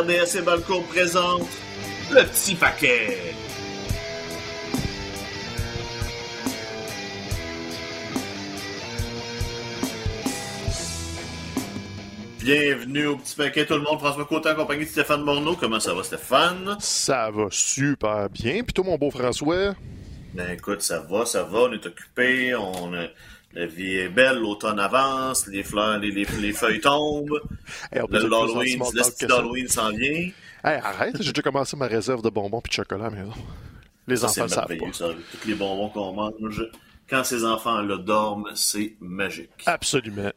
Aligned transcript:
RDS 0.00 0.38
et 0.38 0.42
Balcourt 0.42 0.84
présente 0.84 1.48
le 2.10 2.22
petit 2.22 2.54
paquet. 2.54 3.18
Bienvenue 12.40 13.06
au 13.08 13.16
petit 13.16 13.36
paquet 13.36 13.66
tout 13.66 13.74
le 13.74 13.80
monde. 13.80 13.98
François 13.98 14.24
Côté 14.24 14.48
en 14.48 14.54
compagnie 14.54 14.84
de 14.84 14.88
Stéphane 14.88 15.22
Morneau. 15.22 15.54
Comment 15.56 15.80
ça 15.80 15.92
va 15.92 16.02
Stéphane? 16.02 16.76
Ça 16.80 17.30
va 17.30 17.48
super 17.50 18.30
bien. 18.30 18.62
Puis 18.62 18.72
toi 18.72 18.84
mon 18.86 18.96
beau 18.96 19.10
François? 19.10 19.74
Ben 20.32 20.52
écoute, 20.52 20.80
ça 20.80 21.00
va, 21.00 21.26
ça 21.26 21.42
va. 21.42 21.58
On 21.58 21.72
est 21.72 21.84
occupé. 21.84 22.54
On 22.54 22.94
a 22.94 23.06
la 23.52 23.66
vie 23.66 23.96
est 23.96 24.08
belle, 24.08 24.38
l'automne 24.38 24.78
avance, 24.78 25.46
les 25.48 25.62
fleurs, 25.62 25.98
les, 25.98 26.10
les, 26.10 26.24
les 26.40 26.52
feuilles 26.52 26.80
tombent. 26.80 27.40
Hey, 27.92 28.02
le 28.08 28.28
d'Halloween 29.26 29.68
s'en 29.68 29.90
vient. 29.90 30.30
Hey, 30.62 30.78
arrête, 30.82 31.16
j'ai 31.20 31.32
déjà 31.32 31.42
commencé 31.42 31.76
ma 31.76 31.86
réserve 31.86 32.22
de 32.22 32.28
bonbons 32.30 32.60
puis 32.60 32.70
de 32.70 32.74
chocolat 32.74 33.10
maison. 33.10 33.32
Les 34.06 34.16
Ça, 34.16 34.26
enfants 34.26 34.48
savent 34.48 34.66
pas. 34.66 34.92
ça. 34.92 35.06
Tous 35.40 35.48
les 35.48 35.54
bonbons 35.54 35.88
qu'on 35.88 36.12
mange. 36.12 36.64
Quand 37.08 37.24
ces 37.24 37.44
enfants-là 37.44 37.96
dorment, 37.98 38.48
c'est 38.54 38.94
magique. 39.00 39.50
Absolument. 39.66 40.30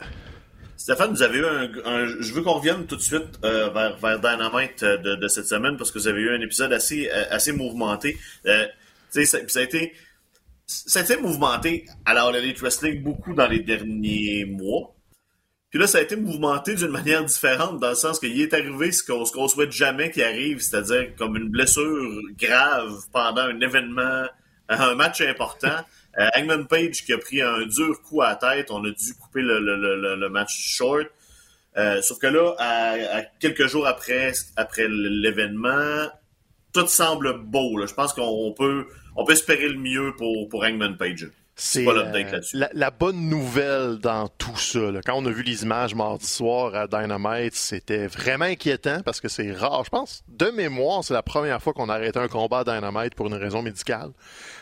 Stéphane, 0.76 1.12
vous 1.12 1.22
avez 1.22 1.38
eu 1.40 1.46
un, 1.46 1.70
un- 1.86 2.06
je 2.08 2.34
veux 2.34 2.42
qu'on 2.42 2.54
revienne 2.54 2.86
tout 2.88 2.96
de 2.96 3.02
suite 3.02 3.40
euh, 3.46 3.70
vers, 3.70 3.96
vers 3.98 4.20
Dynamite 4.20 4.82
euh, 4.84 4.98
de, 4.98 5.16
de 5.16 5.28
cette 5.28 5.46
semaine 5.46 5.78
parce 5.78 5.92
que 5.92 6.00
vous 6.00 6.08
avez 6.08 6.20
eu 6.22 6.36
un 6.36 6.42
épisode 6.42 6.74
assez, 6.74 7.10
euh, 7.14 7.24
assez 7.30 7.52
mouvementé. 7.54 8.18
Euh, 8.48 8.66
tu 9.14 9.24
sais, 9.24 9.26
ça, 9.26 9.38
ça 9.48 9.60
a 9.60 9.64
été, 9.64 9.94
ça 10.88 11.00
a 11.00 11.04
été 11.04 11.18
mouvementé 11.18 11.86
à 12.06 12.14
la 12.14 12.24
All 12.26 12.36
Elite 12.36 12.60
Wrestling 12.60 13.02
beaucoup 13.04 13.34
dans 13.34 13.48
les 13.48 13.60
derniers 13.60 14.46
mois. 14.46 14.94
Puis 15.70 15.80
là, 15.80 15.88
ça 15.88 15.98
a 15.98 16.02
été 16.02 16.16
mouvementé 16.16 16.76
d'une 16.76 16.90
manière 16.90 17.24
différente 17.26 17.80
dans 17.80 17.90
le 17.90 17.96
sens 17.96 18.20
qu'il 18.20 18.40
est 18.40 18.54
arrivé 18.54 18.92
ce 18.92 19.04
qu'on, 19.04 19.24
qu'on 19.24 19.48
souhaite 19.48 19.72
jamais 19.72 20.12
qu'il 20.12 20.22
arrive, 20.24 20.60
c'est-à-dire 20.60 21.16
comme 21.18 21.36
une 21.36 21.50
blessure 21.50 22.22
grave 22.40 22.94
pendant 23.12 23.42
un 23.42 23.60
événement, 23.60 24.26
un 24.70 24.96
match 24.96 25.22
important. 25.22 25.78
Euh, 26.20 26.28
Hangman 26.38 26.68
Page 26.68 27.04
qui 27.06 27.12
a 27.12 27.18
pris 27.18 27.42
un 27.42 27.66
dur 27.66 28.00
coup 28.04 28.22
à 28.22 28.30
la 28.30 28.36
tête, 28.36 28.70
on 28.70 28.86
a 28.86 28.92
dû 28.92 29.16
couper 29.20 29.42
le, 29.42 29.60
le- 29.60 29.76
le- 29.78 30.00
le- 30.00 30.16
le 30.16 30.30
match 30.30 30.54
short. 30.56 31.08
Euh, 31.76 32.04
sauf 32.04 32.20
que 32.20 32.28
là, 32.28 32.54
à, 32.60 33.18
à 33.18 33.22
quelques 33.40 33.66
jours 33.66 33.88
après, 33.88 34.32
après 34.56 34.86
l'événement, 34.88 36.08
tout 36.72 36.86
semble 36.86 37.40
beau. 37.40 37.78
là. 37.78 37.88
Je 37.88 37.96
pense 37.96 38.14
qu'on 38.14 38.54
peut, 38.56 38.86
on 39.16 39.26
peut 39.26 39.34
espérer 39.34 39.70
le 39.70 39.78
mieux 39.78 40.14
pour, 40.18 40.50
pour 40.50 40.64
Hangman 40.64 40.98
Page. 40.98 41.30
C'est 41.56 41.84
là-dessus. 41.86 42.58
la, 42.58 42.70
la 42.74 42.90
bonne 42.90 43.30
nouvelle 43.30 44.00
dans 44.00 44.28
tout 44.28 44.58
ça. 44.58 44.92
là. 44.92 45.02
Quand 45.06 45.14
on 45.22 45.26
a 45.28 45.30
vu 45.30 45.44
les 45.44 45.62
images 45.62 45.94
mardi 45.94 46.26
soir 46.26 46.74
à 46.74 46.88
Dynamite, 46.88 47.54
c'était 47.54 48.08
vraiment 48.08 48.46
inquiétant 48.46 49.02
parce 49.06 49.22
que 49.22 49.28
c'est 49.28 49.52
rare. 49.52 49.84
Je 49.86 49.92
pense, 49.92 50.24
de 50.30 50.48
mémoire, 50.50 51.04
c'est 51.04 51.14
la 51.14 51.22
première 51.22 51.62
fois 51.62 51.74
qu'on 51.74 51.90
a 51.90 51.94
arrêté 51.94 52.18
un 52.18 52.28
combat 52.28 52.62
à 52.62 52.64
Dynamite 52.64 53.14
pour 53.14 53.28
une 53.28 53.36
raison 53.36 53.62
médicale. 53.62 54.10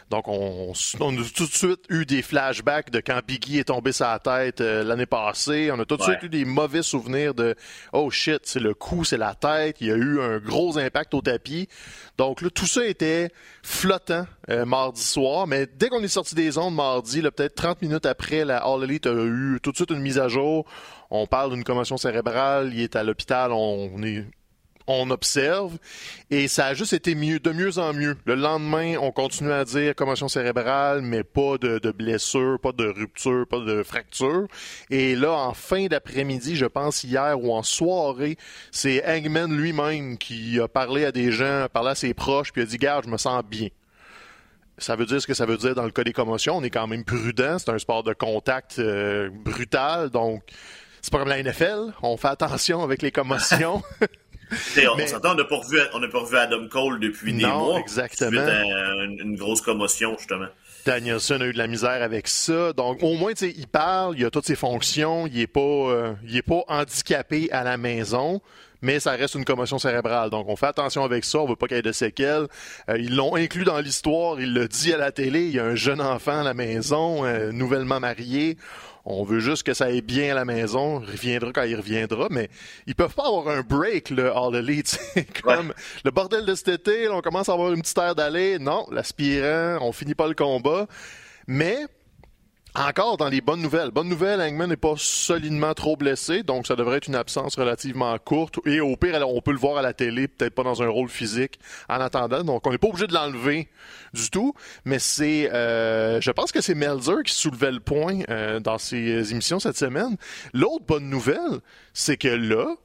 Donc, 0.10 0.28
on, 0.28 0.74
on 1.00 1.14
a 1.18 1.24
tout 1.34 1.46
de 1.46 1.52
suite 1.54 1.86
eu 1.88 2.06
des 2.06 2.22
flashbacks 2.22 2.90
de 2.92 3.00
quand 3.00 3.22
Biggie 3.26 3.60
est 3.60 3.70
tombé 3.70 3.94
sur 3.94 4.06
la 4.08 4.20
tête 4.20 4.60
euh, 4.60 4.84
l'année 4.84 5.06
passée. 5.06 5.72
On 5.72 5.80
a 5.80 5.86
tout 5.86 5.96
de 5.96 6.02
Ouais. 6.04 6.10
suite 6.10 6.24
eu 6.24 6.30
des 6.30 6.44
mauvais 6.44 6.84
souvenirs 6.84 7.34
de 7.34 7.56
oh 7.94 8.10
shit, 8.12 8.42
c'est 8.44 8.60
le 8.60 8.74
coup, 8.74 9.06
c'est 9.06 9.16
la 9.16 9.34
tête. 9.36 9.78
Il 9.80 9.88
y 9.88 9.92
a 9.92 9.96
eu 9.96 10.20
un 10.20 10.40
gros 10.40 10.78
impact 10.78 11.14
au 11.14 11.22
tapis. 11.22 11.70
Donc 12.22 12.44
là, 12.44 12.52
tout 12.52 12.68
ça 12.68 12.86
était 12.86 13.32
flottant 13.64 14.28
euh, 14.52 14.64
mardi 14.64 15.02
soir. 15.02 15.48
Mais 15.48 15.66
dès 15.66 15.90
qu'on 15.90 16.04
est 16.04 16.08
sorti 16.08 16.36
des 16.36 16.60
ondes 16.60 16.76
mardi, 16.76 17.20
peut-être 17.24 17.56
30 17.56 17.82
minutes 17.82 18.06
après, 18.06 18.46
la 18.46 18.58
All 18.58 18.84
Elite 18.84 19.08
a 19.08 19.12
eu 19.12 19.58
tout 19.64 19.72
de 19.72 19.76
suite 19.76 19.90
une 19.90 20.02
mise 20.02 20.20
à 20.20 20.28
jour. 20.28 20.68
On 21.10 21.26
parle 21.26 21.52
d'une 21.52 21.64
commotion 21.64 21.98
cérébrale. 21.98 22.74
Il 22.76 22.82
est 22.82 22.96
à 22.96 23.02
l'hôpital. 23.02 23.52
On 23.52 24.04
est 24.04 24.24
on 24.92 25.10
observe 25.10 25.78
et 26.30 26.48
ça 26.48 26.68
a 26.68 26.74
juste 26.74 26.94
été 26.94 27.16
mieux, 27.16 27.40
de 27.40 27.52
mieux 27.52 27.78
en 27.78 27.94
mieux. 27.94 28.16
Le 28.26 28.36
lendemain, 28.36 28.96
on 29.00 29.12
continue 29.12 29.52
à 29.52 29.66
dire 29.66 29.96
commotion 29.96 30.28
cérébrale, 30.28 31.02
mais 31.02 31.24
pas 31.24 31.58
de, 31.58 31.92
blessure, 31.92 32.60
pas 32.60 32.72
de 32.72 32.88
rupture, 32.88 33.46
pas 33.48 33.60
de 33.60 33.84
fracture. 33.84 34.48
Et 34.90 35.16
là, 35.16 35.32
en 35.32 35.54
fin 35.54 35.88
d'après-midi, 35.88 36.56
je 36.56 36.66
pense 36.66 37.04
hier 37.04 37.40
ou 37.42 37.54
en 37.54 37.64
soirée, 37.64 38.38
c'est 38.72 39.04
Hangman 39.06 39.56
lui-même 39.56 40.18
qui 40.18 40.60
a 40.60 40.68
parlé 40.68 41.06
à 41.06 41.12
des 41.12 41.32
gens, 41.32 41.64
a 41.64 41.70
parlé 41.70 41.90
à 41.92 41.96
ses 41.96 42.14
proches, 42.14 42.52
puis 42.52 42.62
a 42.62 42.66
dit, 42.66 42.78
garde, 42.78 43.06
je 43.06 43.10
me 43.10 43.18
sens 43.18 43.44
bien. 43.44 43.68
Ça 44.78 44.96
veut 44.96 45.06
dire 45.06 45.22
ce 45.22 45.28
que 45.28 45.34
ça 45.34 45.46
veut 45.46 45.58
dire 45.58 45.76
dans 45.76 45.84
le 45.84 45.92
cas 45.92 46.04
des 46.04 46.14
commotions. 46.14 46.58
On 46.58 46.64
est 46.64 46.70
quand 46.72 46.88
même 46.88 47.04
prudent. 47.04 47.60
C'est 47.60 47.70
un 47.70 47.78
sport 47.78 48.04
de 48.04 48.14
contact 48.14 48.80
euh, 48.80 49.30
brutal, 49.32 50.10
donc 50.10 50.44
c'est 51.02 51.12
pas 51.12 51.20
comme 51.20 51.30
la 51.30 51.42
NFL. 51.42 51.94
On 52.02 52.18
fait 52.18 52.30
attention 52.30 52.84
avec 52.84 53.02
les 53.02 53.12
commotions. 53.12 53.84
On 54.92 54.96
Mais- 54.98 55.08
s'entend, 55.08 55.32
on 55.32 55.36
n'a 55.36 55.44
pas, 55.46 55.58
pas 56.12 56.20
revu 56.20 56.38
Adam 56.38 56.68
Cole 56.70 57.00
depuis 57.00 57.34
des 57.34 57.44
Non, 57.44 57.58
mois. 57.60 57.80
exactement. 57.80 58.30
Suite 58.32 58.42
à 58.42 59.04
une, 59.06 59.20
une 59.20 59.36
grosse 59.38 59.62
commotion, 59.62 60.16
justement. 60.18 60.48
Danielson 60.86 61.40
a 61.42 61.46
eu 61.46 61.54
de 61.54 61.58
la 61.58 61.68
misère 61.68 62.02
avec 62.02 62.28
ça. 62.28 62.74
Donc, 62.74 63.04
au 63.04 63.14
moins, 63.14 63.32
tu 63.34 63.46
sais, 63.46 63.54
il 63.56 63.68
parle, 63.68 64.18
il 64.18 64.26
a 64.26 64.30
toutes 64.32 64.46
ses 64.48 64.56
fonctions, 64.56 65.28
il 65.28 65.40
est 65.40 65.48
pas, 65.48 65.60
euh, 65.62 66.14
il 66.28 66.36
est 66.36 66.42
pas 66.42 66.64
handicapé 66.68 67.50
à 67.52 67.64
la 67.64 67.78
maison, 67.78 68.42
mais 68.82 69.00
ça 69.00 69.12
reste 69.12 69.36
une 69.36 69.46
commotion 69.46 69.78
cérébrale. 69.78 70.32
Donc, 70.32 70.50
on 70.50 70.56
fait 70.56 70.66
attention 70.66 71.04
avec 71.04 71.24
ça, 71.24 71.38
on 71.40 71.46
veut 71.48 71.56
pas 71.56 71.68
qu'il 71.68 71.78
y 71.78 71.80
ait 71.80 71.84
de 71.84 71.92
séquelles. 71.92 72.48
Euh, 72.90 72.98
ils 72.98 73.16
l'ont 73.16 73.36
inclus 73.36 73.64
dans 73.64 73.78
l'histoire, 73.80 74.42
il 74.42 74.54
l'a 74.56 74.68
dit 74.68 74.92
à 74.92 74.98
la 74.98 75.12
télé, 75.12 75.42
il 75.44 75.52
y 75.56 75.60
a 75.60 75.66
un 75.66 75.76
jeune 75.76 76.02
enfant 76.02 76.40
à 76.42 76.44
la 76.44 76.56
maison, 76.56 77.26
euh, 77.26 77.52
nouvellement 77.52 78.00
marié. 78.00 78.58
On 79.06 79.24
veut 79.24 79.40
juste 79.40 79.64
que 79.64 79.74
ça 79.74 79.86
aille 79.86 80.02
bien 80.02 80.32
à 80.32 80.36
la 80.36 80.46
maison. 80.46 81.02
Il 81.02 81.12
reviendra 81.12 81.52
quand 81.52 81.64
il 81.64 81.76
reviendra, 81.76 82.28
mais 82.30 82.50
ils 82.86 82.96
peuvent 82.96 83.16
pas 83.16 83.28
avoir 83.28 83.48
un 83.48 83.62
break, 83.62 84.12
le 84.12 84.32
All 84.36 84.56
Elite. 84.56 84.88
C'est 85.14 85.42
comme 85.42 85.74
le 86.04 86.12
bordel 86.12 86.46
de 86.46 86.54
cet 86.54 86.68
été, 86.68 87.06
là, 87.06 87.16
on 87.16 87.22
commence 87.22 87.50
à 87.50 87.54
avoir 87.54 87.74
une 87.74 87.82
petite 87.82 87.98
aire 87.98 88.16
d'aller. 88.16 88.60
Non, 88.60 88.86
l'aspirant, 88.92 89.80
on 89.82 89.92
finit 89.92 90.16
pas 90.16 90.28
le 90.28 90.36
combat. 90.36 90.88
Mais 91.48 91.88
encore 92.76 93.18
dans 93.18 93.28
les 93.28 93.42
bonnes 93.42 93.62
nouvelles. 93.62 93.92
Bonne 93.92 94.08
nouvelle, 94.08 94.42
Hangman 94.42 94.70
n'est 94.70 94.78
pas 94.78 94.94
solidement 94.98 95.74
trop 95.74 95.98
blessé, 95.98 96.44
donc 96.44 96.68
ça 96.68 96.76
devrait 96.76 96.98
être 96.98 97.08
une 97.08 97.16
absence 97.16 97.58
relativement 97.58 98.18
courte. 98.18 98.60
Et 98.66 98.80
au 98.80 98.96
pire, 98.96 99.28
on 99.28 99.42
peut 99.42 99.52
le 99.52 99.58
voir 99.58 99.78
à 99.78 99.82
la 99.82 99.94
télé, 99.94 100.28
peut-être 100.28 100.56
pas 100.56 100.64
dans 100.64 100.82
un 100.82 100.88
rôle 100.88 101.10
physique 101.10 101.60
en 101.90 102.00
attendant. 102.00 102.44
Donc 102.44 102.66
on 102.66 102.72
n'est 102.72 102.78
pas 102.78 102.88
obligé 102.88 103.08
de 103.08 103.14
l'enlever 103.14 103.68
du 104.14 104.30
tout. 104.30 104.54
Mais 104.86 105.00
c'est, 105.00 105.52
euh, 105.54 106.22
je 106.22 106.32
pense 106.32 106.52
que 106.52 106.62
c'est 106.62 106.76
Melzer 106.76 107.24
qui 107.26 107.34
soulevait 107.34 107.72
le 107.72 107.80
point 107.80 108.20
euh, 108.30 108.60
dans 108.60 108.78
ses 108.78 109.32
émissions 109.32 109.60
cette 109.60 109.78
semaine. 109.78 110.16
L'autre 110.54 110.86
bonne 110.86 111.10
nouvelle, 111.10 111.60
c'est 111.94 112.18
que 112.18 112.30
là, 112.30 112.76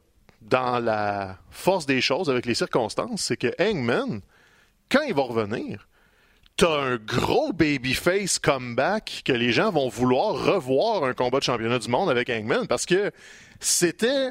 dans 0.42 0.78
la 0.78 1.38
force 1.50 1.86
des 1.86 2.00
choses 2.00 2.30
avec 2.30 2.46
les 2.46 2.54
circonstances, 2.54 3.22
c'est 3.22 3.36
que 3.36 3.52
Hangman, 3.60 4.20
quand 4.90 5.02
il 5.02 5.14
va 5.14 5.22
revenir, 5.22 5.86
t'as 6.56 6.80
un 6.80 6.96
gros 6.96 7.52
babyface 7.52 8.38
comeback 8.38 9.22
que 9.24 9.32
les 9.32 9.52
gens 9.52 9.70
vont 9.70 9.88
vouloir 9.88 10.34
revoir 10.34 11.04
un 11.04 11.12
combat 11.12 11.38
de 11.38 11.44
championnat 11.44 11.78
du 11.78 11.88
monde 11.88 12.08
avec 12.08 12.30
Hangman 12.30 12.66
parce 12.66 12.86
que 12.86 13.10
c'était 13.60 14.30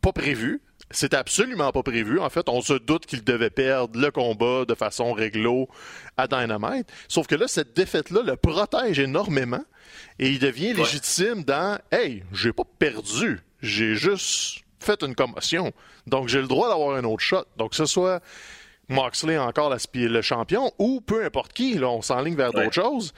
pas 0.00 0.12
prévu. 0.12 0.60
C'était 0.90 1.16
absolument 1.16 1.70
pas 1.70 1.82
prévu. 1.82 2.18
En 2.18 2.30
fait, 2.30 2.48
on 2.48 2.62
se 2.62 2.72
doute 2.72 3.06
qu'il 3.06 3.22
devait 3.22 3.50
perdre 3.50 4.00
le 4.00 4.10
combat 4.10 4.64
de 4.64 4.74
façon 4.74 5.12
réglo 5.12 5.68
à 6.16 6.26
Dynamite. 6.26 6.88
Sauf 7.08 7.26
que 7.26 7.34
là, 7.34 7.46
cette 7.46 7.76
défaite-là 7.76 8.22
le 8.22 8.36
protège 8.36 8.98
énormément 8.98 9.64
et 10.18 10.30
il 10.30 10.38
devient 10.38 10.72
légitime 10.72 11.44
dans 11.44 11.78
Hey, 11.92 12.24
j'ai 12.32 12.52
pas 12.52 12.64
perdu. 12.78 13.40
J'ai 13.60 13.96
juste 13.96 14.60
fait 14.80 15.02
une 15.02 15.14
commotion. 15.14 15.72
Donc, 16.06 16.28
j'ai 16.28 16.40
le 16.40 16.48
droit 16.48 16.68
d'avoir 16.68 16.96
un 16.96 17.04
autre 17.04 17.22
shot. 17.22 17.44
Donc, 17.58 17.70
que 17.70 17.76
ce 17.76 17.86
soit 17.86 18.22
Moxley 18.88 19.36
encore 19.38 19.70
la 19.70 19.76
le 19.94 20.22
champion 20.22 20.72
ou 20.78 21.00
peu 21.00 21.24
importe 21.24 21.52
qui, 21.52 21.74
là, 21.74 21.88
on 21.88 22.02
s'enligne 22.02 22.34
vers 22.36 22.54
Ouais. 22.54 22.64
d'autres 22.64 22.74
choses. 22.74 23.12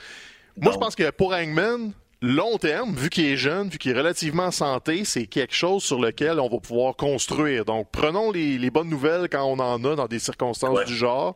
Moi, 0.57 0.73
je 0.73 0.79
pense 0.79 0.95
que 0.97 1.11
pour 1.11 1.33
Hangman, 1.33 1.93
long 2.23 2.59
terme, 2.59 2.95
vu 2.95 3.09
qu'il 3.09 3.25
est 3.27 3.37
jeune, 3.37 3.69
vu 3.69 3.79
qu'il 3.79 3.93
est 3.93 3.99
relativement 3.99 4.47
en 4.47 4.51
santé, 4.51 5.05
c'est 5.05 5.27
quelque 5.27 5.55
chose 5.55 5.83
sur 5.83 6.01
lequel 6.01 6.39
on 6.41 6.49
va 6.49 6.59
pouvoir 6.59 6.97
construire. 6.97 7.65
Donc, 7.65 7.89
prenons 7.93 8.31
les, 8.31 8.59
les 8.59 8.71
bonnes 8.71 8.91
nouvelles 8.91 9.29
quand 9.31 9.45
on 9.45 9.59
en 9.59 9.83
a 9.85 9.95
dans 9.97 10.07
des 10.07 10.19
circonstances 10.19 10.77
Ouais. 10.79 10.85
du 10.85 10.95
genre. 10.95 11.35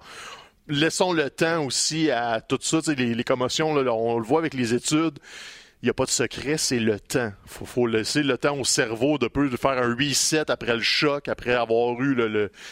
Laissons 0.69 1.13
le 1.13 1.29
temps 1.31 1.65
aussi 1.65 2.11
à 2.11 2.41
tout 2.41 2.59
ça, 2.61 2.79
les, 2.97 3.15
les 3.15 3.25
commotions, 3.25 3.75
là, 3.75 3.93
on 3.93 4.19
le 4.19 4.25
voit 4.25 4.39
avec 4.41 4.55
les 4.55 4.73
études. 4.75 5.19
Il 5.85 5.89
n'y 5.89 5.91
a 5.91 5.95
pas 5.95 6.07
de 6.07 6.11
secret, 6.11 6.57
c'est 6.57 6.79
le 6.79 6.99
temps. 6.99 7.31
faut, 7.45 7.67
faut 7.67 7.87
laisser 7.87 8.23
le 8.23 8.39
temps 8.39 8.57
au 8.59 8.65
cerveau 8.65 9.19
de 9.19 9.29
peu 9.29 9.51
de 9.51 9.57
faire 9.59 9.73
un 9.73 9.95
reset 9.95 10.51
après 10.51 10.75
le 10.75 10.81
choc, 10.81 11.29
après 11.29 11.53
avoir 11.53 12.01
eu 12.01 12.17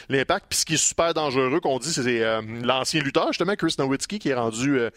l'impact. 0.09 0.47
Puis 0.49 0.61
ce 0.61 0.65
qui 0.65 0.75
est 0.75 0.77
super 0.79 1.13
dangereux 1.13 1.61
qu'on 1.61 1.79
dit, 1.79 1.93
c'est 1.93 2.25
euh, 2.25 2.41
l'ancien 2.65 3.03
lutteur, 3.03 3.27
justement, 3.29 3.55
Chris 3.55 3.75
Nowitzki, 3.79 4.19
qui 4.19 4.31
est 4.31 4.35
rendu 4.35 4.79
euh, 4.79 4.89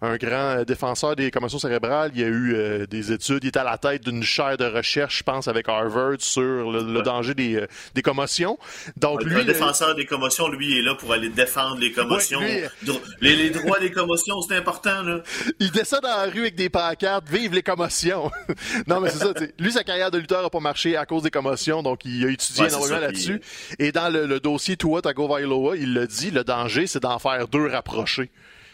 un 0.00 0.16
grand 0.16 0.62
défenseur 0.64 1.14
des 1.14 1.30
commotions 1.30 1.58
cérébrales. 1.58 2.10
Il 2.14 2.20
y 2.22 2.24
a 2.24 2.28
eu 2.28 2.54
euh, 2.54 2.86
des 2.86 3.12
études, 3.12 3.44
il 3.44 3.48
est 3.48 3.56
à 3.58 3.64
la 3.64 3.76
tête 3.76 4.02
d'une 4.02 4.22
chaire 4.22 4.56
de 4.56 4.64
recherche, 4.64 5.18
je 5.18 5.22
pense, 5.24 5.46
avec 5.46 5.68
Harvard 5.68 6.16
sur 6.20 6.70
le, 6.72 7.02
danger 7.02 7.34
des, 7.34 7.66
des 7.94 8.00
commotions. 8.00 8.58
Donc 8.96 9.20
Un 9.20 9.26
lui, 9.26 9.34
le- 9.34 9.44
défenseur 9.44 9.94
des 9.94 10.06
commotions, 10.06 10.48
lui, 10.48 10.70
il 10.70 10.78
est 10.78 10.82
là 10.82 10.94
pour 10.94 11.12
aller 11.12 11.28
défendre 11.28 11.76
les 11.78 11.92
commotions. 11.92 12.38
Ouais, 12.40 12.62
lui- 12.80 12.86
Dro- 12.86 13.02
les, 13.20 13.36
les 13.36 13.50
droits 13.50 13.78
des 13.78 13.90
commotions, 13.92 14.40
c'est 14.40 14.56
important, 14.56 15.02
là. 15.02 15.20
il 15.60 15.70
descend 15.70 16.00
dans 16.00 16.08
la 16.16 16.30
rue 16.30 16.40
avec 16.40 16.54
des 16.54 16.70
pancartes, 16.70 17.28
vive 17.28 17.57
les 17.58 17.62
commotions. 17.62 18.30
non, 18.86 19.00
mais 19.00 19.10
c'est 19.10 19.18
ça. 19.18 19.32
Lui, 19.58 19.72
sa 19.72 19.84
carrière 19.84 20.10
de 20.10 20.18
lutteur 20.18 20.42
n'a 20.42 20.50
pas 20.50 20.60
marché 20.60 20.96
à 20.96 21.06
cause 21.06 21.22
des 21.22 21.30
commotions, 21.30 21.82
donc 21.82 22.04
il 22.04 22.24
a 22.24 22.30
étudié 22.30 22.66
énormément 22.66 23.00
là-dessus. 23.00 23.40
Et 23.78 23.92
dans 23.92 24.08
le, 24.08 24.40
dossier 24.40 24.76
Tua 24.76 25.02
Tagovailoa, 25.02 25.76
il 25.76 25.94
l'a 25.94 26.06
dit, 26.06 26.30
le 26.30 26.44
danger, 26.44 26.86
c'est 26.86 27.02
d'en 27.02 27.18
faire 27.18 27.48
deux 27.48 27.66
rapprochés 27.66 28.30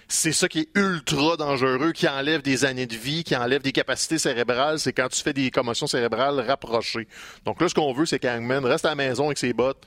c'est 0.06 0.32
ça 0.32 0.48
qui 0.48 0.60
est 0.60 0.68
ultra 0.78 1.36
dangereux, 1.36 1.92
qui 1.92 2.06
enlève 2.06 2.42
des 2.42 2.64
années 2.64 2.86
de 2.86 2.94
vie, 2.94 3.24
qui 3.24 3.34
enlève 3.34 3.62
des 3.62 3.72
capacités 3.72 4.18
cérébrales, 4.18 4.78
c'est 4.78 4.92
quand 4.92 5.08
tu 5.08 5.22
fais 5.22 5.32
des 5.32 5.50
commotions 5.50 5.86
cérébrales 5.86 6.40
rapprochées. 6.40 7.08
Donc 7.44 7.60
là, 7.60 7.68
ce 7.68 7.74
qu'on 7.74 7.92
veut, 7.92 8.06
c'est 8.06 8.18
qu'Hangman 8.18 8.64
reste 8.64 8.84
à 8.84 8.90
la 8.90 8.94
maison 8.94 9.26
avec 9.26 9.38
ses 9.38 9.52
bottes, 9.52 9.82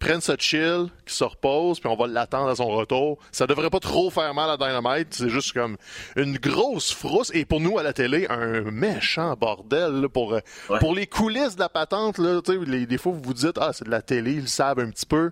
prenne 0.00 0.20
sa 0.20 0.34
chill, 0.36 0.88
qu'il 1.04 1.14
se 1.14 1.22
repose, 1.22 1.78
puis 1.78 1.88
on 1.88 1.94
va 1.94 2.08
l'attendre 2.08 2.48
à 2.48 2.56
son 2.56 2.66
retour. 2.66 3.18
Ça 3.30 3.46
devrait 3.46 3.70
pas 3.70 3.78
trop 3.78 4.10
faire 4.10 4.34
mal 4.34 4.50
à 4.50 4.56
Dynamite, 4.56 5.08
c'est 5.10 5.28
juste 5.28 5.52
comme 5.52 5.76
une 6.16 6.38
grosse 6.38 6.92
frousse, 6.92 7.30
et 7.34 7.44
pour 7.44 7.60
nous 7.60 7.78
à 7.78 7.84
la 7.84 7.92
télé, 7.92 8.26
un 8.28 8.62
méchant 8.62 9.34
bordel 9.34 10.08
pour, 10.12 10.34
euh, 10.34 10.40
pour 10.80 10.94
les 10.94 11.06
coulisses 11.06 11.54
de 11.54 11.60
la 11.60 11.68
patente. 11.68 12.18
Là, 12.18 12.40
les, 12.66 12.86
des 12.86 12.98
fois, 12.98 13.12
vous 13.12 13.22
vous 13.22 13.34
dites, 13.34 13.58
ah, 13.60 13.72
c'est 13.72 13.84
de 13.84 13.90
la 13.90 14.02
télé, 14.02 14.32
ils 14.32 14.40
le 14.40 14.46
savent 14.46 14.80
un 14.80 14.90
petit 14.90 15.06
peu. 15.06 15.30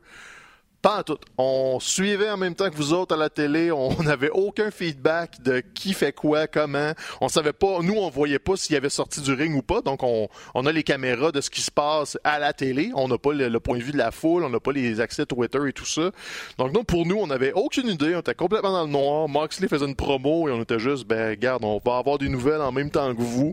Pas 0.81 1.03
tout. 1.03 1.19
On 1.39 1.81
suivait 1.81 2.31
en 2.31 2.37
même 2.37 2.55
temps 2.55 2.71
que 2.71 2.77
vous 2.77 2.93
autres 2.93 3.13
à 3.13 3.19
la 3.19 3.31
télé. 3.31 3.73
On 3.73 4.01
n'avait 4.05 4.31
aucun 4.31 4.71
feedback 4.71 5.43
de 5.43 5.61
qui 5.75 5.93
fait 5.93 6.13
quoi, 6.13 6.47
comment. 6.47 6.93
On 7.21 7.29
savait 7.29 7.53
pas. 7.53 7.81
Nous, 7.83 7.95
on 7.95 8.09
voyait 8.11 8.39
pas 8.39 8.57
s'il 8.57 8.75
y 8.75 8.77
avait 8.77 8.89
sorti 8.89 9.21
du 9.21 9.33
ring 9.33 9.57
ou 9.57 9.63
pas. 9.63 9.81
Donc, 9.81 10.05
on, 10.05 10.29
a 10.67 10.73
les 10.73 10.85
caméras 10.85 11.33
de 11.33 11.41
ce 11.41 11.51
qui 11.51 11.63
se 11.63 11.73
passe 11.73 12.17
à 12.23 12.39
la 12.39 12.53
télé. 12.53 12.93
On 12.95 13.09
n'a 13.09 13.19
pas 13.19 13.33
le, 13.33 13.59
point 13.59 13.77
de 13.77 13.83
vue 13.83 13.91
de 13.91 13.99
la 13.99 14.13
foule. 14.13 14.45
On 14.45 14.51
n'a 14.51 14.61
pas 14.61 14.71
les 14.71 15.01
accès 15.01 15.27
Twitter 15.27 15.59
et 15.67 15.73
tout 15.73 15.85
ça. 15.85 16.13
Donc, 16.59 16.87
pour 16.87 17.07
nous, 17.07 17.17
on 17.17 17.27
n'avait 17.27 17.53
aucune 17.53 17.89
idée. 17.89 18.15
On 18.15 18.21
était 18.21 18.37
complètement 18.37 18.71
dans 18.71 18.85
le 18.85 18.91
noir. 18.91 19.29
Moxley 19.29 19.67
faisait 19.67 19.87
une 19.87 19.97
promo 19.97 20.49
et 20.49 20.53
on 20.53 20.63
était 20.63 20.79
juste, 20.79 21.09
ben, 21.09 21.31
regarde, 21.31 21.65
on 21.65 21.81
va 21.85 21.97
avoir 21.97 22.19
des 22.19 22.29
nouvelles 22.29 22.61
en 22.61 22.71
même 22.71 22.93
temps 22.93 23.13
que 23.17 23.23
vous. 23.23 23.53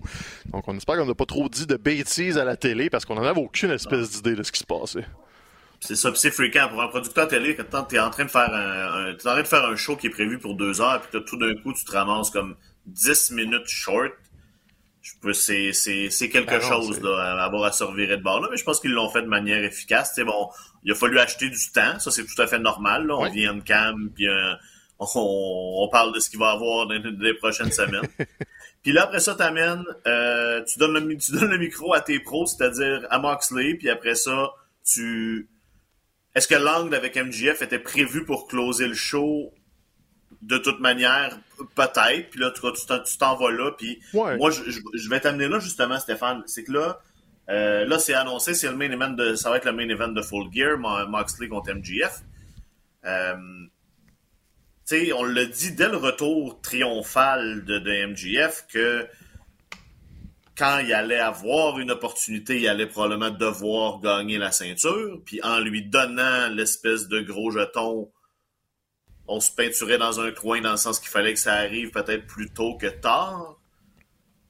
Donc, 0.53 0.63
on 0.67 0.77
espère 0.77 0.97
qu'on 0.97 1.07
n'a 1.07 1.15
pas 1.15 1.25
trop 1.25 1.49
dit 1.49 1.65
de 1.65 1.75
bêtises 1.75 2.37
à 2.37 2.45
la 2.45 2.55
télé 2.55 2.91
parce 2.91 3.03
qu'on 3.03 3.15
n'en 3.15 3.23
avait 3.23 3.41
aucune 3.41 3.71
espèce 3.71 4.11
d'idée 4.11 4.35
de 4.35 4.43
ce 4.43 4.51
qui 4.51 4.59
se 4.59 4.65
passait. 4.65 5.05
C'est 5.79 5.95
ça, 5.95 6.11
c'est 6.15 6.31
fréquent 6.31 6.67
pour 6.69 6.81
un 6.81 6.87
producteur 6.87 7.27
télé 7.27 7.55
quand 7.55 7.83
t'es 7.83 7.99
en 7.99 8.09
train 8.09 8.25
de 8.25 8.31
faire 8.31 8.53
un, 8.53 9.07
es 9.07 9.27
en 9.27 9.31
train 9.31 9.41
de 9.41 9.47
faire 9.47 9.65
un 9.65 9.75
show 9.75 9.95
qui 9.95 10.07
est 10.07 10.11
prévu 10.11 10.39
pour 10.39 10.55
deux 10.55 10.81
heures, 10.81 11.01
puis 11.01 11.21
tout 11.23 11.37
d'un 11.37 11.53
coup 11.55 11.73
tu 11.73 11.83
te 11.85 11.91
ramasses 11.91 12.29
comme 12.29 12.55
10 12.87 13.31
minutes 13.31 13.67
short. 13.67 14.13
C'est, 15.33 15.71
c'est, 15.71 16.29
quelque 16.29 16.49
ben 16.49 16.61
chose 16.61 16.99
là, 17.01 17.15
à 17.19 17.43
avoir 17.43 17.65
à 17.65 17.71
se 17.71 17.83
revirer 17.83 18.17
de 18.17 18.23
bord 18.23 18.41
là, 18.41 18.47
mais 18.49 18.57
je 18.57 18.63
pense 18.63 18.79
qu'ils 18.79 18.91
l'ont 18.91 19.09
fait 19.09 19.21
de 19.21 19.27
manière 19.27 19.63
efficace. 19.63 20.19
Bon, 20.25 20.49
il 20.83 20.91
a 20.91 20.95
fallu 20.95 21.19
acheter 21.19 21.47
du 21.47 21.71
temps, 21.71 21.99
ça 21.99 22.09
c'est 22.09 22.25
tout 22.25 22.41
à 22.41 22.47
fait 22.47 22.57
normal. 22.57 23.05
Là. 23.05 23.15
On 23.15 23.29
vient 23.29 23.53
de 23.53 23.61
cam, 23.61 24.09
puis 24.15 24.27
euh, 24.27 24.53
on, 24.99 25.87
parle 25.91 26.11
de 26.11 26.19
ce 26.19 26.31
qu'il 26.31 26.39
va 26.39 26.51
avoir 26.51 26.87
dans, 26.87 26.95
les 27.19 27.35
prochaines 27.35 27.71
semaines. 27.71 28.07
puis 28.81 28.93
là 28.93 29.03
après 29.03 29.19
ça 29.19 29.35
t'amènes, 29.35 29.85
euh, 30.07 30.63
tu 30.63 30.79
donnes 30.79 30.93
le 30.93 31.17
tu 31.17 31.33
donnes 31.33 31.51
le 31.51 31.59
micro 31.59 31.93
à 31.93 32.01
tes 32.01 32.19
pros, 32.19 32.47
c'est-à-dire 32.47 33.05
à 33.11 33.19
Moxley, 33.19 33.75
puis 33.75 33.91
après 33.91 34.15
ça 34.15 34.53
tu 34.83 35.47
est-ce 36.35 36.47
que 36.47 36.55
l'angle 36.55 36.93
avec 36.93 37.15
MGF 37.15 37.61
était 37.61 37.79
prévu 37.79 38.25
pour 38.25 38.47
closer 38.47 38.87
le 38.87 38.93
show 38.93 39.53
de 40.41 40.57
toute 40.57 40.79
manière? 40.79 41.39
Peut-être. 41.75 42.29
Puis 42.29 42.39
là, 42.39 42.51
tu 42.51 43.17
t'en 43.17 43.35
vas 43.35 43.51
là. 43.51 43.71
Puis 43.71 43.99
moi, 44.13 44.51
je, 44.51 45.09
vais 45.09 45.19
t'amener 45.19 45.47
là, 45.47 45.59
justement, 45.59 45.99
Stéphane. 45.99 46.43
C'est 46.45 46.63
que 46.63 46.73
là, 46.73 46.99
euh, 47.49 47.85
là, 47.85 47.99
c'est 47.99 48.13
annoncé, 48.13 48.53
c'est 48.53 48.67
le 48.67 48.75
main 48.75 48.91
event 48.91 49.11
de, 49.11 49.35
ça 49.35 49.49
va 49.49 49.57
être 49.57 49.65
le 49.65 49.71
main 49.71 49.87
event 49.87 50.09
de 50.09 50.21
Full 50.21 50.51
Gear, 50.51 50.77
Moxley 50.77 51.47
contre 51.47 51.73
MGF. 51.73 52.21
Euh, 53.05 53.35
sais, 54.85 55.11
on 55.13 55.23
l'a 55.23 55.45
dit 55.45 55.73
dès 55.73 55.89
le 55.89 55.97
retour 55.97 56.61
triomphal 56.61 57.65
de, 57.65 57.79
de 57.79 58.05
MGF 58.07 58.65
que 58.71 59.07
quand 60.57 60.79
il 60.79 60.93
allait 60.93 61.19
avoir 61.19 61.79
une 61.79 61.91
opportunité, 61.91 62.59
il 62.59 62.67
allait 62.67 62.87
probablement 62.87 63.29
devoir 63.29 63.99
gagner 63.99 64.37
la 64.37 64.51
ceinture. 64.51 65.19
Puis 65.25 65.41
en 65.43 65.59
lui 65.59 65.83
donnant 65.83 66.47
l'espèce 66.49 67.07
de 67.07 67.19
gros 67.19 67.51
jeton, 67.51 68.09
on 69.27 69.39
se 69.39 69.51
peinturait 69.51 69.97
dans 69.97 70.19
un 70.19 70.31
coin 70.31 70.61
dans 70.61 70.71
le 70.71 70.77
sens 70.77 70.99
qu'il 70.99 71.09
fallait 71.09 71.33
que 71.33 71.39
ça 71.39 71.53
arrive 71.53 71.91
peut-être 71.91 72.25
plus 72.25 72.49
tôt 72.51 72.77
que 72.77 72.87
tard. 72.87 73.59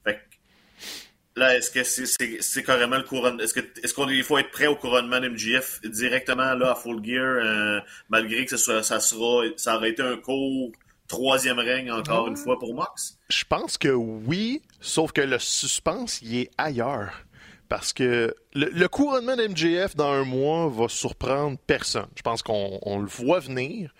Fait 0.03 0.15
que, 0.15 1.39
là, 1.39 1.55
est-ce 1.55 1.71
que 1.71 1.83
c'est 1.83 2.63
carrément 2.63 2.97
le 2.97 3.03
couronnement? 3.03 3.41
Est-ce 3.41 3.93
qu'il 3.93 4.23
faut 4.23 4.37
être 4.37 4.51
prêt 4.51 4.67
au 4.67 4.75
couronnement 4.75 5.19
MGF 5.19 5.81
directement 5.85 6.53
là 6.53 6.71
à 6.71 6.75
Full 6.75 7.03
Gear, 7.03 7.23
euh, 7.23 7.79
malgré 8.09 8.45
que 8.45 8.57
ça, 8.57 8.83
ça 8.83 8.99
sera 8.99 9.45
ça 9.55 9.77
aurait 9.77 9.91
été 9.91 10.03
un 10.03 10.17
cours 10.17 10.71
troisième 11.07 11.59
règne 11.59 11.91
encore 11.91 12.27
une 12.27 12.37
fois 12.37 12.57
pour 12.59 12.73
Mox? 12.73 13.17
Je 13.29 13.43
pense 13.47 13.77
que 13.77 13.89
oui, 13.89 14.61
sauf 14.81 15.11
que 15.11 15.21
le 15.21 15.39
suspense, 15.39 16.21
il 16.21 16.37
est 16.37 16.51
ailleurs. 16.57 17.25
Parce 17.69 17.93
que 17.93 18.35
le, 18.53 18.87
couronnement 18.87 19.35
d'MJF 19.35 19.95
dans 19.95 20.11
un 20.11 20.23
mois 20.23 20.69
va 20.69 20.87
surprendre 20.87 21.57
personne. 21.65 22.07
Je 22.15 22.21
pense 22.21 22.43
qu'on 22.43 22.99
le 22.99 23.07
voit 23.07 23.39
venir. 23.39 23.93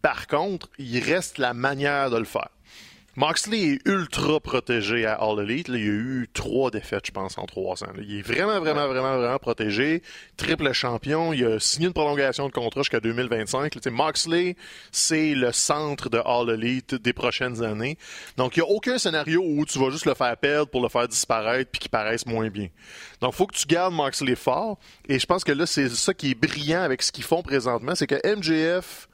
Par 0.00 0.26
contre, 0.26 0.68
il 0.78 0.98
reste 0.98 1.38
la 1.38 1.52
manière 1.52 2.10
de 2.10 2.16
le 2.16 2.24
faire. 2.24 2.48
Moxley 3.14 3.74
est 3.74 3.86
ultra 3.86 4.40
protégé 4.40 5.04
à 5.04 5.16
All 5.16 5.38
Elite. 5.40 5.68
il 5.68 5.74
y 5.74 5.82
a 5.82 5.92
eu 5.92 6.30
trois 6.32 6.70
défaites, 6.70 7.04
je 7.04 7.10
pense, 7.10 7.36
en 7.36 7.44
trois 7.44 7.84
ans. 7.84 7.92
Il 7.98 8.18
est 8.18 8.22
vraiment, 8.22 8.58
vraiment, 8.58 8.88
vraiment, 8.88 9.18
vraiment 9.18 9.38
protégé. 9.38 10.02
Triple 10.38 10.72
champion. 10.72 11.34
Il 11.34 11.44
a 11.44 11.60
signé 11.60 11.88
une 11.88 11.92
prolongation 11.92 12.46
de 12.46 12.52
contrat 12.52 12.80
jusqu'à 12.80 13.00
2025. 13.00 13.74
Moxley, 13.90 14.56
c'est 14.92 15.34
le 15.34 15.52
centre 15.52 16.08
de 16.08 16.22
All 16.24 16.48
Elite 16.48 16.94
des 16.94 17.12
prochaines 17.12 17.62
années. 17.62 17.98
Donc, 18.38 18.56
il 18.56 18.60
n'y 18.60 18.66
a 18.66 18.70
aucun 18.70 18.96
scénario 18.96 19.42
où 19.44 19.66
tu 19.66 19.78
vas 19.78 19.90
juste 19.90 20.06
le 20.06 20.14
faire 20.14 20.34
perdre 20.38 20.70
pour 20.70 20.80
le 20.80 20.88
faire 20.88 21.06
disparaître 21.06 21.70
puis 21.70 21.80
qu'il 21.80 21.90
paraisse 21.90 22.24
moins 22.24 22.48
bien. 22.48 22.68
Donc, 23.20 23.34
il 23.34 23.36
faut 23.36 23.46
que 23.46 23.56
tu 23.56 23.66
gardes 23.66 23.92
Moxley 23.92 24.36
fort. 24.36 24.78
Et 25.06 25.18
je 25.18 25.26
pense 25.26 25.44
que 25.44 25.52
là, 25.52 25.66
c'est 25.66 25.90
ça 25.90 26.14
qui 26.14 26.30
est 26.30 26.34
brillant 26.34 26.80
avec 26.80 27.02
ce 27.02 27.12
qu'ils 27.12 27.24
font 27.24 27.42
présentement. 27.42 27.94
C'est 27.94 28.06
que 28.06 28.16
MJF 28.26 29.06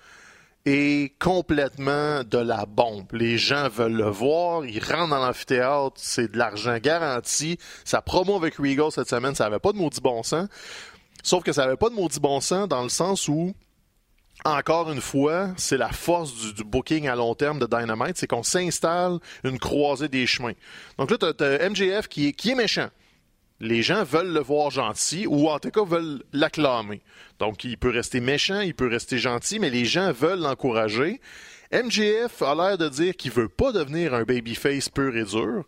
est 0.67 1.19
complètement 1.19 2.23
de 2.25 2.39
la 2.39 2.67
bombe. 2.67 3.07
Les 3.13 3.39
gens 3.39 3.69
veulent 3.69 3.97
le 3.97 4.11
voir, 4.11 4.65
ils 4.65 4.83
rentrent 4.83 5.11
dans 5.11 5.25
l'amphithéâtre, 5.25 5.97
c'est 5.97 6.33
de 6.33 6.39
l'argent 6.39 6.77
garanti. 6.79 7.59
Sa 7.85 8.03
promo 8.03 8.37
avec 8.37 8.57
Regal 8.57 8.91
cette 8.91 9.09
semaine, 9.09 9.35
ça 9.35 9.45
n'avait 9.45 9.59
pas 9.59 9.73
de 9.73 9.79
maudit 9.79 10.01
bon 10.01 10.23
sens. 10.23 10.49
Sauf 11.23 11.43
que 11.43 11.53
ça 11.53 11.65
n'avait 11.65 11.77
pas 11.77 11.91
de 11.91 11.95
maudit 11.95 12.21
bon 12.21 12.41
sens 12.41 12.69
dans 12.69 12.83
le 12.83 12.89
sens 12.89 13.29
où, 13.29 13.55
encore 14.45 14.91
une 14.93 15.01
fois, 15.01 15.49
c'est 15.57 15.79
la 15.79 15.91
force 15.91 16.55
du, 16.55 16.65
booking 16.65 17.09
à 17.09 17.17
long 17.17 17.35
terme 17.35 17.59
de 17.59 17.67
Dynamite, 17.67 18.17
c'est 18.17 18.27
qu'on 18.27 18.43
s'installe 18.43 19.19
une 19.45 19.59
croisée 19.59 20.09
des 20.09 20.27
chemins. 20.27 20.53
Donc 20.99 21.11
là, 21.11 21.17
tu 21.19 21.45
as, 21.45 21.69
MJF 21.69 22.09
qui 22.09 22.29
est 22.29 22.55
méchant 22.55 22.89
les 23.61 23.83
gens 23.83 24.05
veulent 24.05 24.33
le 24.33 24.41
voir 24.41 24.71
gentil 24.71 25.27
ou 25.27 25.49
en 25.49 25.59
tout 25.59 25.71
cas 25.71 25.85
veulent 25.85 26.23
l'acclamer. 26.33 27.01
Donc 27.39 27.65
il 27.65 27.77
peut 27.77 27.91
rester 27.91 28.21
méchant, 28.21 28.61
il 28.61 28.75
peut 28.75 28.89
rester 28.89 29.19
gentil, 29.19 29.59
mais 29.59 29.71
les 29.71 29.85
gens 29.85 30.13
veulent 30.13 30.41
l'encourager. 30.41 31.21
MJF 31.73 32.41
a 32.43 32.55
l'air 32.55 32.79
de 32.79 32.89
dire 32.89 33.17
qu'il 33.17 33.33
veut 33.33 33.49
pas 33.49 33.73
devenir 33.73 34.15
un 34.15 34.23
babyface 34.23 34.89
pur 34.89 35.17
et 35.17 35.25
dur. 35.25 35.65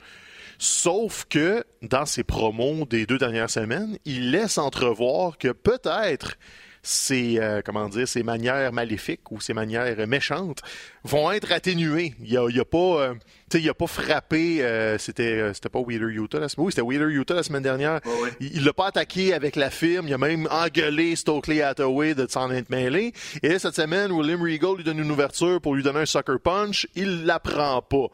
Sauf 0.59 1.25
que 1.29 1.65
dans 1.83 2.07
ses 2.07 2.23
promos 2.23 2.85
des 2.85 3.07
deux 3.07 3.19
dernières 3.19 3.51
semaines, 3.51 3.99
il 4.05 4.31
laisse 4.31 4.59
entrevoir 4.59 5.39
que 5.39 5.49
peut-être 5.49 6.37
ses, 6.83 7.39
euh, 7.39 7.61
comment 7.65 7.89
dire, 7.89 8.09
ses 8.09 8.23
manières 8.23 8.73
maléfiques 8.73 9.31
ou 9.31 9.41
ses 9.41 9.53
manières 9.53 10.07
méchantes 10.07 10.61
vont 11.05 11.31
être 11.31 11.53
atténuées. 11.53 12.15
Il 12.23 12.31
n'y 12.31 12.61
a, 12.61 12.65
pas, 12.65 12.79
euh, 12.79 13.15
il 13.55 13.69
a 13.69 13.75
pas 13.75 13.87
frappé, 13.87 14.63
euh, 14.63 14.97
c'était, 14.99 15.53
c'était 15.55 15.69
pas 15.69 15.81
Wheeler 15.81 16.13
Utah 16.13 16.41
la 16.41 16.49
semaine, 16.49 16.67
oui, 16.67 16.73
c'était 16.73 16.83
Wheeler 16.83 17.13
Utah 17.13 17.35
la 17.35 17.43
semaine 17.43 17.63
dernière. 17.63 18.01
Il 18.41 18.65
l'a 18.65 18.73
pas 18.73 18.89
attaqué 18.89 19.35
avec 19.35 19.57
la 19.57 19.71
firme, 19.71 20.09
il 20.09 20.15
a 20.15 20.19
même 20.19 20.49
engueulé 20.51 21.17
Stokely 21.17 21.63
Hathaway 21.63 22.15
de 22.15 22.27
s'en 22.29 22.51
être 22.51 22.71
mêlé. 22.71 23.13
Et 23.43 23.49
là, 23.49 23.59
cette 23.59 23.77
semaine, 23.77 24.13
William 24.13 24.43
Regal 24.43 24.77
lui 24.77 24.85
donne 24.85 24.99
une 24.99 25.11
ouverture 25.11 25.61
pour 25.61 25.75
lui 25.75 25.83
donner 25.83 26.01
un 26.01 26.07
sucker 26.07 26.39
punch, 26.43 26.87
il 26.95 27.25
la 27.25 27.39
prend 27.39 27.83
pas. 27.83 28.07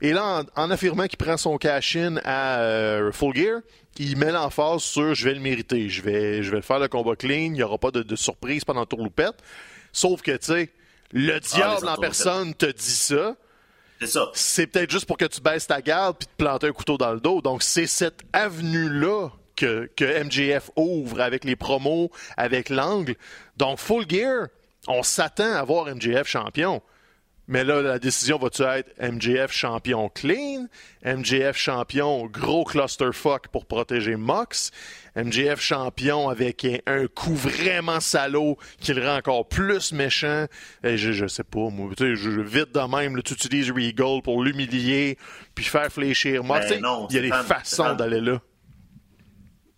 Et 0.00 0.12
là, 0.12 0.44
en, 0.56 0.70
affirmant 0.70 1.06
qu'il 1.06 1.18
prend 1.18 1.36
son 1.36 1.58
cash-in 1.58 2.16
à 2.24 3.00
Full 3.12 3.34
Gear, 3.34 3.60
il 3.98 4.16
met 4.16 4.32
l'emphase 4.32 4.82
sur 4.82 5.14
je 5.14 5.24
vais 5.24 5.34
le 5.34 5.40
mériter, 5.40 5.88
je 5.88 6.02
vais, 6.02 6.42
je 6.42 6.50
vais 6.50 6.56
le 6.56 6.62
faire 6.62 6.78
le 6.78 6.88
combat 6.88 7.16
clean, 7.16 7.44
il 7.44 7.52
n'y 7.52 7.62
aura 7.62 7.78
pas 7.78 7.90
de, 7.90 8.16
surprise 8.16 8.64
pendant 8.64 8.80
le 8.80 8.86
tourloupette. 8.86 9.36
Sauf 9.92 10.22
que, 10.22 10.32
tu 10.32 10.46
sais, 10.46 10.70
le 11.12 11.34
ah, 11.34 11.40
diable 11.40 11.88
en 11.88 11.96
personne 11.96 12.54
te 12.54 12.66
dit 12.66 12.82
ça. 12.82 13.36
C'est 14.00 14.06
ça. 14.06 14.30
C'est 14.34 14.66
peut-être 14.66 14.90
juste 14.90 15.06
pour 15.06 15.16
que 15.16 15.26
tu 15.26 15.40
baisses 15.40 15.66
ta 15.66 15.80
garde 15.80 16.16
puis 16.18 16.26
te 16.26 16.36
planter 16.36 16.68
un 16.68 16.72
couteau 16.72 16.96
dans 16.96 17.12
le 17.12 17.20
dos. 17.20 17.40
Donc, 17.40 17.62
c'est 17.62 17.86
cette 17.86 18.20
avenue-là 18.32 19.28
que, 19.54 19.88
que 19.94 20.24
MJF 20.24 20.70
ouvre 20.76 21.20
avec 21.20 21.44
les 21.44 21.54
promos, 21.54 22.10
avec 22.36 22.68
l'angle. 22.68 23.14
Donc, 23.58 23.78
Full 23.78 24.06
Gear, 24.08 24.48
on 24.88 25.02
s'attend 25.02 25.52
à 25.54 25.62
voir 25.62 25.86
MJF 25.94 26.26
champion. 26.26 26.82
Mais 27.52 27.64
là, 27.64 27.82
la 27.82 27.98
décision 27.98 28.38
va-tu 28.38 28.62
être 28.62 28.90
MJF 28.98 29.52
champion 29.52 30.08
clean, 30.08 30.68
MJF 31.04 31.54
champion 31.54 32.24
gros 32.24 32.64
clusterfuck 32.64 33.48
pour 33.48 33.66
protéger 33.66 34.16
Mox, 34.16 34.70
MJF 35.16 35.60
champion 35.60 36.30
avec 36.30 36.66
un 36.86 37.06
coup 37.08 37.34
vraiment 37.34 38.00
salaud 38.00 38.56
qui 38.80 38.94
le 38.94 39.06
rend 39.06 39.18
encore 39.18 39.46
plus 39.46 39.92
méchant? 39.92 40.46
Et 40.82 40.96
je, 40.96 41.12
je 41.12 41.26
sais 41.26 41.44
pas, 41.44 41.68
moi, 41.68 41.90
tu 41.94 42.04
sais, 42.04 42.16
je, 42.16 42.40
vite 42.40 42.72
de 42.74 42.80
même, 42.80 43.22
tu 43.22 43.34
utilises 43.34 43.70
Regal 43.70 44.22
pour 44.22 44.42
l'humilier, 44.42 45.18
puis 45.54 45.66
faire 45.66 45.92
fléchir 45.92 46.42
Mox. 46.42 46.70
Ben 46.70 46.80
non, 46.80 47.06
il 47.10 47.16
y 47.16 47.18
a 47.18 47.20
des 47.20 47.44
façons 47.46 47.92
d'aller 47.92 48.22
là. 48.22 48.40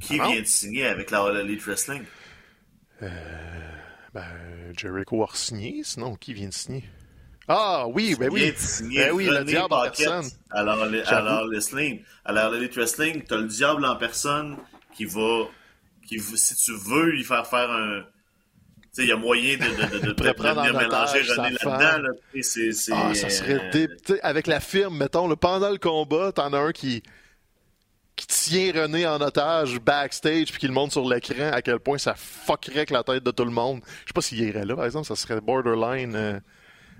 Qui 0.01 0.21
Ah 0.21 0.29
vient 0.29 0.41
de 0.41 0.47
signer 0.47 0.87
avec 0.87 1.11
la 1.11 1.25
All 1.25 1.39
Elite 1.39 1.63
Wrestling? 1.63 2.05
Ben, 3.01 4.23
Jericho 4.77 5.25
a 5.25 5.35
signé, 5.35 5.83
sinon, 5.83 6.15
qui 6.15 6.35
vient 6.35 6.51
de 6.51 6.55
signer? 6.55 6.85
Ah 7.49 7.87
oui, 7.89 8.17
ben 8.19 8.31
oui. 8.33 8.53
Ben 8.95 9.11
oui, 9.13 9.27
le 9.27 9.45
diable 9.45 9.75
en 9.75 9.83
personne. 9.83 10.25
la 10.53 10.61
All- 10.61 10.95
à 11.01 11.05
J'avoue. 11.05 11.27
la 11.27 11.37
All 11.39 11.49
Wrestling. 12.77 13.23
T'as 13.29 13.37
le 13.37 13.47
diable 13.49 13.85
en 13.85 13.97
personne 13.97 14.57
qui 14.97 15.05
va, 15.05 15.45
qui, 16.07 16.19
si 16.21 16.55
tu 16.57 16.73
veux 16.73 17.11
lui 17.11 17.25
faire 17.25 17.47
faire 17.47 17.71
un, 17.71 18.03
tu 18.03 18.07
sais, 18.93 19.03
il 19.03 19.09
y 19.09 19.13
a 19.13 19.17
moyen 19.17 19.57
de, 19.57 19.65
de, 19.65 20.13
de, 20.13 20.23
venir 20.23 20.59
en 20.59 20.79
mélanger 20.79 21.21
René 21.23 21.51
là-dedans, 21.51 21.99
là. 22.03 22.09
C'est, 22.43 22.73
c'est, 22.73 22.93
Ah, 22.95 23.13
ça 23.15 23.29
serait 23.29 23.61
euh, 23.61 23.71
dé- 23.73 24.21
avec 24.23 24.47
la 24.47 24.61
firme, 24.61 24.97
mettons, 24.97 25.27
là, 25.29 25.37
pendant 25.37 25.71
le 25.71 25.79
combat, 25.79 26.33
t'en 26.33 26.53
as 26.53 26.59
un 26.59 26.73
qui 26.73 27.03
qui 28.17 28.29
tient 28.29 28.71
René 28.83 29.07
en 29.09 29.21
otage 29.21 29.81
backstage 29.81 30.53
puis 30.53 30.61
qui 30.61 30.67
le 30.69 30.73
montre 30.73 30.93
sur 30.93 31.05
l'écran 31.09 31.51
à 31.53 31.61
quel 31.63 31.81
point 31.81 31.99
ça 31.99 32.15
fuckerait 32.17 32.77
avec 32.77 32.91
la 32.91 33.03
tête 33.03 33.25
de 33.25 33.31
tout 33.33 33.45
le 33.45 33.51
monde. 33.51 33.81
Je 34.05 34.07
sais 34.07 34.13
pas 34.15 34.21
s'il 34.23 34.41
irait 34.41 34.65
là, 34.65 34.77
par 34.77 34.85
exemple, 34.85 35.07
ça 35.09 35.17
serait 35.17 35.41
borderline 35.41 36.15
euh, 36.15 36.39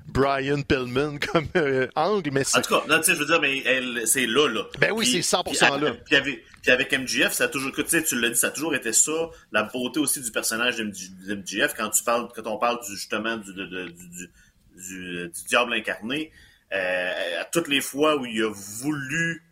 Brian 0.07 0.63
Pillman 0.63 1.19
comme 1.33 1.47
euh, 1.57 1.89
angle, 1.97 2.31
mais 2.33 2.43
En 2.57 2.61
tout 2.61 2.79
cas, 2.81 2.85
non, 2.89 2.99
tu 2.99 3.05
sais, 3.07 3.15
je 3.15 3.19
veux 3.21 3.27
dire, 3.27 3.41
mais 3.41 3.63
elle, 3.65 4.07
c'est 4.07 4.27
là, 4.27 4.49
là. 4.49 4.65
Ben 4.79 4.93
oui, 4.93 5.07
c'est 5.07 5.19
100% 5.21 5.45
puis, 5.45 5.59
là. 5.85 5.93
Puis 6.05 6.17
avec, 6.17 6.45
puis 6.63 6.71
avec 6.71 6.93
MGF, 6.93 7.33
ça 7.33 7.45
a 7.45 7.49
toujours, 7.49 7.73
tu 7.73 7.83
sais, 7.87 8.03
tu 8.05 8.21
l'as 8.21 8.29
dit, 8.31 8.37
ça 8.37 8.49
a 8.49 8.51
toujours 8.51 8.75
été 8.75 8.93
ça, 8.93 9.13
la 9.53 9.63
beauté 9.65 10.01
aussi 10.01 10.21
du 10.21 10.31
personnage 10.31 10.77
d'MGF, 10.77 11.75
quand 11.77 11.91
tu 11.91 12.05
parles, 12.05 12.29
quand 12.35 12.47
on 12.47 12.59
parle 12.59 12.79
du, 12.85 12.95
justement 12.95 13.37
du, 13.37 13.53
de- 13.55 13.67
de- 13.67 13.89
du, 13.89 14.09
du, 14.09 14.31
du- 14.77 15.29
du 15.29 15.43
diable 15.49 15.73
incarné, 15.75 16.33
euh, 16.73 17.41
à 17.41 17.45
toutes 17.45 17.69
les 17.69 17.81
fois 17.81 18.17
où 18.17 18.27
il 18.27 18.43
a 18.43 18.51
voulu 18.53 19.43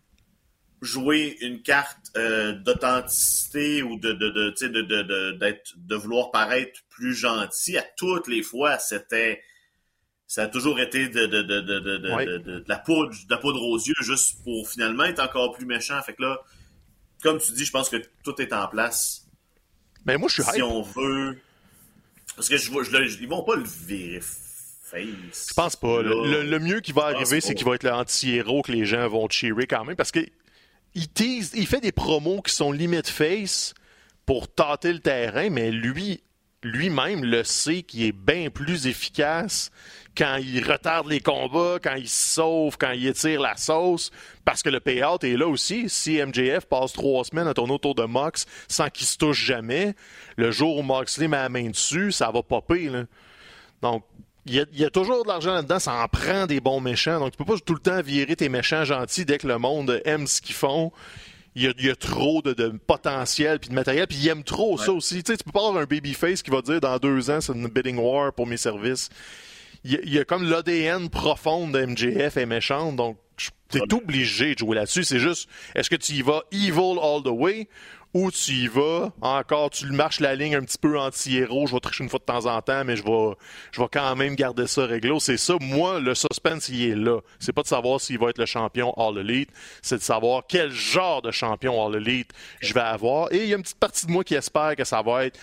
jouer 0.81 1.37
une 1.41 1.63
carte 1.63 2.11
euh, 2.17 2.53
d'authenticité 2.55 3.83
ou 3.85 3.99
de 4.01 4.13
de 4.13 4.31
de, 4.31 4.51
de, 4.67 4.83
de, 4.83 5.03
de, 5.03 5.31
d'être- 5.39 5.75
de 5.77 5.95
vouloir 5.95 6.33
paraître 6.33 6.81
plus 6.91 7.15
gentil 7.15 7.79
à 7.79 7.83
toutes 7.97 8.27
les 8.27 8.43
fois 8.43 8.79
c'était 8.81 9.41
ça 10.35 10.45
a 10.45 10.49
toujours 10.49 10.81
été 10.81 11.09
de, 11.11 11.27
de, 11.27 11.43
de, 11.43 11.61
de, 11.61 11.81
de, 11.81 11.97
de- 11.99 12.11
Ouais. 12.15 12.25
de- 12.25 12.39
de- 12.39 12.61
de 12.61 12.65
la 12.67 12.79
poudre 12.79 13.11
de 13.11 13.31
la 13.31 13.37
poudre 13.37 13.63
aux 13.63 13.77
yeux 13.79 13.95
juste 14.01 14.43
pour 14.45 14.67
finalement 14.67 15.05
être 15.05 15.21
encore 15.21 15.53
plus 15.53 15.67
méchant 15.67 16.01
fait 16.03 16.15
que 16.15 16.23
là 16.23 16.39
comme 17.23 17.39
tu 17.39 17.53
dis 17.53 17.67
je 17.67 17.71
pense 17.71 17.91
que 17.91 17.97
tout 18.25 18.41
est 18.41 18.53
en 18.55 18.67
place 18.69 19.27
mais 20.07 20.17
moi 20.17 20.29
je 20.31 20.35
suis 20.41 20.43
si 20.53 20.57
hype. 20.59 20.65
on 20.65 20.81
veut 20.81 21.39
parce 22.35 22.49
que 22.49 22.57
je 22.57 22.71
vois 22.71 22.83
je, 22.83 22.91
le- 22.93 23.07
je- 23.07 23.19
ils 23.21 23.29
vont 23.29 23.43
pas 23.45 23.57
le 23.57 23.65
virer 23.65 24.21
face 24.23 25.49
Je 25.49 25.55
pense 25.55 25.77
pas. 25.77 26.01
Le, 26.03 26.09
Là. 26.15 26.43
le- 26.43 26.51
le 26.51 26.59
mieux 26.59 26.81
qui 26.81 26.93
va 26.93 27.05
arriver, 27.07 27.41
c'est 27.41 27.55
qu'il 27.55 27.67
va 27.67 27.75
être 27.75 27.83
l'anti-héros 27.85 28.61
que 28.63 28.73
les 28.73 28.85
gens 28.87 29.07
vont 29.09 29.27
cheerer 29.29 29.67
quand 29.67 29.85
même 29.85 29.97
parce 29.97 30.13
que 30.13 30.21
il 30.95 31.09
tease, 31.09 31.53
il 31.55 31.67
fait 31.67 31.81
des 31.81 31.93
promos 31.93 32.43
qui 32.43 32.55
sont 32.55 32.73
limite 32.73 33.09
face 33.09 33.73
pour 34.27 34.53
tâter 34.53 34.93
le 34.93 34.99
terrain, 35.01 35.49
mais 35.51 35.71
lui, 35.71 36.23
lui-même 36.63 37.25
le 37.25 37.45
sait 37.45 37.83
qu'il 37.83 38.05
est 38.05 38.13
bien 38.13 38.51
plus 38.51 38.87
efficace 38.87 39.71
quand 40.17 40.37
il 40.37 40.63
retarde 40.71 41.09
les 41.09 41.21
combats, 41.21 41.79
quand 41.83 41.95
il 41.95 42.09
sauve, 42.09 42.77
quand 42.77 42.91
il 42.91 43.07
étire 43.07 43.41
la 43.41 43.57
sauce, 43.57 44.11
parce 44.45 44.63
que 44.63 44.69
le 44.69 44.81
payout 44.81 45.19
est 45.23 45.37
là 45.37 45.47
aussi. 45.47 45.89
Si 45.89 46.21
MJF 46.23 46.67
passe 46.67 46.93
trois 46.93 47.25
semaines 47.25 47.49
à 47.49 47.55
tourner 47.55 47.75
autour 47.75 47.95
de 47.95 48.05
Mox 48.05 48.47
sans 48.69 48.91
qu'il 48.91 49.07
se 49.07 49.17
touche 49.17 49.45
jamais, 49.45 49.95
le 50.37 50.51
jour 50.51 50.77
où 50.77 50.83
Moxley 50.83 51.29
met 51.29 51.39
la 51.39 51.49
main 51.49 51.71
dessus, 51.71 52.13
ça 52.13 52.31
va 52.31 52.43
popper. 52.43 52.91
Donc, 53.81 54.05
il 54.45 54.55
y, 54.55 54.61
a, 54.61 54.65
il 54.73 54.81
y 54.81 54.85
a 54.85 54.91
toujours 54.91 55.23
de 55.23 55.29
l'argent 55.29 55.55
là-dedans, 55.55 55.79
ça 55.79 55.95
en 55.95 56.09
prend 56.09 56.47
des 56.47 56.61
bons 56.61 56.81
méchants. 56.81 57.21
Donc, 57.21 57.31
tu 57.31 57.39
peux 57.39 57.45
pas 57.45 57.59
tout 57.65 57.75
le 57.75 57.81
temps 57.81 58.03
virer 58.03 58.35
tes 58.35 58.49
méchants 58.49 58.85
gentils 58.85 59.25
dès 59.25 59.39
que 59.39 59.47
le 59.47 59.59
monde 59.59 60.03
aime 60.05 60.27
ce 60.27 60.43
qu'ils 60.43 60.57
font. 60.57 60.93
Il 61.55 61.63
y 61.63 61.67
a, 61.67 61.73
il 61.79 61.85
y 61.85 61.91
a 61.91 61.97
trop 61.97 62.41
de, 62.43 62.53
de 62.55 62.69
potentiel 62.69 63.59
puis 63.59 63.69
de 63.69 63.75
matériel, 63.75 64.07
puis 64.07 64.17
il 64.17 64.29
aime 64.29 64.43
trop 64.43 64.79
ça 64.79 64.93
aussi. 64.93 65.23
Tu 65.23 65.33
sais, 65.33 65.37
tu 65.37 65.45
peux 65.45 65.53
pas 65.53 65.67
avoir 65.67 65.83
un 65.83 65.87
babyface 65.87 66.43
qui 66.43 66.51
va 66.51 66.63
dire 66.63 66.81
dans 66.81 66.97
deux 66.99 67.31
ans 67.31 67.41
c'est 67.41 67.53
une 67.53 67.69
bidding 67.69 67.99
war 67.99 68.33
pour 68.33 68.47
mes 68.47 68.57
services. 68.57 69.11
Il 69.85 69.93
y 69.93 69.97
a, 69.97 69.99
il 70.05 70.13
y 70.15 70.19
a 70.19 70.25
comme 70.25 70.49
l'ADN 70.49 71.09
profonde 71.11 71.73
de 71.73 71.85
MJF 71.85 72.37
est 72.37 72.47
méchante, 72.47 72.97
donc 72.97 73.19
t'es 73.69 73.93
obligé 73.93 74.55
de 74.55 74.59
jouer 74.59 74.77
là-dessus. 74.77 75.05
C'est 75.05 75.19
juste, 75.19 75.49
est-ce 75.75 75.91
que 75.91 75.97
tu 75.97 76.13
y 76.13 76.23
vas 76.23 76.43
evil 76.53 76.99
all 77.03 77.23
the 77.23 77.29
way 77.29 77.69
ou 78.15 78.31
tu 78.31 78.53
y 78.53 78.69
vas 78.69 79.13
encore, 79.23 79.71
tu 79.71 79.87
marches 79.87 80.21
la 80.21 80.35
ligne 80.35 80.57
un 80.57 80.63
petit 80.63 80.79
peu 80.79 80.99
anti-héros, 80.99 81.67
je 81.67 81.75
vais 81.75 81.81
tricher 81.81 82.05
une 82.05 82.11
fois 82.11 82.19
de 82.19 82.25
temps 82.25 82.47
en 82.47 82.61
temps, 82.61 82.85
mais 82.85 82.97
je 82.97 83.05
vais, 83.05 83.37
je 83.73 83.81
vais 83.81 83.89
quand 83.91 84.15
même 84.17 84.35
garder 84.35 84.67
ça 84.67 84.85
réglo. 84.85 85.19
C'est 85.19 85.39
ça, 85.39 85.55
moi, 85.61 85.99
le 85.99 86.15
suspense, 86.15 86.69
il 86.69 86.91
est 86.91 86.95
là. 86.95 87.21
C'est 87.39 87.53
pas 87.53 87.63
de 87.63 87.69
savoir 87.69 88.01
s'il 88.01 88.19
va 88.19 88.29
être 88.29 88.39
le 88.39 88.47
champion 88.47 88.93
All 88.95 89.19
Elite, 89.19 89.51
c'est 89.81 89.97
de 89.97 90.03
savoir 90.03 90.43
quel 90.47 90.71
genre 90.71 91.23
de 91.23 91.31
champion 91.31 91.87
All 91.87 91.97
Elite 91.97 92.33
je 92.61 92.75
vais 92.75 92.81
avoir. 92.81 93.33
Et 93.33 93.45
il 93.45 93.49
y 93.49 93.55
a 93.55 93.57
une 93.57 93.63
petite 93.63 93.79
partie 93.79 94.07
de 94.07 94.11
moi 94.11 94.25
qui 94.25 94.35
espère 94.35 94.77
que 94.77 94.85
ça 94.85 95.01
va 95.03 95.25
être 95.25 95.39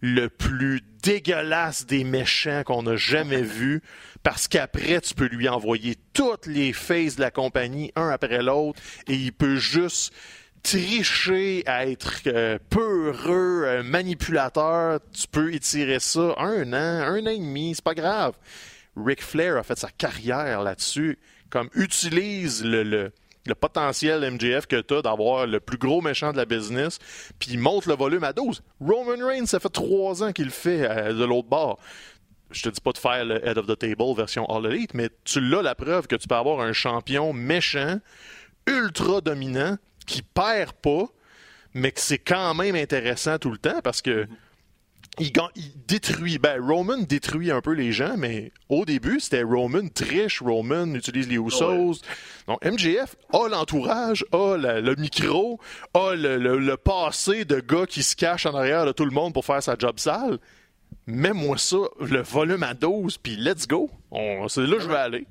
le 0.00 0.28
plus 0.28 0.82
dégueulasse 1.02 1.86
des 1.86 2.04
méchants 2.04 2.62
qu'on 2.64 2.86
a 2.86 2.96
jamais 2.96 3.42
vu, 3.42 3.82
parce 4.22 4.48
qu'après, 4.48 5.00
tu 5.00 5.14
peux 5.14 5.26
lui 5.26 5.48
envoyer 5.48 5.96
toutes 6.12 6.46
les 6.46 6.72
phases 6.72 7.16
de 7.16 7.22
la 7.22 7.30
compagnie, 7.30 7.90
un 7.96 8.08
après 8.10 8.42
l'autre, 8.42 8.80
et 9.08 9.14
il 9.14 9.32
peut 9.32 9.56
juste 9.56 10.12
tricher 10.64 11.62
à 11.66 11.86
être 11.86 12.22
euh, 12.26 12.58
peureux, 12.70 13.64
euh, 13.66 13.82
manipulateur. 13.84 14.98
Tu 15.12 15.28
peux 15.28 15.54
étirer 15.54 16.00
ça 16.00 16.34
un 16.38 16.72
an, 16.72 17.06
un 17.06 17.26
an 17.26 17.30
et 17.30 17.38
demi, 17.38 17.74
c'est 17.76 17.84
pas 17.84 17.94
grave. 17.94 18.34
Ric 18.96 19.22
Flair 19.22 19.58
a 19.58 19.62
fait 19.62 19.78
sa 19.78 19.90
carrière 19.90 20.62
là-dessus, 20.62 21.18
comme 21.50 21.68
utilise 21.74 22.64
le, 22.64 23.12
potentiel 23.60 24.28
MJF 24.32 24.66
que 24.66 24.80
tu 24.80 24.94
as 24.94 25.02
d'avoir 25.02 25.46
le 25.46 25.60
plus 25.60 25.76
gros 25.76 26.00
méchant 26.00 26.32
de 26.32 26.38
la 26.38 26.46
business, 26.46 26.98
puis 27.38 27.58
monte 27.58 27.86
le 27.86 27.94
volume 27.94 28.24
à 28.24 28.32
12. 28.32 28.62
Roman 28.80 29.26
Reigns, 29.26 29.46
ça 29.46 29.60
fait 29.60 29.68
trois 29.68 30.22
ans 30.22 30.32
qu'il 30.32 30.46
le 30.46 30.50
fait 30.50 30.88
euh, 30.88 31.12
de 31.12 31.24
l'autre 31.24 31.48
bord. 31.48 31.78
Je 32.50 32.62
te 32.62 32.68
dis 32.70 32.80
pas 32.80 32.92
de 32.92 32.98
faire 32.98 33.24
le 33.24 33.46
Head 33.46 33.58
of 33.58 33.66
the 33.66 33.76
Table 33.76 34.14
version 34.16 34.46
All 34.46 34.64
Elite, 34.72 34.94
mais 34.94 35.10
tu 35.24 35.40
l'as 35.40 35.60
la 35.60 35.74
preuve 35.74 36.06
que 36.06 36.16
tu 36.16 36.26
peux 36.26 36.36
avoir 36.36 36.60
un 36.60 36.72
champion 36.72 37.32
méchant, 37.32 37.98
ultra 38.66 39.20
dominant, 39.20 39.76
qui 40.06 40.22
perd 40.22 40.72
pas, 40.72 41.06
mais 41.74 41.92
que 41.92 42.00
c'est 42.00 42.18
quand 42.18 42.54
même 42.54 42.76
intéressant 42.76 43.38
tout 43.38 43.50
le 43.50 43.58
temps 43.58 43.80
parce 43.82 44.02
que 44.02 44.26
il, 45.20 45.30
ga- 45.30 45.50
il 45.54 45.70
détruit. 45.86 46.38
Ben, 46.38 46.60
Roman 46.60 46.98
détruit 46.98 47.52
un 47.52 47.60
peu 47.60 47.72
les 47.72 47.92
gens, 47.92 48.16
mais 48.16 48.50
au 48.68 48.84
début, 48.84 49.20
c'était 49.20 49.44
Roman 49.44 49.86
triche, 49.88 50.40
Roman 50.42 50.92
utilise 50.94 51.28
les 51.28 51.36
Usos. 51.36 52.00
Donc, 52.48 52.64
MJF 52.64 53.14
a 53.32 53.48
l'entourage, 53.48 54.24
a 54.32 54.56
la- 54.56 54.80
le 54.80 54.96
micro, 54.96 55.60
a 55.94 56.14
le, 56.16 56.36
le- 56.38 56.58
le 56.58 56.76
passé 56.76 57.44
de 57.44 57.60
gars 57.60 57.86
qui 57.86 58.02
se 58.02 58.16
cache 58.16 58.44
en 58.46 58.54
arrière 58.54 58.86
de 58.86 58.92
tout 58.92 59.04
le 59.04 59.12
monde 59.12 59.32
pour 59.34 59.44
faire 59.44 59.62
sa 59.62 59.76
job 59.78 60.00
sale. 60.00 60.38
Mets-moi 61.06 61.58
ça, 61.58 61.76
le 62.00 62.22
volume 62.22 62.62
à 62.64 62.74
12, 62.74 63.18
puis 63.18 63.36
let's 63.36 63.68
go. 63.68 63.90
C'est 64.48 64.66
là 64.66 64.76
que 64.76 64.82
je 64.82 64.88
vais 64.88 64.96
aller. 64.96 65.26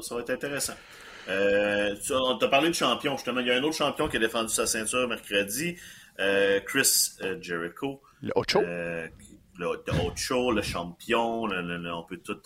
Ça 0.00 0.14
va 0.14 0.20
être 0.20 0.30
intéressant. 0.30 0.74
Euh, 1.28 1.94
tu- 2.04 2.12
on 2.14 2.36
t'a 2.38 2.48
parlé 2.48 2.68
de 2.68 2.74
champion, 2.74 3.16
justement. 3.16 3.40
Il 3.40 3.46
y 3.46 3.50
a 3.50 3.56
un 3.56 3.62
autre 3.62 3.76
champion 3.76 4.08
qui 4.08 4.16
a 4.16 4.20
défendu 4.20 4.48
sa 4.52 4.66
ceinture 4.66 5.06
mercredi, 5.08 5.76
euh, 6.20 6.60
Chris 6.60 7.12
euh, 7.22 7.38
Jericho. 7.40 8.02
Le 8.22 8.32
Ocho? 8.34 8.60
Euh, 8.60 9.06
le, 9.58 9.66
le 9.86 9.92
Ocho, 10.06 10.50
le 10.52 10.62
champion, 10.62 11.46
le- 11.46 11.62
le- 11.62 11.78
le- 11.78 11.92
on 11.94 12.02
peut 12.04 12.18
tout. 12.18 12.38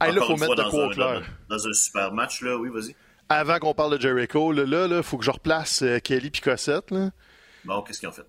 Hey, 0.00 0.12
là, 0.12 0.20
faut 0.22 0.36
mettre 0.36 0.54
de 0.56 0.62
quoi 0.70 0.86
au 0.86 0.90
clair. 0.90 1.22
Dans, 1.48 1.56
dans 1.56 1.68
un 1.68 1.72
super 1.72 2.12
match, 2.12 2.42
là. 2.42 2.56
Oui, 2.56 2.68
vas-y. 2.72 2.94
Avant 3.28 3.58
qu'on 3.58 3.74
parle 3.74 3.96
de 3.98 4.00
Jericho, 4.00 4.52
là, 4.52 4.64
là, 4.64 4.86
là, 4.86 5.02
faut 5.02 5.18
que 5.18 5.24
je 5.24 5.30
replace 5.30 5.82
Kelly 6.04 6.30
puis 6.30 6.40
Cossette, 6.40 6.90
là. 6.90 7.10
Bon, 7.64 7.82
qu'est-ce 7.82 7.98
qu'ils 8.00 8.08
ont 8.08 8.12
fait? 8.12 8.26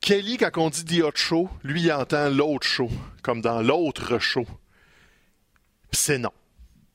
Kelly, 0.00 0.38
quand 0.38 0.50
on 0.56 0.70
dit 0.70 0.84
The 0.84 1.02
Hot 1.04 1.12
Show, 1.14 1.48
lui, 1.62 1.82
il 1.82 1.92
entend 1.92 2.28
l'autre 2.30 2.66
show, 2.66 2.88
comme 3.22 3.40
dans 3.42 3.60
l'autre 3.62 4.18
show. 4.18 4.46
C'est 5.92 6.18
non. 6.18 6.32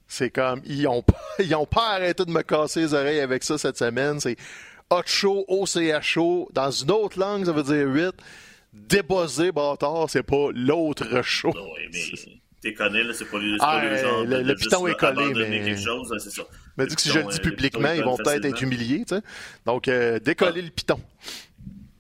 C'est 0.08 0.30
comme, 0.30 0.62
ils 0.66 0.88
ont, 0.88 1.02
pas, 1.02 1.20
ils 1.40 1.56
ont 1.56 1.66
pas 1.66 1.94
arrêté 1.94 2.26
de 2.26 2.32
me 2.32 2.42
casser 2.44 2.82
les 2.82 2.94
oreilles 2.94 3.20
avec 3.20 3.44
ça 3.44 3.58
cette 3.58 3.78
semaine. 3.78 4.20
C'est 4.20 4.38
Hot 4.92 5.02
Show, 5.06 5.46
OCHO. 5.48 6.50
Dans 6.54 6.72
une 6.72 6.92
autre 6.92 7.20
langue, 7.20 7.46
ça 7.46 7.52
veut 7.52 7.64
dire 7.64 7.88
8. 7.88 8.12
Débossé, 8.74 9.52
bâtard, 9.52 10.10
c'est 10.10 10.22
pas 10.24 10.50
l'autre 10.54 11.22
show. 11.24 11.52
Oh, 11.56 11.74
oui, 11.78 11.88
mais 11.94 12.34
t'es 12.62 12.74
connais, 12.74 13.04
là, 13.04 13.14
c'est 13.14 13.26
pas 13.26 13.38
le, 13.38 13.52
c'est 13.58 13.64
Ah, 13.66 13.80
pas 13.80 13.86
le 13.90 13.98
genre 13.98 14.24
le- 14.26 14.44
de, 14.44 14.48
le 14.50 14.56
piton 14.56 14.88
est 14.88 14.96
collé, 14.96 15.34
mais- 15.34 15.64
quelque 15.64 15.82
chose, 15.82 16.12
là, 16.12 16.20
c'est 16.20 16.30
ça. 16.32 16.44
Mais 16.78 16.86
Le 16.86 16.94
que 16.94 17.02
si 17.02 17.10
je 17.10 17.20
le 17.20 17.24
dis 17.26 17.30
euh, 17.30 17.38
le 17.38 17.42
publiquement, 17.42 17.80
piton, 17.90 17.94
ils 17.96 18.04
vont 18.04 18.18
peut-être 18.18 18.44
être 18.46 18.62
humiliés, 18.62 19.06
tu 19.08 19.16
sais. 19.16 19.22
Donc, 19.66 19.88
euh, 19.88 20.20
décoller 20.20 20.62
le 20.62 20.72
piton. 20.72 21.00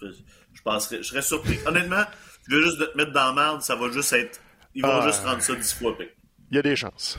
Je 0.01 0.62
penserais, 0.63 0.97
je 0.97 1.03
serais 1.03 1.21
surpris. 1.21 1.57
Honnêtement, 1.65 2.03
tu 2.43 2.55
veux 2.55 2.62
juste 2.63 2.77
te 2.79 2.97
mettre 2.97 3.12
dans 3.13 3.33
la 3.33 3.41
merde, 3.41 3.62
ça 3.62 3.75
va 3.75 3.89
juste 3.91 4.12
être. 4.13 4.41
Ils 4.74 4.81
vont 4.81 4.89
Ah. 5.01 5.07
juste 5.07 5.24
rendre 5.24 5.41
ça 5.41 5.55
dix 5.55 5.74
fois 5.74 5.97
pire. 5.97 6.07
Il 6.51 6.55
y 6.55 6.59
a 6.59 6.62
des 6.62 6.75
chances. 6.75 7.17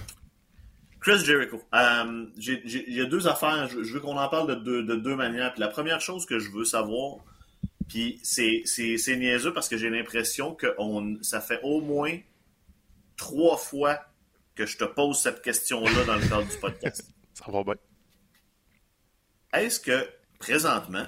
Chris 1.07 1.25
Jericho. 1.25 1.63
Euh, 1.73 2.27
il 2.37 2.93
y 2.93 3.01
a 3.01 3.05
deux 3.05 3.29
affaires. 3.29 3.69
Je, 3.69 3.93
veux 3.93 4.01
qu'on 4.01 4.17
en 4.17 4.29
parle 4.29 4.49
de 4.49 4.55
deux, 4.57 4.83
de 4.83 4.97
deux 4.97 5.15
manières. 5.15 5.53
Puis 5.53 5.61
la 5.61 5.69
première 5.69 6.01
chose 6.01 6.27
que 6.27 6.41
je 6.41 6.51
veux 6.51 6.65
savoir, 6.65 7.19
puis 7.89 8.19
c'est, 8.25 8.63
c'est, 8.65 9.17
niaiseux 9.17 9.53
parce 9.53 9.69
que 9.69 9.77
j'ai 9.77 9.89
l'impression 9.89 10.53
que 10.57 10.75
on, 10.79 11.17
ça 11.23 11.41
fait 11.41 11.61
au 11.63 11.81
moins 11.81 12.19
trois 13.17 13.57
fois 13.57 14.01
que 14.57 14.67
je 14.67 14.77
te 14.79 14.83
pose 14.83 15.17
cette 15.17 15.43
question-là 15.43 16.05
dans 16.07 16.17
le 16.17 16.29
cadre 16.29 16.49
du 16.49 16.57
podcast. 16.57 17.09
ça 17.35 17.53
va 17.53 17.63
bien. 17.63 17.75
Est-ce 19.53 19.79
que, 19.79 20.09
présentement, 20.41 21.05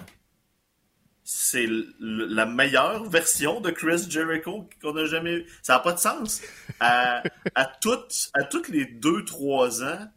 c'est 1.31 1.69
la 2.01 2.47
meilleure 2.47 3.05
version 3.11 3.61
de 3.61 3.71
Chris 3.71 4.07
Jericho 4.09 4.67
qu'on 4.81 4.97
a 4.97 5.05
jamais 5.05 5.35
eu? 5.35 5.47
Ça 5.61 5.75
n'a 5.75 5.81
pas 5.81 5.93
de 5.93 5.99
sens. 5.99 6.41
À, 6.81 7.23
à, 7.55 7.67
toutes, 7.67 8.31
à 8.33 8.45
toutes 8.45 8.69
les 8.71 8.87
deux, 8.87 9.27
trois 9.27 9.85
ans, 9.85 10.09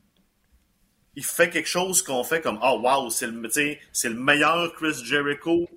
il 1.17 1.25
fait 1.25 1.49
quelque 1.49 1.67
chose 1.67 2.01
qu'on 2.01 2.23
fait 2.23 2.39
comme 2.39 2.59
Oh 2.63 2.79
wow, 2.81 3.09
c'est 3.09 3.27
le, 3.27 3.41
le 3.41 4.13
meilleur 4.13 4.71
Chris 4.71 5.03
Jericho 5.03 5.67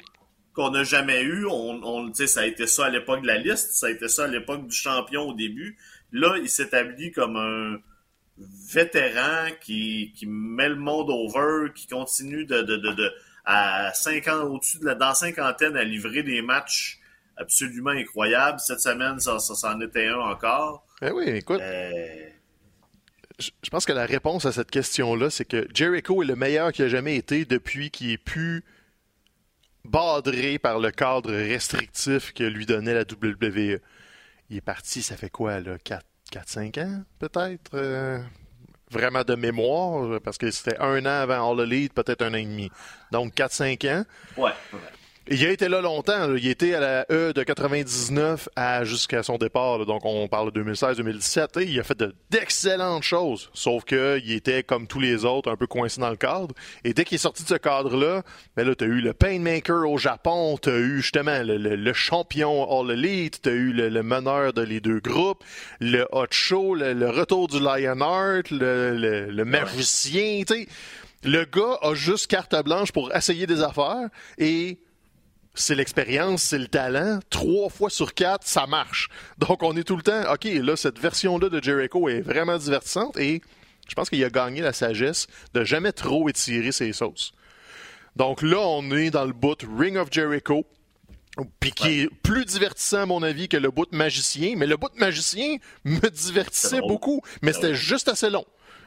qu'on 0.53 0.71
n'a 0.71 0.85
jamais 0.85 1.23
eu. 1.23 1.47
On, 1.47 1.83
on 1.83 2.15
ça 2.15 2.43
a 2.43 2.47
été 2.47 2.69
ça 2.69 2.87
à 2.87 2.91
l'époque 2.91 3.23
de 3.23 3.27
la 3.27 3.39
liste, 3.39 3.73
ça 3.73 3.89
a 3.89 3.91
été 3.91 4.07
ça 4.07 4.27
à 4.27 4.29
l'époque 4.29 4.69
du 4.69 4.77
champion 4.77 5.31
au 5.31 5.35
début. 5.35 5.77
Là, 6.13 6.37
il 6.39 6.49
s'établit 6.49 7.11
comme 7.11 7.37
un 7.37 7.79
vétéran 8.39 9.49
qui, 9.61 10.13
qui 10.15 10.27
met 10.27 10.69
le 10.69 10.77
monde 10.77 11.11
over, 11.11 11.73
qui 11.75 11.89
continue 11.89 12.45
de, 12.45 12.63
à 13.45 13.93
5 13.95 14.29
ans 14.29 14.43
au-dessus 14.45 14.79
de 14.79 14.87
la 14.87 14.95
dans 14.95 15.15
cinquantaine 15.15 15.77
à 15.77 15.85
livrer 15.85 16.23
des 16.23 16.43
matchs 16.43 16.99
absolument 17.37 17.91
incroyables. 17.91 18.61
Cette 18.61 18.81
semaine, 18.81 19.21
ça, 19.21 19.39
ça, 19.39 19.75
en 19.75 19.81
était 19.81 20.07
un 20.07 20.19
encore. 20.19 20.87
Eh 21.03 21.11
oui, 21.11 21.25
écoute. 21.29 21.61
Euh, 21.61 22.29
je 23.39 23.71
pense 23.71 23.85
que 23.85 23.93
la 23.93 24.07
réponse 24.07 24.47
à 24.47 24.53
cette 24.53 24.71
question-là, 24.71 25.29
c'est 25.31 25.45
que 25.45 25.67
Jericho 25.75 26.23
est 26.23 26.27
le 26.27 26.37
meilleur 26.37 26.73
qu'il 26.73 26.85
a 26.85 26.89
jamais 26.89 27.17
été 27.17 27.45
depuis 27.45 27.91
qu'il 27.91 28.11
est 28.11 28.19
pu 28.19 28.65
badré 29.85 30.59
par 30.59 30.79
le 30.79 30.91
cadre 30.91 31.33
restrictif 31.33 32.33
que 32.33 32.45
lui 32.45 32.65
donnait 32.65 32.95
la 32.95 33.03
WWE. 33.03 33.81
Il 34.51 34.57
est 34.57 34.65
parti, 34.65 35.03
ça 35.03 35.17
fait 35.17 35.31
quoi, 35.31 35.61
là, 35.61 35.77
4-5 36.33 36.81
ans, 36.81 37.03
peut-être? 37.19 37.71
Euh, 37.75 38.21
vraiment 38.95 39.23
de 39.25 39.35
mémoire, 39.35 40.21
parce 40.23 40.39
que 40.39 40.51
c'était 40.51 40.79
un 40.79 41.05
an 41.05 41.23
avant 41.23 41.53
All 41.53 41.61
Elite, 41.61 41.93
peut-être 41.93 42.23
un 42.23 42.33
an 42.33 42.39
et 42.39 42.45
demi. 42.45 42.71
Donc 43.11 43.35
4-5 43.35 43.87
ans. 43.91 44.05
Ouais. 44.37 44.53
Il 45.31 45.43
a 45.47 45.51
été 45.51 45.71
là 45.71 45.81
longtemps. 45.81 46.35
Il 46.37 46.47
était 46.47 46.75
à 46.75 46.81
la 46.81 47.07
E 47.11 47.33
de 47.33 47.43
99 47.43 48.51
à 48.57 48.85
jusqu'à 48.85 49.23
son 49.23 49.39
départ. 49.39 49.87
Donc 49.87 50.05
on 50.05 50.29
parle 50.29 50.53
de 50.53 50.63
2016-2017. 50.63 51.67
Il 51.67 51.81
a 51.81 51.83
fait 51.83 52.05
d'excellentes 52.31 53.05
choses. 53.05 53.49
Sauf 53.55 53.85
qu'il 53.85 54.33
était 54.33 54.63
comme 54.63 54.87
tous 54.87 55.01
les 55.01 55.25
autres, 55.25 55.51
un 55.51 55.57
peu 55.57 55.67
coincé 55.67 55.99
dans 55.99 56.11
le 56.11 56.17
cadre. 56.17 56.55
Et 56.85 56.93
dès 56.93 57.05
qu'il 57.05 57.15
est 57.15 57.19
sorti 57.19 57.43
de 57.43 57.49
ce 57.49 57.55
cadre-là, 57.55 58.23
ben 58.55 58.67
là, 58.67 58.75
t'as 58.75 58.85
eu 58.85 59.01
le 59.01 59.15
Painmaker 59.15 59.89
au 59.89 59.97
Japon, 59.97 60.59
t'as 60.61 60.77
eu 60.77 61.01
justement 61.01 61.41
le, 61.43 61.93
champion 61.95 62.81
All 62.81 62.91
Elite, 62.91 63.41
t'as 63.43 63.53
eu 63.53 63.73
le, 63.73 64.03
meneur 64.03 64.53
de 64.53 64.61
les 64.61 64.81
deux 64.81 65.01
groupes, 65.01 65.43
le 65.81 66.07
Hot 66.13 66.27
Show, 66.33 66.75
le, 66.75 67.09
retour 67.09 67.49
du 67.49 67.61
Lionheart, 67.61 68.51
le, 68.51 69.31
le, 69.31 69.45
magicien. 69.45 70.43
Le 71.23 71.45
gars 71.47 71.79
a 71.81 71.95
juste 71.95 72.27
carte 72.27 72.55
blanche 72.63 72.93
pour 72.93 73.15
essayer 73.15 73.47
des 73.47 73.63
affaires 73.63 74.11
et 74.37 74.79
c'est 75.55 75.75
l'expérience, 75.75 76.43
c'est 76.43 76.59
le 76.59 76.67
talent. 76.67 77.21
Trois 77.31 77.69
fois 77.69 77.91
sur 77.91 78.15
quatre, 78.15 78.47
ça 78.47 78.67
marche. 78.67 79.09
Donc, 79.39 79.63
on 79.63 79.77
est 79.77 79.85
tout 79.85 79.97
le 79.97 80.03
temps, 80.03 80.33
OK, 80.33 80.45
là, 80.45 80.77
cette 80.77 80.99
version-là 80.99 81.49
de 81.49 81.63
Jericho 81.63 82.09
est 82.09 82.21
vraiment 82.21 82.59
divertissante 82.59 83.17
et 83.17 83.41
je 83.89 83.95
pense 83.95 84.09
qu'il 84.09 84.23
a 84.25 84.31
gagné 84.31 84.61
la 84.61 84.73
sagesse 84.73 85.27
de 85.53 85.65
jamais 85.65 85.93
trop 85.93 86.29
étirer 86.29 86.73
ses 86.73 86.93
sauces. 86.93 87.33
Donc 88.17 88.43
là, 88.43 88.61
on 88.61 88.91
est 88.93 89.11
dans 89.11 89.25
le 89.25 89.33
bout 89.33 89.59
Ring 89.79 89.97
of 89.97 90.09
Jericho. 90.11 90.65
Puis 91.59 91.73
qui 91.73 92.03
est 92.03 92.09
plus 92.23 92.45
divertissant, 92.45 93.03
à 93.03 93.07
mon 93.07 93.23
avis, 93.25 93.49
que 93.49 93.57
le 93.57 93.71
bout 93.71 93.91
magicien. 93.91 94.55
Mais 94.57 94.67
le 94.67 94.77
bout 94.77 94.95
magicien 94.97 95.57
me 95.85 96.09
divertissait 96.09 96.81
beaucoup. 96.81 97.23
Mais 97.43 97.53
c'était 97.53 97.75
juste 97.75 98.09
assez 98.09 98.31
long. 98.31 98.45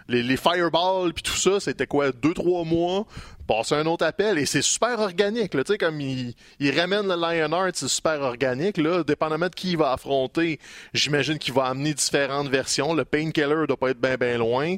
Les, 0.07 0.23
les 0.23 0.37
fireballs 0.37 1.13
puis 1.13 1.23
tout 1.23 1.35
ça, 1.35 1.59
c'était 1.59 1.87
quoi, 1.87 2.13
deux, 2.13 2.33
trois 2.33 2.63
mois? 2.63 3.05
Passer 3.47 3.75
un 3.75 3.85
autre 3.85 4.05
appel 4.05 4.37
et 4.37 4.45
c'est 4.45 4.61
super 4.61 4.99
organique. 4.99 5.53
Là, 5.53 5.63
comme 5.79 6.01
il, 6.01 6.33
il 6.59 6.77
ramène 6.77 7.07
le 7.07 7.15
Lionheart, 7.15 7.75
c'est 7.75 7.87
super 7.87 8.21
organique. 8.21 8.77
Là, 8.77 9.03
dépendamment 9.03 9.47
de 9.47 9.55
qui 9.55 9.71
il 9.71 9.77
va 9.77 9.93
affronter, 9.93 10.59
j'imagine 10.93 11.39
qu'il 11.39 11.53
va 11.53 11.65
amener 11.65 11.93
différentes 11.93 12.49
versions. 12.49 12.93
Le 12.93 13.05
Painkiller 13.05 13.65
doit 13.67 13.77
pas 13.77 13.89
être 13.91 14.01
bien 14.01 14.15
bien 14.15 14.37
loin. 14.37 14.75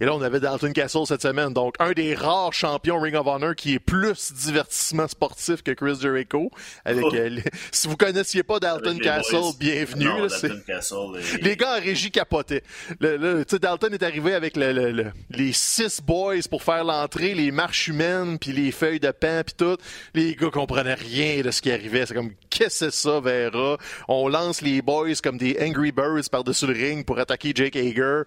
Et 0.00 0.04
là, 0.04 0.14
on 0.14 0.22
avait 0.22 0.40
Dalton 0.40 0.72
Castle 0.72 1.06
cette 1.06 1.22
semaine. 1.22 1.52
Donc, 1.52 1.74
un 1.78 1.92
des 1.92 2.14
rares 2.14 2.52
champions 2.52 3.00
Ring 3.00 3.16
of 3.16 3.26
Honor 3.26 3.54
qui 3.54 3.74
est 3.74 3.78
plus 3.78 4.32
divertissement 4.32 5.08
sportif 5.08 5.62
que 5.62 5.72
Chris 5.72 5.98
Jericho. 6.00 6.50
Avec, 6.84 7.04
oh. 7.04 7.14
euh, 7.14 7.40
si 7.72 7.88
vous 7.88 7.96
connaissiez 7.96 8.42
pas 8.42 8.60
Dalton 8.60 8.98
Castle, 8.98 9.56
bienvenue. 9.58 10.04
Non, 10.04 10.26
Dalton 10.26 10.62
Castle 10.66 10.96
Les 11.40 11.56
gars 11.56 11.76
en 11.78 11.80
régie 11.80 12.10
capotaient. 12.10 12.62
Le, 13.00 13.44
Dalton 13.58 13.94
est 13.94 14.02
arrivé 14.02 14.34
avec 14.34 14.56
les 14.56 15.52
six 15.52 16.00
boys 16.02 16.42
pour 16.50 16.62
faire 16.62 16.84
l'entrée, 16.84 17.34
les 17.34 17.50
marches 17.50 17.88
humaines 17.88 18.09
puis 18.40 18.52
les 18.52 18.72
feuilles 18.72 19.00
de 19.00 19.10
pain, 19.10 19.42
puis 19.44 19.54
tout. 19.56 19.76
Les 20.14 20.34
gars 20.34 20.50
comprenaient 20.50 20.94
rien 20.94 21.42
de 21.42 21.50
ce 21.50 21.62
qui 21.62 21.70
arrivait. 21.70 22.06
C'est 22.06 22.14
comme, 22.14 22.32
qu'est-ce 22.48 22.86
que 22.86 22.90
c'est 22.90 22.94
ça, 22.94 23.20
Vera? 23.20 23.78
On 24.08 24.28
lance 24.28 24.62
les 24.62 24.82
boys 24.82 25.14
comme 25.22 25.38
des 25.38 25.56
Angry 25.60 25.92
Birds 25.92 26.28
par-dessus 26.30 26.66
le 26.66 26.72
ring 26.72 27.04
pour 27.04 27.18
attaquer 27.18 27.52
Jake 27.54 27.76
Hager 27.76 28.22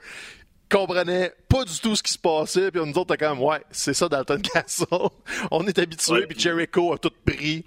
comprenaient 0.73 1.31
pas 1.47 1.63
du 1.65 1.79
tout 1.79 1.95
ce 1.95 2.01
qui 2.01 2.13
se 2.13 2.17
passait, 2.17 2.71
puis 2.71 2.81
nous 2.83 2.97
autres, 2.97 3.15
comme, 3.15 3.41
ouais, 3.41 3.61
c'est 3.71 3.93
ça 3.93 4.09
Dalton 4.09 4.41
Castle. 4.53 4.87
On 5.51 5.65
est 5.67 5.77
habitués, 5.77 6.25
puis 6.27 6.39
Jericho 6.39 6.93
a 6.93 6.97
tout 6.97 7.11
pris. 7.25 7.63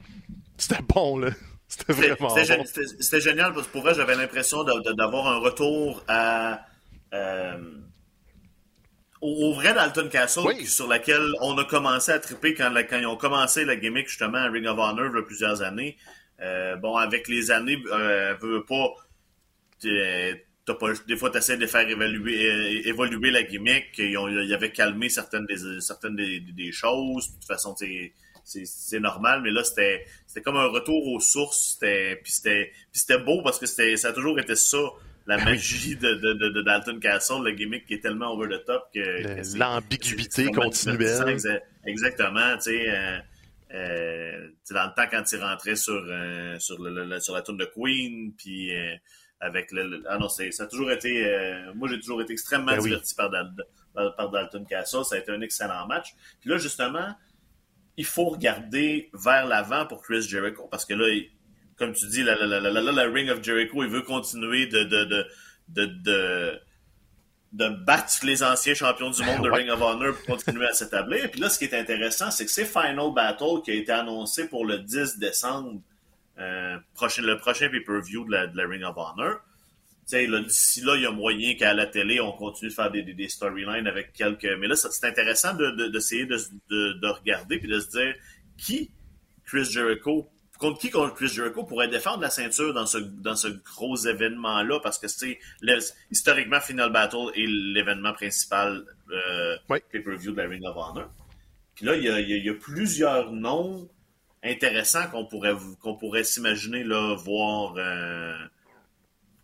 C'était 0.56 0.82
bon, 0.82 1.18
là. 1.18 1.30
C'était 1.68 1.92
vraiment 1.92 2.34
bon. 2.34 2.64
C'était 3.00 3.20
génial, 3.20 3.52
parce 3.52 3.66
que 3.66 3.72
pour 3.72 3.82
vrai, 3.82 3.94
j'avais 3.94 4.14
l'impression 4.14 4.64
d'avoir 4.64 5.26
un 5.28 5.38
retour 5.38 6.02
à... 6.08 6.60
Euh, 7.12 7.56
au, 9.20 9.54
vrai 9.54 9.74
Dalton 9.74 10.08
Castle, 10.08 10.42
sur 10.66 10.88
laquelle 10.88 11.32
on 11.40 11.56
a 11.58 11.64
commencé 11.64 12.12
à 12.12 12.18
triper 12.18 12.54
quand, 12.54 12.72
quand 12.88 12.98
ils 12.98 13.06
ont 13.06 13.16
commencé 13.16 13.64
la 13.64 13.76
gimmick 13.76 14.08
justement 14.08 14.38
à 14.38 14.48
Ring 14.48 14.66
of 14.66 14.78
Honor 14.78 15.10
il 15.12 15.16
y 15.16 15.18
a 15.18 15.22
plusieurs 15.22 15.62
années. 15.62 15.96
Euh, 16.40 16.76
bon, 16.76 16.96
avec 16.96 17.28
les 17.28 17.50
années, 17.50 17.82
euh, 17.92 18.34
veut 18.40 18.64
pas, 18.64 18.94
pas, 20.66 20.92
des 21.08 21.16
fois, 21.16 21.30
tu 21.30 21.38
essaies 21.38 21.56
de 21.56 21.66
faire 21.66 21.88
évaluer, 21.88 22.50
euh, 22.50 22.88
évoluer 22.88 23.30
la 23.30 23.42
gimmick. 23.42 23.86
Ils, 23.98 24.18
ont, 24.18 24.28
ils 24.28 24.52
avaient 24.52 24.72
calmé 24.72 25.08
certaines 25.08 25.46
des, 25.46 25.80
certaines 25.80 26.16
des, 26.16 26.40
des 26.40 26.72
choses. 26.72 27.28
De 27.28 27.34
toute 27.34 27.46
façon, 27.46 27.74
c'est 28.44 29.00
normal, 29.00 29.40
mais 29.42 29.50
là, 29.50 29.64
c'était 29.64 30.04
comme 30.44 30.56
un 30.56 30.66
retour 30.66 31.06
aux 31.08 31.20
sources. 31.20 31.78
Puis 31.80 32.32
c'était 32.32 33.18
beau 33.18 33.42
parce 33.42 33.58
que 33.58 33.66
ça 33.66 34.08
a 34.08 34.12
toujours 34.12 34.38
été 34.38 34.54
ça 34.56 34.78
la 35.26 35.36
ben 35.38 35.44
magie 35.44 35.96
de, 35.96 36.14
de, 36.14 36.50
de, 36.50 36.62
Dalton 36.62 37.00
Castle, 37.00 37.42
le 37.44 37.50
gimmick 37.50 37.86
qui 37.86 37.94
est 37.94 38.00
tellement 38.00 38.32
over 38.32 38.48
the 38.48 38.64
top 38.64 38.88
que. 38.94 39.58
L'ambiguïté 39.58 40.50
continuelle. 40.50 41.36
Exactement, 41.84 42.56
tu 42.56 42.62
sais. 42.62 42.88
Euh, 42.88 43.18
euh, 43.74 44.48
dans 44.70 44.84
le 44.86 44.94
temps 44.94 45.08
quand 45.10 45.24
il 45.32 45.42
rentrait 45.42 45.74
sur, 45.74 46.00
euh, 46.08 46.56
sur, 46.60 46.80
le, 46.80 47.18
sur 47.18 47.34
la 47.34 47.42
tourne 47.42 47.58
de 47.58 47.64
Queen, 47.64 48.32
puis 48.36 48.72
avec 49.40 49.72
le, 49.72 50.04
Ah 50.08 50.18
non, 50.18 50.28
ça 50.28 50.44
a 50.44 50.66
toujours 50.66 50.92
été. 50.92 51.24
Moi, 51.74 51.88
j'ai 51.88 51.98
toujours 51.98 52.22
été 52.22 52.32
extrêmement 52.32 52.72
ben 52.72 52.80
diverti 52.80 53.14
par, 53.16 53.30
par, 54.16 54.30
Dalton 54.30 54.64
Castle. 54.64 55.04
Ça 55.04 55.16
a 55.16 55.18
été 55.18 55.32
un 55.32 55.40
excellent 55.40 55.86
match. 55.88 56.14
Puis 56.40 56.50
là, 56.50 56.58
justement, 56.58 57.14
il 57.96 58.04
faut 58.04 58.26
regarder 58.26 59.10
vers 59.12 59.46
l'avant 59.46 59.86
pour 59.86 60.02
Chris 60.02 60.22
Jericho 60.22 60.68
parce 60.70 60.84
que 60.84 60.94
là, 60.94 61.06
comme 61.78 61.92
tu 61.92 62.06
dis, 62.06 62.22
la, 62.22 62.34
la, 62.36 62.60
la, 62.60 62.70
la, 62.70 63.02
Ring 63.04 63.30
of 63.30 63.42
Jericho, 63.42 63.82
il 63.82 63.90
veut 63.90 64.02
continuer 64.02 64.66
de, 64.66 64.84
de, 64.84 65.04
de, 65.04 65.26
de, 65.68 66.60
de, 67.52 67.68
battre 67.84 68.24
les 68.24 68.42
anciens 68.42 68.74
champions 68.74 69.10
du 69.10 69.22
monde 69.22 69.42
de 69.42 69.50
Ring 69.50 69.68
of 69.70 69.80
Honor 69.82 70.14
pour 70.14 70.36
continuer 70.36 70.66
à 70.66 70.72
s'établir. 70.72 71.24
Et 71.24 71.28
puis 71.28 71.40
là, 71.40 71.50
ce 71.50 71.58
qui 71.58 71.64
est 71.64 71.74
intéressant, 71.74 72.30
c'est 72.30 72.46
que 72.46 72.50
c'est 72.50 72.64
Final 72.64 73.12
Battle 73.14 73.62
qui 73.64 73.72
a 73.72 73.74
été 73.74 73.92
annoncé 73.92 74.48
pour 74.48 74.64
le 74.64 74.78
10 74.78 75.18
décembre, 75.18 75.80
euh, 76.38 76.78
prochain, 76.94 77.22
le 77.22 77.36
prochain 77.36 77.68
pay-per-view 77.68 78.24
de 78.24 78.32
la, 78.32 78.46
de 78.46 78.56
la 78.56 78.66
Ring 78.66 78.82
of 78.84 78.96
Honor. 78.96 79.40
D'ici 80.08 80.80
là, 80.82 80.94
il 80.96 81.02
y 81.02 81.06
a 81.06 81.10
moyen 81.10 81.54
qu'à 81.56 81.74
la 81.74 81.86
télé, 81.86 82.20
on 82.20 82.32
continue 82.32 82.70
de 82.70 82.74
faire 82.74 82.90
des, 82.90 83.02
des, 83.02 83.12
des 83.12 83.28
storylines 83.28 83.88
avec 83.88 84.12
quelques... 84.12 84.46
Mais 84.60 84.68
là, 84.68 84.76
c'est 84.76 85.06
intéressant 85.06 85.52
d'essayer 85.54 86.26
de, 86.26 86.36
de, 86.70 86.92
de, 86.92 87.06
regarder 87.08 87.58
puis 87.58 87.68
de 87.68 87.80
se 87.80 87.90
dire 87.90 88.14
qui 88.56 88.92
Chris 89.44 89.64
Jericho 89.64 90.30
contre 90.58 90.80
qui 90.80 90.90
contre 90.90 91.14
Chris 91.14 91.28
Jericho 91.28 91.64
pourrait 91.64 91.88
défendre 91.88 92.20
la 92.20 92.30
ceinture 92.30 92.72
dans 92.72 92.86
ce, 92.86 92.98
dans 92.98 93.36
ce 93.36 93.48
gros 93.48 93.96
événement-là? 93.96 94.80
Parce 94.82 94.98
que 94.98 95.08
c'est 95.08 95.38
historiquement 96.10 96.60
Final 96.60 96.92
Battle 96.92 97.30
est 97.34 97.46
l'événement 97.46 98.12
principal 98.12 98.84
euh, 99.10 99.56
pay-per-view 99.68 100.32
de 100.32 100.36
la 100.36 100.48
Ring 100.48 100.64
of 100.64 100.76
Honor. 100.76 101.10
Puis 101.74 101.84
là, 101.84 101.94
il 101.96 102.04
y 102.04 102.08
a, 102.08 102.20
y 102.20 102.48
a, 102.48 102.54
plusieurs 102.54 103.32
noms 103.32 103.88
intéressants 104.42 105.08
qu'on 105.08 105.26
pourrait 105.26 105.54
qu'on 105.80 105.94
pourrait 105.94 106.24
s'imaginer 106.24 106.84
voir 107.16 107.74
euh, 107.76 108.32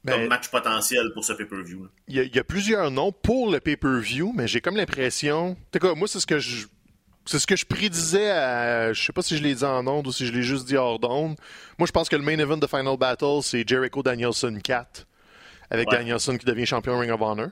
comme 0.06 0.26
match 0.26 0.48
potentiel 0.48 1.12
pour 1.12 1.24
ce 1.24 1.32
pay-per-view. 1.32 1.88
Il 2.08 2.34
y, 2.34 2.38
a 2.38 2.44
plusieurs 2.44 2.90
noms 2.90 3.12
pour 3.12 3.50
le 3.50 3.60
pay-per-view, 3.60 4.32
mais 4.34 4.48
j'ai 4.48 4.60
comme 4.60 4.76
l'impression. 4.76 5.56
Moi, 5.96 6.08
c'est 6.08 6.20
ce 6.20 6.26
que 6.26 6.38
je. 6.38 6.66
C'est 7.24 7.38
ce 7.38 7.46
que 7.46 7.56
je 7.56 7.64
prédisais 7.64 8.30
à. 8.30 8.92
Je 8.92 9.02
sais 9.02 9.12
pas 9.12 9.22
si 9.22 9.36
je 9.36 9.42
l'ai 9.42 9.54
dit 9.54 9.64
en 9.64 9.86
ondes 9.86 10.06
ou 10.06 10.12
si 10.12 10.26
je 10.26 10.32
l'ai 10.32 10.42
juste 10.42 10.66
dit 10.66 10.76
hors 10.76 10.98
d'onde. 10.98 11.36
Moi, 11.78 11.86
je 11.86 11.92
pense 11.92 12.08
que 12.08 12.16
le 12.16 12.22
main 12.22 12.38
event 12.38 12.56
de 12.56 12.66
Final 12.66 12.96
Battle, 12.96 13.40
c'est 13.42 13.66
Jericho 13.66 14.02
Danielson 14.02 14.58
4, 14.62 15.06
avec 15.70 15.88
Danielson 15.88 16.36
qui 16.36 16.46
devient 16.46 16.66
champion 16.66 16.98
Ring 16.98 17.12
of 17.12 17.20
Honor. 17.20 17.48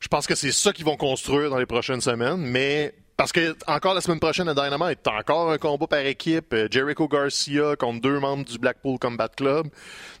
Je 0.00 0.08
pense 0.08 0.26
que 0.26 0.34
c'est 0.34 0.52
ça 0.52 0.72
qu'ils 0.72 0.84
vont 0.84 0.96
construire 0.96 1.50
dans 1.50 1.58
les 1.58 1.66
prochaines 1.66 2.00
semaines, 2.00 2.38
mais 2.38 2.94
parce 3.16 3.30
que 3.30 3.56
encore 3.68 3.94
la 3.94 4.00
semaine 4.00 4.18
prochaine 4.18 4.48
à 4.48 4.54
Dynamite, 4.54 4.98
t'as 5.02 5.18
encore 5.18 5.52
un 5.52 5.58
combat 5.58 5.86
par 5.86 6.00
équipe, 6.00 6.52
euh, 6.52 6.66
Jericho 6.70 7.06
Garcia 7.06 7.76
contre 7.76 8.00
deux 8.00 8.18
membres 8.18 8.44
du 8.44 8.58
Blackpool 8.58 8.98
Combat 8.98 9.28
Club. 9.28 9.68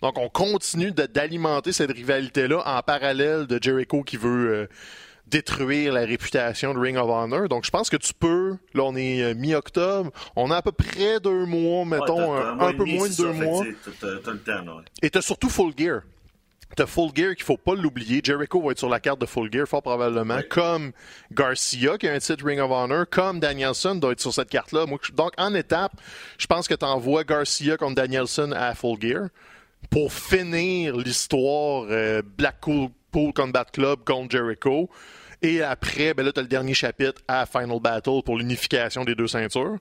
Donc 0.00 0.16
on 0.16 0.28
continue 0.28 0.92
d'alimenter 0.92 1.72
cette 1.72 1.90
rivalité-là 1.90 2.62
en 2.64 2.82
parallèle 2.82 3.46
de 3.46 3.58
Jericho 3.60 4.04
qui 4.04 4.16
veut 4.16 4.48
euh, 4.48 4.66
détruire 5.26 5.92
la 5.92 6.02
réputation 6.02 6.74
de 6.74 6.78
Ring 6.78 6.96
of 6.96 7.08
Honor. 7.08 7.48
Donc 7.48 7.64
je 7.64 7.70
pense 7.70 7.90
que 7.90 7.96
tu 7.96 8.12
peux, 8.14 8.56
là 8.74 8.82
on 8.84 8.94
est 8.96 9.22
euh, 9.22 9.34
mi-octobre, 9.34 10.10
on 10.36 10.50
a 10.50 10.56
à 10.56 10.62
peu 10.62 10.72
près 10.72 11.20
deux 11.20 11.46
mois, 11.46 11.84
mettons, 11.84 12.34
un, 12.34 12.72
peu 12.74 12.84
moins 12.84 13.08
de 13.08 13.16
deux 13.16 13.32
mois. 13.32 13.64
Et 15.02 15.10
t'as 15.10 15.22
surtout 15.22 15.48
Full 15.48 15.72
Gear. 15.76 16.02
T'as 16.76 16.86
Full 16.86 17.10
Gear 17.14 17.34
qu'il 17.36 17.44
faut 17.44 17.56
pas 17.56 17.74
l'oublier. 17.74 18.20
Jericho 18.22 18.60
va 18.60 18.72
être 18.72 18.78
sur 18.78 18.88
la 18.88 18.98
carte 18.98 19.20
de 19.20 19.26
Full 19.26 19.52
Gear 19.52 19.66
fort 19.66 19.82
probablement, 19.82 20.40
comme 20.48 20.92
Garcia 21.30 21.98
qui 21.98 22.08
a 22.08 22.12
un 22.12 22.18
titre 22.18 22.44
Ring 22.44 22.60
of 22.60 22.70
Honor, 22.70 23.04
comme 23.08 23.38
Danielson 23.38 23.94
doit 23.94 24.12
être 24.12 24.20
sur 24.20 24.34
cette 24.34 24.50
carte-là. 24.50 24.86
Donc 25.14 25.32
en 25.38 25.54
étape, 25.54 25.92
je 26.36 26.46
pense 26.46 26.66
que 26.66 26.74
tu 26.74 26.84
envoies 26.84 27.24
Garcia 27.24 27.76
contre 27.76 27.94
Danielson 27.94 28.52
à 28.52 28.74
Full 28.74 29.00
Gear 29.00 29.28
pour 29.90 30.12
finir 30.12 30.96
l'histoire 30.96 31.86
euh, 31.90 32.22
Blackpool 32.36 32.88
Combat 33.32 33.64
Club 33.64 34.00
contre 34.04 34.30
Jericho. 34.30 34.90
Et 35.42 35.62
après, 35.62 36.14
ben 36.14 36.24
là, 36.24 36.32
tu 36.32 36.40
as 36.40 36.42
le 36.42 36.48
dernier 36.48 36.74
chapitre 36.74 37.20
à 37.28 37.46
Final 37.46 37.80
Battle 37.80 38.22
pour 38.24 38.38
l'unification 38.38 39.04
des 39.04 39.14
deux 39.14 39.28
ceintures. 39.28 39.76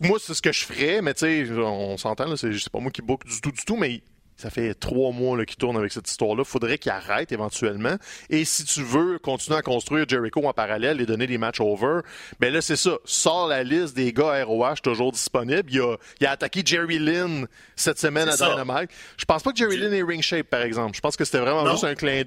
Moi, 0.00 0.18
c'est 0.20 0.34
ce 0.34 0.42
que 0.42 0.52
je 0.52 0.64
ferais, 0.64 1.02
mais 1.02 1.14
tu 1.14 1.46
sais, 1.46 1.52
on 1.52 1.96
s'entend, 1.96 2.34
c'est 2.36 2.70
pas 2.70 2.80
moi 2.80 2.90
qui 2.90 3.02
book 3.02 3.24
du 3.24 3.40
tout, 3.40 3.50
du 3.50 3.64
tout, 3.64 3.76
mais 3.76 4.02
ça 4.40 4.48
fait 4.48 4.72
trois 4.74 5.12
mois 5.12 5.44
qu'il 5.44 5.56
tourne 5.56 5.76
avec 5.76 5.92
cette 5.92 6.10
histoire-là. 6.10 6.44
Faudrait 6.44 6.78
qu'il 6.78 6.90
arrête 6.90 7.30
éventuellement. 7.30 7.96
Et 8.30 8.46
si 8.46 8.64
tu 8.64 8.82
veux 8.82 9.18
continuer 9.18 9.58
à 9.58 9.62
construire 9.62 10.08
Jericho 10.08 10.42
en 10.46 10.54
parallèle 10.54 11.00
et 11.00 11.06
donner 11.06 11.26
des 11.26 11.36
matchs 11.36 11.60
over, 11.60 12.00
ben 12.40 12.52
là, 12.52 12.62
c'est 12.62 12.76
ça. 12.76 12.96
Sors 13.04 13.48
la 13.48 13.62
liste 13.62 13.94
des 13.94 14.14
gars 14.14 14.42
ROH 14.44 14.76
toujours 14.82 15.12
disponibles. 15.12 15.70
Il 15.70 15.80
a, 15.80 15.96
il 16.20 16.26
a 16.26 16.30
attaqué 16.30 16.62
Jerry 16.64 16.98
Lynn 16.98 17.46
cette 17.76 17.98
semaine 17.98 18.30
à 18.30 18.36
Dynamite. 18.36 18.90
Je 19.18 19.26
pense 19.26 19.42
pas 19.42 19.52
que 19.52 19.58
Jerry 19.58 19.76
Lynn 19.76 19.92
est 19.92 20.02
ring 20.02 20.22
shape, 20.22 20.48
par 20.48 20.62
exemple. 20.62 20.96
Je 20.96 21.00
pense 21.00 21.16
que 21.16 21.24
c'était 21.26 21.40
vraiment 21.40 21.70
juste 21.70 21.84
un 21.84 21.94
clin. 21.94 22.22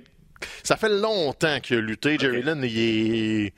Ça 0.64 0.78
fait 0.78 0.90
longtemps 0.90 1.60
qu'il 1.60 1.78
a 1.78 1.82
lutté. 1.82 2.18
Jerry 2.20 2.42
Lynn, 2.42 2.64
il 2.64 2.80
est 2.80 3.54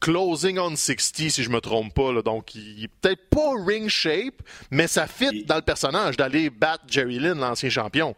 closing 0.00 0.58
on 0.58 0.74
60, 0.74 1.30
si 1.30 1.42
je 1.42 1.48
me 1.48 1.60
trompe 1.60 1.94
pas. 1.94 2.12
Là. 2.12 2.22
Donc, 2.22 2.54
il 2.54 2.84
est 2.84 2.90
peut-être 3.00 3.28
pas 3.30 3.52
ring 3.64 3.88
shape, 3.88 4.42
mais 4.70 4.86
ça 4.86 5.06
fit 5.06 5.44
dans 5.44 5.56
le 5.56 5.62
personnage 5.62 6.16
d'aller 6.16 6.50
battre 6.50 6.84
Jerry 6.88 7.18
Lynn, 7.18 7.38
l'ancien 7.38 7.70
champion. 7.70 8.14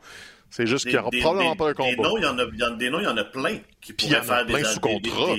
C'est 0.50 0.66
juste 0.66 0.84
qu'il 0.84 0.94
n'y 0.94 0.98
aura 0.98 1.10
probablement 1.10 1.56
pas 1.56 1.70
un 1.70 1.74
combat. 1.74 1.90
Des 1.90 1.96
noms, 1.96 2.16
il 2.16 2.22
y 2.22 2.26
en 2.26 2.38
a, 2.38 2.76
des 2.76 2.90
noms, 2.90 3.00
il 3.00 3.04
y 3.04 3.08
en 3.08 3.16
a 3.16 3.24
plein 3.24 3.58
qui 3.80 3.92
pourraient 3.92 4.22
faire 4.22 4.46
des, 4.46 4.64
sous 4.64 4.80
contrat. 4.80 5.34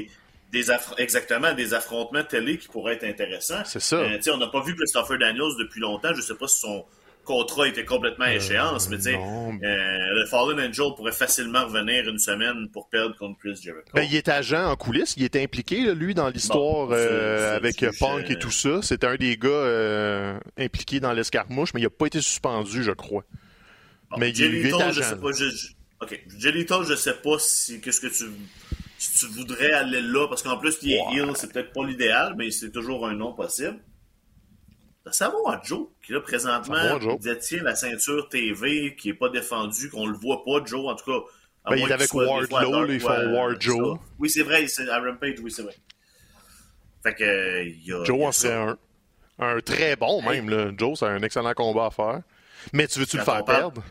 Des, 0.52 0.66
exactement, 0.98 1.54
des 1.54 1.74
affrontements 1.74 2.24
télé 2.24 2.58
qui 2.58 2.68
pourraient 2.68 2.96
être 2.96 3.06
intéressants. 3.06 3.64
C'est 3.66 3.80
ça. 3.80 3.96
Euh, 3.96 4.20
on 4.34 4.38
n'a 4.38 4.48
pas 4.48 4.62
vu 4.62 4.76
Christopher 4.76 5.18
Daniels 5.18 5.56
depuis 5.58 5.80
longtemps. 5.80 6.10
Je 6.12 6.18
ne 6.18 6.22
sais 6.22 6.36
pas 6.36 6.48
si 6.48 6.60
son 6.60 6.86
contrat 7.26 7.68
était 7.68 7.84
complètement 7.84 8.26
à 8.26 8.30
euh, 8.30 8.38
échéance, 8.38 8.90
mais 8.90 8.98
tu 8.98 9.04
sais, 9.04 9.16
euh, 9.16 9.60
le 9.62 10.26
Fallen 10.28 10.60
Angel 10.60 10.94
pourrait 10.96 11.12
facilement 11.12 11.66
revenir 11.66 12.08
une 12.08 12.20
semaine 12.20 12.70
pour 12.72 12.88
perdre 12.88 13.16
contre 13.18 13.38
Chris 13.40 13.60
Jericho. 13.62 13.90
Ben, 13.94 14.04
il 14.04 14.16
est 14.16 14.30
agent 14.30 14.72
en 14.72 14.76
coulisses, 14.78 15.16
il 15.18 15.24
était 15.24 15.44
impliqué, 15.44 15.94
lui, 15.94 16.14
dans 16.14 16.30
l'histoire 16.30 16.90
euh, 16.92 17.58
avec 17.58 17.86
Punk 18.00 18.30
et 18.30 18.40
tout 18.40 18.52
ça. 18.52 18.82
C'était 18.82 19.08
un 19.08 19.16
des 19.16 19.36
gars 19.36 20.40
impliqués 20.58 21.02
dans 21.02 21.12
l'escarmouche, 21.12 21.74
mais 21.74 21.82
il 21.82 21.84
n'a 21.84 21.90
pas 21.90 22.06
été 22.06 22.22
suspendu, 22.22 22.84
je 22.84 22.92
crois. 22.92 23.26
mais 24.18 24.30
il, 24.30 24.66
est 24.66 24.74
agent. 24.74 24.92
Je 24.92 25.02
sais 25.02 25.18
pas, 25.18 25.32
je, 25.34 26.96
sais 26.96 27.14
pas 27.14 27.40
si 27.40 27.82
qu'est-ce 27.82 28.00
que 28.00 28.08
tu 28.08 28.26
si 28.98 29.20
tu 29.20 29.26
voudrais 29.34 29.72
aller 29.72 30.02
là, 30.02 30.28
parce 30.28 30.42
qu'en 30.42 30.58
plus, 30.58 30.78
il 30.82 30.94
est 30.94 31.22
ouais. 31.22 31.34
c'est 31.36 31.52
peut-être 31.52 31.74
pas 31.74 31.86
l'idéal, 31.86 32.34
mais 32.38 32.50
c'est 32.52 32.72
toujours 32.72 33.06
un 33.06 33.14
nom 33.14 33.34
possible. 33.34 33.78
Samoa 35.12 35.62
Joe, 35.64 35.88
qui 36.04 36.14
là 36.14 36.22
présentement 36.22 36.98
détient 37.20 37.64
la 37.64 37.76
ceinture 37.76 38.28
TV, 38.30 38.96
qui 38.96 39.10
n'est 39.10 39.14
pas 39.14 39.30
défendue, 39.30 39.90
qu'on 39.90 40.08
le 40.08 40.18
voit 40.18 40.44
pas, 40.44 40.64
Joe, 40.66 40.88
en 40.88 40.96
tout 40.96 41.06
cas. 41.06 41.26
Ben, 41.70 41.78
il 41.78 41.90
est 41.90 41.94
avec 41.94 42.14
Wardlow, 42.14 42.88
ils 42.88 43.00
font 43.00 43.34
Ward 43.34 43.62
Joe. 43.62 44.00
Oui, 44.20 44.30
c'est 44.30 44.44
vrai, 44.44 44.68
c'est 44.68 44.90
à 44.90 45.00
Rampage, 45.00 45.40
oui, 45.42 45.52
c'est 45.52 45.64
vrai. 45.64 45.76
Fait 47.04 47.14
que, 47.14 47.66
y 47.66 47.92
a, 47.92 48.04
Joe 48.04 48.26
en 48.26 48.32
serait 48.32 48.54
un. 48.54 48.78
Un 49.38 49.60
très 49.60 49.98
bon, 49.98 50.22
même, 50.22 50.50
là. 50.50 50.72
Joe, 50.78 50.98
c'est 50.98 51.08
un 51.08 51.22
excellent 51.22 51.54
combat 51.54 51.88
à 51.88 51.92
faire. 51.92 52.22
Mais 52.72 52.88
tu 52.88 53.00
veux-tu 53.00 53.18
le 53.18 53.24
faire 53.24 53.44
perdre? 53.44 53.84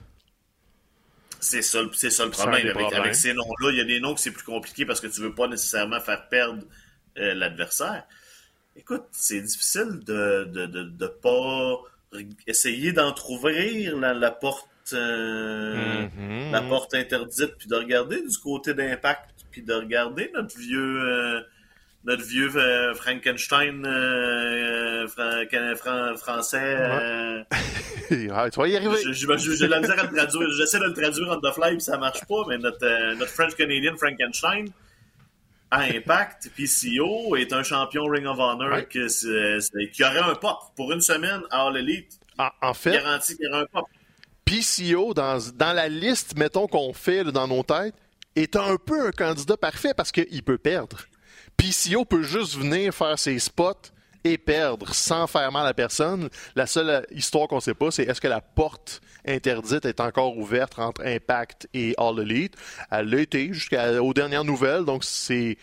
C'est 1.38 1.60
ça, 1.60 1.80
c'est 1.92 2.10
ça 2.10 2.24
le 2.24 2.30
problème. 2.30 2.66
Avec, 2.68 2.92
avec, 2.94 3.14
ces 3.14 3.34
noms-là, 3.34 3.70
il 3.70 3.76
y 3.76 3.80
a 3.80 3.84
des 3.84 4.00
noms 4.00 4.14
que 4.14 4.20
c'est 4.20 4.30
plus 4.30 4.44
compliqué 4.44 4.86
parce 4.86 5.00
que 5.00 5.06
tu 5.06 5.20
veux 5.20 5.34
pas 5.34 5.46
nécessairement 5.46 6.00
faire 6.00 6.28
perdre 6.30 6.62
euh, 7.18 7.34
l'adversaire. 7.34 8.04
Écoute, 8.76 9.04
c'est 9.12 9.40
difficile 9.40 10.00
de 10.04 10.44
de, 10.44 10.66
de, 10.66 10.82
de, 10.84 11.06
pas 11.06 11.80
essayer 12.46 12.92
d'entrouvrir 12.92 13.96
la, 13.96 14.14
la 14.14 14.30
porte 14.30 14.68
euh, 14.92 16.06
mm-hmm. 16.06 16.50
la 16.50 16.62
porte 16.62 16.94
interdite 16.94 17.54
puis 17.58 17.68
de 17.68 17.74
regarder 17.74 18.20
du 18.20 18.38
côté 18.42 18.74
d'impact 18.74 19.30
puis 19.50 19.62
de 19.62 19.72
regarder 19.72 20.30
notre 20.34 20.56
vieux 20.58 21.00
euh, 21.00 21.40
notre 22.04 22.22
vieux 22.22 22.54
euh, 22.54 22.94
Frankenstein 22.94 23.82
français. 26.18 26.76
ah, 28.30 28.50
tu 28.50 28.60
vas 28.60 28.68
y 28.68 28.76
arriver. 28.76 28.98
J'ai 29.12 29.68
la 29.68 29.80
misère 29.80 29.98
à 29.98 30.02
le 30.02 30.14
traduire. 30.14 30.50
J'essaie 30.50 30.78
de 30.80 30.84
le 30.84 30.92
traduire 30.92 31.30
en 31.30 31.40
the 31.40 31.54
fly 31.54 31.70
puis 31.70 31.80
ça 31.80 31.96
marche 31.96 32.24
pas, 32.26 32.42
mais 32.48 32.58
notre, 32.58 33.14
notre 33.14 33.30
French 33.30 33.54
Canadian 33.54 33.96
Frankenstein 33.96 34.66
à 35.70 35.82
Impact, 35.82 36.50
PCO 36.56 37.36
est 37.36 37.52
un 37.52 37.62
champion 37.62 38.04
Ring 38.06 38.26
of 38.26 38.38
Honor 38.38 38.88
qui 38.88 40.04
aurait 40.04 40.18
un 40.18 40.34
pop 40.34 40.58
pour 40.76 40.92
une 40.92 41.00
semaine 41.00 41.40
à 41.50 41.66
All 41.66 41.76
Elite. 41.76 42.18
En, 42.62 42.74
fait, 42.74 42.92
garantie 42.92 43.36
qu'il 43.36 43.46
y 43.46 43.48
aurait 43.48 43.62
un 43.62 43.66
pop. 43.66 43.86
PCO, 44.44 45.14
dans, 45.14 45.38
dans 45.54 45.72
la 45.72 45.88
liste, 45.88 46.36
mettons, 46.36 46.66
qu'on 46.66 46.92
fait 46.92 47.24
dans 47.24 47.48
nos 47.48 47.62
têtes, 47.62 47.94
est 48.36 48.56
un 48.56 48.76
peu 48.76 49.06
un 49.06 49.10
candidat 49.10 49.56
parfait 49.56 49.94
parce 49.94 50.12
qu'il 50.12 50.42
peut 50.42 50.58
perdre. 50.58 50.98
PCO 51.56 52.04
peut 52.04 52.22
juste 52.22 52.56
venir 52.56 52.92
faire 52.92 53.18
ses 53.18 53.38
spots 53.38 53.90
et 54.24 54.38
perdre 54.38 54.94
sans 54.94 55.26
faire 55.26 55.52
mal 55.52 55.66
à 55.66 55.74
personne. 55.74 56.28
La 56.56 56.66
seule 56.66 57.06
histoire 57.10 57.46
qu'on 57.46 57.56
ne 57.56 57.60
sait 57.60 57.74
pas, 57.74 57.90
c'est 57.90 58.04
est-ce 58.04 58.20
que 58.20 58.28
la 58.28 58.40
porte 58.40 59.00
interdite 59.26 59.84
est 59.84 60.00
encore 60.00 60.36
ouverte 60.36 60.78
entre 60.78 61.04
Impact 61.04 61.68
et 61.74 61.94
All 61.98 62.18
Elite? 62.18 62.54
Elle 62.90 63.10
l'a 63.10 63.20
été 63.20 63.52
jusqu'aux 63.52 64.14
dernières 64.14 64.44
nouvelles, 64.44 64.84
donc 64.84 65.04
c'est 65.04 65.58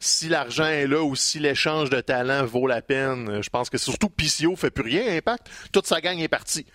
si 0.00 0.28
l'argent 0.28 0.66
est 0.66 0.88
là 0.88 1.04
ou 1.04 1.14
si 1.14 1.38
l'échange 1.38 1.88
de 1.88 2.00
talent 2.00 2.44
vaut 2.44 2.66
la 2.66 2.82
peine, 2.82 3.40
je 3.40 3.48
pense 3.48 3.70
que 3.70 3.78
surtout 3.78 4.08
PCO 4.08 4.56
fait 4.56 4.72
plus 4.72 4.82
rien 4.82 5.16
Impact, 5.16 5.48
toute 5.72 5.86
sa 5.86 6.00
gang 6.00 6.18
est 6.18 6.26
partie. 6.26 6.66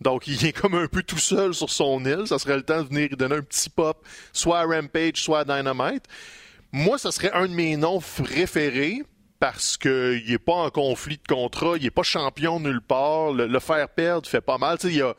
Donc 0.00 0.28
il 0.28 0.46
est 0.46 0.52
comme 0.52 0.74
un 0.74 0.86
peu 0.86 1.02
tout 1.02 1.18
seul 1.18 1.52
sur 1.52 1.70
son 1.70 2.04
île, 2.04 2.28
ça 2.28 2.38
serait 2.38 2.56
le 2.56 2.62
temps 2.62 2.82
de 2.82 2.88
venir 2.88 3.08
donner 3.16 3.36
un 3.36 3.42
petit 3.42 3.70
pop 3.70 4.06
soit 4.32 4.60
à 4.60 4.64
Rampage, 4.64 5.16
soit 5.16 5.40
à 5.40 5.44
Dynamite. 5.44 6.04
Moi, 6.70 6.98
ça 6.98 7.10
serait 7.10 7.32
un 7.32 7.46
de 7.48 7.54
mes 7.54 7.76
noms 7.76 8.00
préférés 8.00 9.02
parce 9.38 9.76
qu'il 9.76 10.24
n'est 10.28 10.38
pas 10.38 10.54
en 10.54 10.70
conflit 10.70 11.18
de 11.18 11.34
contrat, 11.34 11.74
il 11.76 11.82
n'est 11.84 11.90
pas 11.90 12.02
champion 12.02 12.60
nulle 12.60 12.80
part. 12.80 13.32
Le, 13.32 13.58
faire 13.60 13.88
perdre 13.88 14.28
fait 14.28 14.40
pas 14.40 14.58
mal. 14.58 14.78
Il 14.84 14.94
y 14.94 15.02
a, 15.02 15.14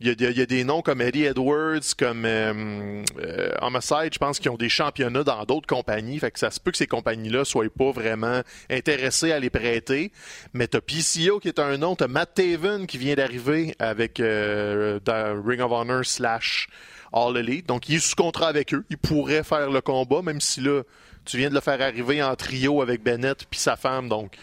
y, 0.00 0.40
a, 0.40 0.46
des 0.46 0.64
noms 0.64 0.82
comme 0.82 1.00
Eddie 1.00 1.24
Edwards, 1.24 1.94
comme 1.98 2.24
euh, 2.24 3.02
euh, 3.18 3.50
je 3.58 4.18
pense, 4.18 4.38
qui 4.38 4.48
ont 4.48 4.56
des 4.56 4.68
championnats 4.68 5.24
dans 5.24 5.44
d'autres 5.44 5.66
compagnies. 5.66 6.18
Fait 6.18 6.30
que 6.30 6.38
ça 6.38 6.50
se 6.50 6.60
peut 6.60 6.70
que 6.70 6.76
ces 6.76 6.86
compagnies-là 6.86 7.44
soient 7.44 7.64
pas 7.76 7.90
vraiment 7.90 8.42
intéressées 8.70 9.32
à 9.32 9.40
les 9.40 9.50
prêter. 9.50 10.12
Mais 10.52 10.68
t'as 10.68 10.80
PCO 10.80 11.40
qui 11.40 11.48
est 11.48 11.58
un 11.58 11.78
nom, 11.78 11.96
t'as 11.96 12.08
Matt 12.08 12.34
Taven 12.34 12.86
qui 12.86 12.98
vient 12.98 13.14
d'arriver 13.14 13.74
avec 13.78 14.20
euh, 14.20 14.98
Ring 15.06 15.60
of 15.60 15.72
Honor 15.72 16.04
slash 16.04 16.68
All 17.12 17.36
Elite. 17.36 17.66
Donc 17.66 17.88
il 17.88 17.96
est 17.96 18.00
sous 18.00 18.16
contrat 18.16 18.48
avec 18.48 18.74
eux. 18.74 18.84
Il 18.90 18.98
pourrait 18.98 19.44
faire 19.44 19.70
le 19.70 19.80
combat, 19.80 20.22
même 20.22 20.40
si 20.40 20.60
là, 20.60 20.82
tu 21.24 21.36
viens 21.38 21.48
de 21.48 21.54
le 21.54 21.60
faire 21.60 21.80
arriver 21.80 22.22
en 22.22 22.34
trio 22.36 22.82
avec 22.82 23.02
Bennett 23.02 23.46
puis 23.50 23.60
sa 23.60 23.76
femme, 23.76 24.08
donc. 24.08 24.36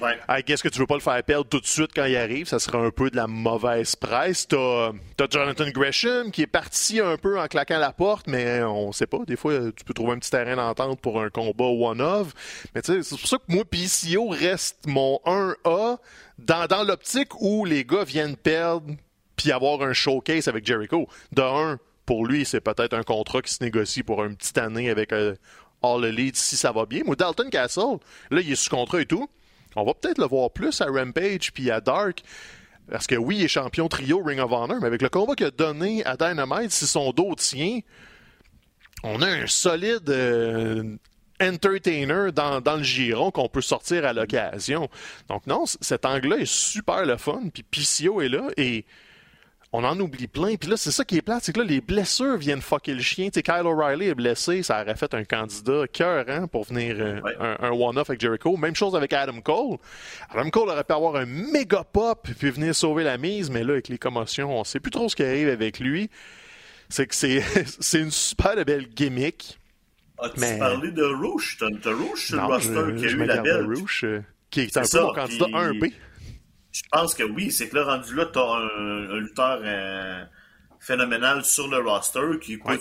Ouais. 0.00 0.42
Qu'est-ce 0.42 0.62
que 0.62 0.68
tu 0.68 0.78
veux 0.80 0.86
pas 0.86 0.94
le 0.94 1.00
faire 1.00 1.22
perdre 1.22 1.48
tout 1.48 1.60
de 1.60 1.66
suite 1.66 1.90
quand 1.94 2.04
il 2.04 2.16
arrive? 2.16 2.48
Ça 2.48 2.58
serait 2.58 2.78
un 2.78 2.90
peu 2.90 3.10
de 3.10 3.16
la 3.16 3.26
mauvaise 3.26 3.94
presse. 3.94 4.48
T'as 4.48 4.88
as 4.88 5.30
Jonathan 5.30 5.68
Gresham 5.70 6.30
qui 6.30 6.42
est 6.42 6.48
parti 6.48 7.00
un 7.00 7.16
peu 7.16 7.38
en 7.38 7.46
claquant 7.46 7.78
la 7.78 7.92
porte, 7.92 8.26
mais 8.26 8.62
on 8.62 8.92
sait 8.92 9.06
pas. 9.06 9.18
Des 9.26 9.36
fois, 9.36 9.52
tu 9.76 9.84
peux 9.84 9.94
trouver 9.94 10.12
un 10.12 10.18
petit 10.18 10.30
terrain 10.30 10.56
d'entente 10.56 11.00
pour 11.00 11.20
un 11.20 11.30
combat 11.30 11.66
one-of. 11.66 12.32
Mais 12.74 12.82
tu 12.82 12.92
sais, 12.92 13.02
c'est 13.02 13.16
pour 13.16 13.28
ça 13.28 13.36
que 13.38 13.52
moi, 13.52 13.64
PCO 13.64 14.28
reste 14.28 14.78
mon 14.86 15.20
1A 15.26 15.98
dans, 16.38 16.66
dans 16.66 16.82
l'optique 16.82 17.40
où 17.40 17.64
les 17.64 17.84
gars 17.84 18.04
viennent 18.04 18.36
perdre 18.36 18.86
puis 19.36 19.52
avoir 19.52 19.82
un 19.82 19.92
showcase 19.92 20.48
avec 20.48 20.66
Jericho. 20.66 21.08
De 21.32 21.42
un, 21.42 21.78
pour 22.06 22.26
lui, 22.26 22.44
c'est 22.44 22.60
peut-être 22.60 22.94
un 22.94 23.02
contrat 23.02 23.42
qui 23.42 23.52
se 23.52 23.62
négocie 23.62 24.02
pour 24.02 24.24
une 24.24 24.36
petite 24.36 24.58
année 24.58 24.90
avec 24.90 25.12
euh, 25.12 25.34
All 25.82 26.04
Elite 26.04 26.36
si 26.36 26.56
ça 26.56 26.72
va 26.72 26.86
bien. 26.86 27.02
Mais 27.06 27.16
Dalton 27.16 27.50
Castle, 27.50 27.98
là, 28.30 28.40
il 28.40 28.52
est 28.52 28.56
sous 28.56 28.70
contrat 28.70 29.00
et 29.00 29.06
tout. 29.06 29.28
On 29.76 29.84
va 29.84 29.94
peut-être 29.94 30.18
le 30.18 30.26
voir 30.26 30.50
plus 30.50 30.80
à 30.80 30.86
Rampage 30.86 31.52
puis 31.52 31.70
à 31.70 31.80
Dark. 31.80 32.22
Parce 32.90 33.06
que 33.06 33.14
oui, 33.14 33.38
il 33.38 33.44
est 33.44 33.48
champion 33.48 33.88
trio 33.88 34.22
Ring 34.22 34.40
of 34.40 34.52
Honor, 34.52 34.78
mais 34.80 34.86
avec 34.86 35.00
le 35.00 35.08
combat 35.08 35.34
qu'il 35.34 35.46
a 35.46 35.50
donné 35.50 36.04
à 36.04 36.16
Dynamite, 36.16 36.70
si 36.70 36.86
son 36.86 37.12
dos 37.12 37.34
tient, 37.34 37.80
on 39.02 39.22
a 39.22 39.26
un 39.26 39.46
solide 39.46 40.08
euh, 40.10 40.96
entertainer 41.40 42.30
dans, 42.32 42.60
dans, 42.60 42.76
le 42.76 42.82
giron 42.82 43.30
qu'on 43.30 43.48
peut 43.48 43.62
sortir 43.62 44.04
à 44.04 44.12
l'occasion. 44.12 44.88
Donc 45.28 45.46
non, 45.46 45.64
cet 45.66 46.04
angle-là 46.04 46.38
est 46.38 46.50
super 46.50 47.06
le 47.06 47.16
fun. 47.16 47.44
Puis 47.52 47.62
PCO 47.62 48.20
est 48.20 48.28
là 48.28 48.48
et 48.56 48.84
on 49.76 49.82
en 49.82 49.98
oublie 49.98 50.28
plein. 50.28 50.54
Puis 50.54 50.70
là, 50.70 50.76
c'est 50.76 50.92
ça 50.92 51.04
qui 51.04 51.16
est 51.16 51.22
plate, 51.22 51.42
c'est 51.42 51.52
que 51.52 51.58
là, 51.58 51.66
les 51.66 51.80
blessures 51.80 52.36
viennent 52.36 52.60
fucker 52.60 52.94
le 52.94 53.00
chien. 53.00 53.26
Tu 53.26 53.32
sais, 53.34 53.42
Kyle 53.42 53.66
O'Reilly 53.66 54.06
est 54.06 54.14
blessé, 54.14 54.62
ça 54.62 54.80
aurait 54.80 54.94
fait 54.94 55.12
un 55.14 55.24
candidat 55.24 55.88
cœur 55.92 56.24
hein, 56.28 56.46
pour 56.46 56.64
venir 56.64 56.94
euh, 57.00 57.20
un, 57.60 57.70
one-off 57.72 58.08
avec 58.08 58.20
Jericho. 58.20 58.56
Même 58.56 58.76
chose 58.76 58.94
avec 58.94 59.12
Adam 59.12 59.40
Cole. 59.40 59.78
Adam 60.30 60.48
Cole 60.50 60.68
aurait 60.68 60.84
pu 60.84 60.92
avoir 60.92 61.16
un 61.16 61.26
méga 61.26 61.82
pop 61.82 62.28
puis 62.38 62.50
venir 62.50 62.72
sauver 62.72 63.02
la 63.02 63.18
mise, 63.18 63.50
mais 63.50 63.64
là, 63.64 63.72
avec 63.72 63.88
les 63.88 63.98
commotions, 63.98 64.56
on 64.56 64.62
sait 64.62 64.78
plus 64.78 64.92
trop 64.92 65.08
ce 65.08 65.16
qui 65.16 65.24
arrive 65.24 65.48
avec 65.48 65.80
lui. 65.80 66.08
C'est 66.88 67.08
que 67.08 67.14
c'est, 67.16 67.42
c'est 67.80 67.98
une 67.98 68.12
super 68.12 68.64
belle 68.64 68.86
gimmick. 68.94 69.58
As-tu 70.20 70.38
mais... 70.38 70.56
parlé 70.56 70.92
de 70.92 71.02
Rouge? 71.02 71.58
T'as 71.58 71.92
Rouge 71.92 72.26
sur 72.26 72.36
le 72.36 72.44
roster 72.44 72.94
qui 72.96 73.06
a 73.06 73.08
eu 73.08 73.24
la 73.24 73.38
belle? 73.38 73.66
Rouge, 73.66 74.02
euh, 74.04 74.22
qui 74.50 74.60
est, 74.60 74.76
un 74.76 74.82
peu 74.82 75.00
mon 75.00 75.14
candidat 75.14 75.46
1B. 75.46 75.92
Je 76.74 76.82
pense 76.90 77.14
que 77.14 77.22
oui, 77.22 77.52
c'est 77.52 77.68
que 77.68 77.76
là, 77.76 77.84
rendu 77.84 78.14
là, 78.16 78.26
tu 78.26 78.38
as 78.38 78.42
un, 78.42 79.20
lutteur 79.20 79.60
euh, 79.62 80.24
phénoménal 80.80 81.44
sur 81.44 81.68
le 81.68 81.78
roster 81.78 82.38
qui 82.42 82.58
peut 82.58 82.78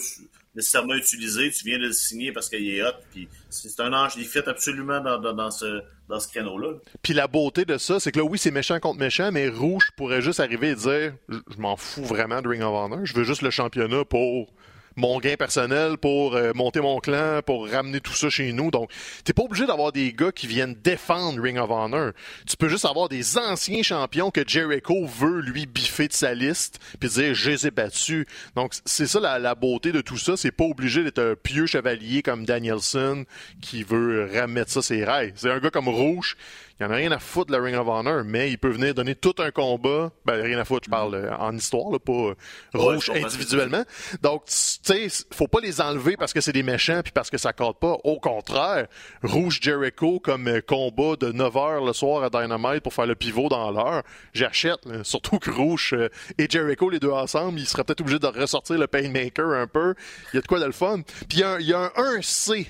nécessairement 0.55 0.95
utiliser. 0.95 1.51
Tu 1.51 1.63
viens 1.65 1.77
de 1.77 1.85
le 1.85 1.93
signer 1.93 2.31
parce 2.31 2.49
qu'il 2.49 2.67
est 2.67 2.81
hot. 2.81 2.95
Puis 3.11 3.27
c'est 3.49 3.79
un 3.79 3.93
ange. 3.93 4.13
Il 4.17 4.25
fait 4.25 4.47
absolument 4.47 4.99
dans, 4.99 5.19
dans, 5.19 5.51
ce, 5.51 5.81
dans 6.09 6.19
ce 6.19 6.27
créneau-là. 6.27 6.73
Puis 7.03 7.13
la 7.13 7.27
beauté 7.27 7.65
de 7.65 7.77
ça, 7.77 7.99
c'est 7.99 8.11
que 8.11 8.17
là, 8.17 8.25
oui, 8.25 8.39
c'est 8.39 8.51
méchant 8.51 8.79
contre 8.79 8.99
méchant, 8.99 9.31
mais 9.31 9.47
Rouge 9.47 9.83
pourrait 9.95 10.23
juste 10.23 10.39
arriver 10.39 10.69
et 10.69 10.75
dire 10.75 11.13
Je 11.29 11.57
m'en 11.57 11.77
fous 11.77 12.03
vraiment 12.03 12.41
de 12.41 12.47
Ring 12.47 12.63
of 12.63 12.73
Honor. 12.73 13.05
Je 13.05 13.13
veux 13.13 13.23
juste 13.23 13.43
le 13.43 13.51
championnat 13.51 14.05
pour 14.05 14.51
mon 14.95 15.19
gain 15.19 15.35
personnel 15.35 15.97
pour 15.97 16.35
euh, 16.35 16.51
monter 16.53 16.81
mon 16.81 16.99
clan, 16.99 17.41
pour 17.45 17.69
ramener 17.69 17.99
tout 17.99 18.13
ça 18.13 18.29
chez 18.29 18.51
nous. 18.53 18.71
Donc, 18.71 18.91
t'es 19.23 19.33
pas 19.33 19.43
obligé 19.43 19.65
d'avoir 19.65 19.91
des 19.91 20.13
gars 20.13 20.31
qui 20.31 20.47
viennent 20.47 20.75
défendre 20.75 21.41
Ring 21.41 21.57
of 21.57 21.69
Honor. 21.69 22.11
Tu 22.47 22.57
peux 22.57 22.69
juste 22.69 22.85
avoir 22.85 23.09
des 23.09 23.37
anciens 23.37 23.83
champions 23.83 24.31
que 24.31 24.41
Jericho 24.45 25.05
veut 25.05 25.41
lui 25.41 25.65
biffer 25.65 26.07
de 26.07 26.13
sa 26.13 26.33
liste, 26.33 26.79
puis 26.99 27.09
dire 27.09 27.33
je 27.33 27.51
les 27.51 27.67
ai 27.67 27.71
battus. 27.71 28.25
Donc, 28.55 28.73
c'est 28.85 29.07
ça 29.07 29.19
la, 29.19 29.55
beauté 29.55 29.91
de 29.91 30.01
tout 30.01 30.17
ça. 30.17 30.35
C'est 30.35 30.51
pas 30.51 30.63
obligé 30.65 31.03
d'être 31.03 31.19
un 31.19 31.35
pieux 31.35 31.65
chevalier 31.65 32.21
comme 32.21 32.45
Danielson 32.45 33.25
qui 33.61 33.83
veut 33.83 34.29
remettre 34.33 34.71
ça 34.71 34.81
ses 34.81 35.03
rails. 35.03 35.33
C'est 35.35 35.51
un 35.51 35.59
gars 35.59 35.69
comme 35.69 35.87
Rouge 35.87 36.37
il 36.79 36.85
n'y 36.85 36.91
en 36.91 36.95
a 36.95 36.97
rien 36.97 37.11
à 37.11 37.19
foutre 37.19 37.51
de 37.51 37.57
la 37.57 37.63
Ring 37.63 37.75
of 37.75 37.87
Honor, 37.87 38.23
mais 38.25 38.49
il 38.49 38.57
peut 38.57 38.69
venir 38.69 38.95
donner 38.95 39.13
tout 39.13 39.35
un 39.37 39.51
combat. 39.51 40.11
Ben, 40.25 40.41
rien 40.41 40.57
à 40.57 40.65
foutre, 40.65 40.85
je 40.85 40.89
parle 40.89 41.13
euh, 41.13 41.35
en 41.37 41.55
histoire, 41.55 41.91
là, 41.91 41.99
pas 41.99 42.11
euh, 42.11 42.35
rouge 42.73 43.11
individuellement. 43.13 43.83
Donc, 44.21 44.45
tu 44.45 44.53
sais, 44.81 45.25
faut 45.31 45.47
pas 45.47 45.59
les 45.59 45.81
enlever 45.81 46.17
parce 46.17 46.33
que 46.33 46.41
c'est 46.41 46.51
des 46.51 46.63
méchants 46.63 47.01
puis 47.03 47.11
parce 47.11 47.29
que 47.29 47.37
ça 47.37 47.53
compte 47.53 47.79
pas. 47.79 47.95
Au 48.03 48.19
contraire, 48.19 48.87
Rouge 49.21 49.59
Jericho 49.61 50.19
comme 50.19 50.47
euh, 50.47 50.61
combat 50.61 51.15
de 51.15 51.31
9 51.31 51.53
h 51.53 51.85
le 51.85 51.93
soir 51.93 52.23
à 52.23 52.29
Dynamite 52.31 52.81
pour 52.81 52.93
faire 52.93 53.05
le 53.05 53.15
pivot 53.15 53.49
dans 53.49 53.69
l'heure, 53.71 54.01
j'achète. 54.33 54.79
Surtout 55.03 55.37
que 55.37 55.51
Rouge 55.51 55.95
et 56.39 56.47
Jericho, 56.49 56.89
les 56.89 56.99
deux 56.99 57.11
ensemble, 57.11 57.59
ils 57.59 57.67
seraient 57.67 57.83
peut-être 57.83 58.01
obligés 58.01 58.19
de 58.19 58.27
ressortir 58.27 58.77
le 58.79 58.87
Painmaker 58.87 59.49
un 59.49 59.67
peu. 59.67 59.93
Il 60.33 60.37
y 60.37 60.39
a 60.39 60.41
de 60.41 60.47
quoi 60.47 60.59
de 60.59 60.65
le 60.65 60.71
fun. 60.71 61.01
Puis 61.29 61.39
il 61.39 61.67
y, 61.67 61.73
a 61.73 61.79
un 61.95 62.17
1C 62.17 62.67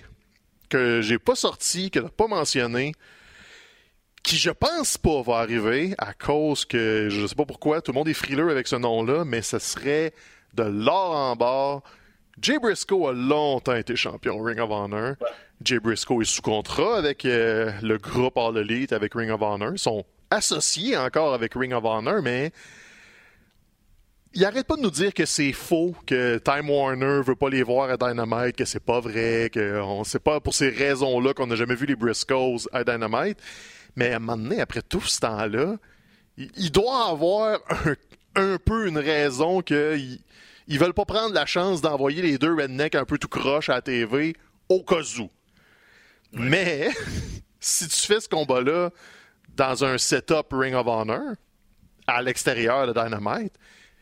que 0.70 1.02
j'ai 1.02 1.20
pas 1.20 1.36
sorti, 1.36 1.90
que 1.90 2.00
t'as 2.00 2.10
pas 2.10 2.28
mentionné, 2.28 2.94
qui 4.24 4.38
je 4.38 4.50
pense 4.50 4.98
pas 4.98 5.22
va 5.22 5.36
arriver 5.36 5.94
à 5.98 6.14
cause 6.14 6.66
que 6.66 7.10
je 7.10 7.28
sais 7.28 7.36
pas 7.36 7.46
pourquoi 7.46 7.82
tout 7.82 7.92
le 7.92 7.98
monde 7.98 8.08
est 8.08 8.14
frileux 8.14 8.50
avec 8.50 8.68
ce 8.68 8.78
nom-là, 8.78 9.26
mais 9.26 9.42
ce 9.42 9.60
serait 9.60 10.14
de 10.54 10.64
l'or 10.64 11.16
en 11.16 11.36
bas. 11.36 11.82
Jay 12.42 12.58
Briscoe 12.58 13.10
a 13.10 13.14
longtemps 13.14 13.76
été 13.76 13.96
champion 13.96 14.42
Ring 14.42 14.60
of 14.60 14.72
Honor. 14.72 15.16
Jay 15.64 15.80
Briscoe 15.80 16.22
est 16.22 16.26
sous 16.26 16.42
contrat 16.42 16.98
avec 16.98 17.26
euh, 17.26 17.72
le 17.82 17.98
groupe 17.98 18.38
All 18.38 18.58
Elite, 18.58 18.94
avec 18.94 19.14
Ring 19.14 19.30
of 19.30 19.42
Honor. 19.42 19.72
Ils 19.74 19.80
sont 19.80 20.06
associés 20.32 20.98
encore 20.98 21.34
avec 21.34 21.54
Ring 21.54 21.74
of 21.74 21.84
Honor, 21.84 22.22
mais 22.24 22.52
il 24.34 24.44
arrête 24.46 24.66
pas 24.66 24.78
de 24.78 24.82
nous 24.82 24.90
dire 24.90 25.14
que 25.14 25.26
c'est 25.26 25.52
faux, 25.52 25.94
que 26.08 26.40
Time 26.40 26.70
Warner 26.70 27.22
veut 27.24 27.36
pas 27.36 27.50
les 27.50 27.62
voir 27.62 27.90
à 27.92 27.98
Dynamite, 27.98 28.56
que 28.56 28.66
c'est 28.66 28.84
pas 28.84 29.00
vrai, 29.00 29.52
que 29.54 29.80
on 29.82 30.04
sait 30.04 30.20
pas 30.20 30.40
pour 30.40 30.56
ces 30.56 30.70
raisons-là 30.70 31.34
qu'on 31.34 31.48
n'a 31.48 31.56
jamais 31.56 31.76
vu 31.76 31.86
les 31.86 31.96
Briscoes 31.96 32.68
à 32.72 32.84
Dynamite. 32.84 33.38
Mais 33.96 34.14
à 34.14 34.16
un 34.18 34.20
moment 34.20 34.38
donné, 34.38 34.62
après 34.62 34.82
tout 34.82 35.02
ce 35.02 35.20
temps-là, 35.20 35.78
il, 36.38 36.72
doit 36.72 37.10
avoir 37.10 37.60
un, 38.36 38.58
peu 38.58 38.88
une 38.88 38.98
raison 38.98 39.62
qu'ils 39.62 40.20
ils 40.68 40.80
veulent 40.80 40.94
pas 40.94 41.06
prendre 41.06 41.34
la 41.34 41.46
chance 41.46 41.82
d'envoyer 41.82 42.22
les 42.22 42.38
deux 42.38 42.54
rednecks 42.54 42.96
un 42.96 43.06
peu 43.06 43.18
tout 43.18 43.28
croche 43.28 43.70
à 43.70 43.76
la 43.76 43.82
TV 43.82 44.36
au 44.70 44.84
cas 44.84 45.04
où. 45.20 45.30
Mais 46.32 46.90
si 47.60 47.88
tu 47.88 48.00
fais 48.02 48.20
ce 48.20 48.30
combat-là 48.30 48.90
dans 49.56 49.86
un 49.86 49.98
setup 49.98 50.48
Ring 50.52 50.74
of 50.74 50.88
Honor, 50.88 51.36
à 52.08 52.22
l'extérieur 52.22 52.88
de 52.88 52.94
Dynamite, 52.94 53.54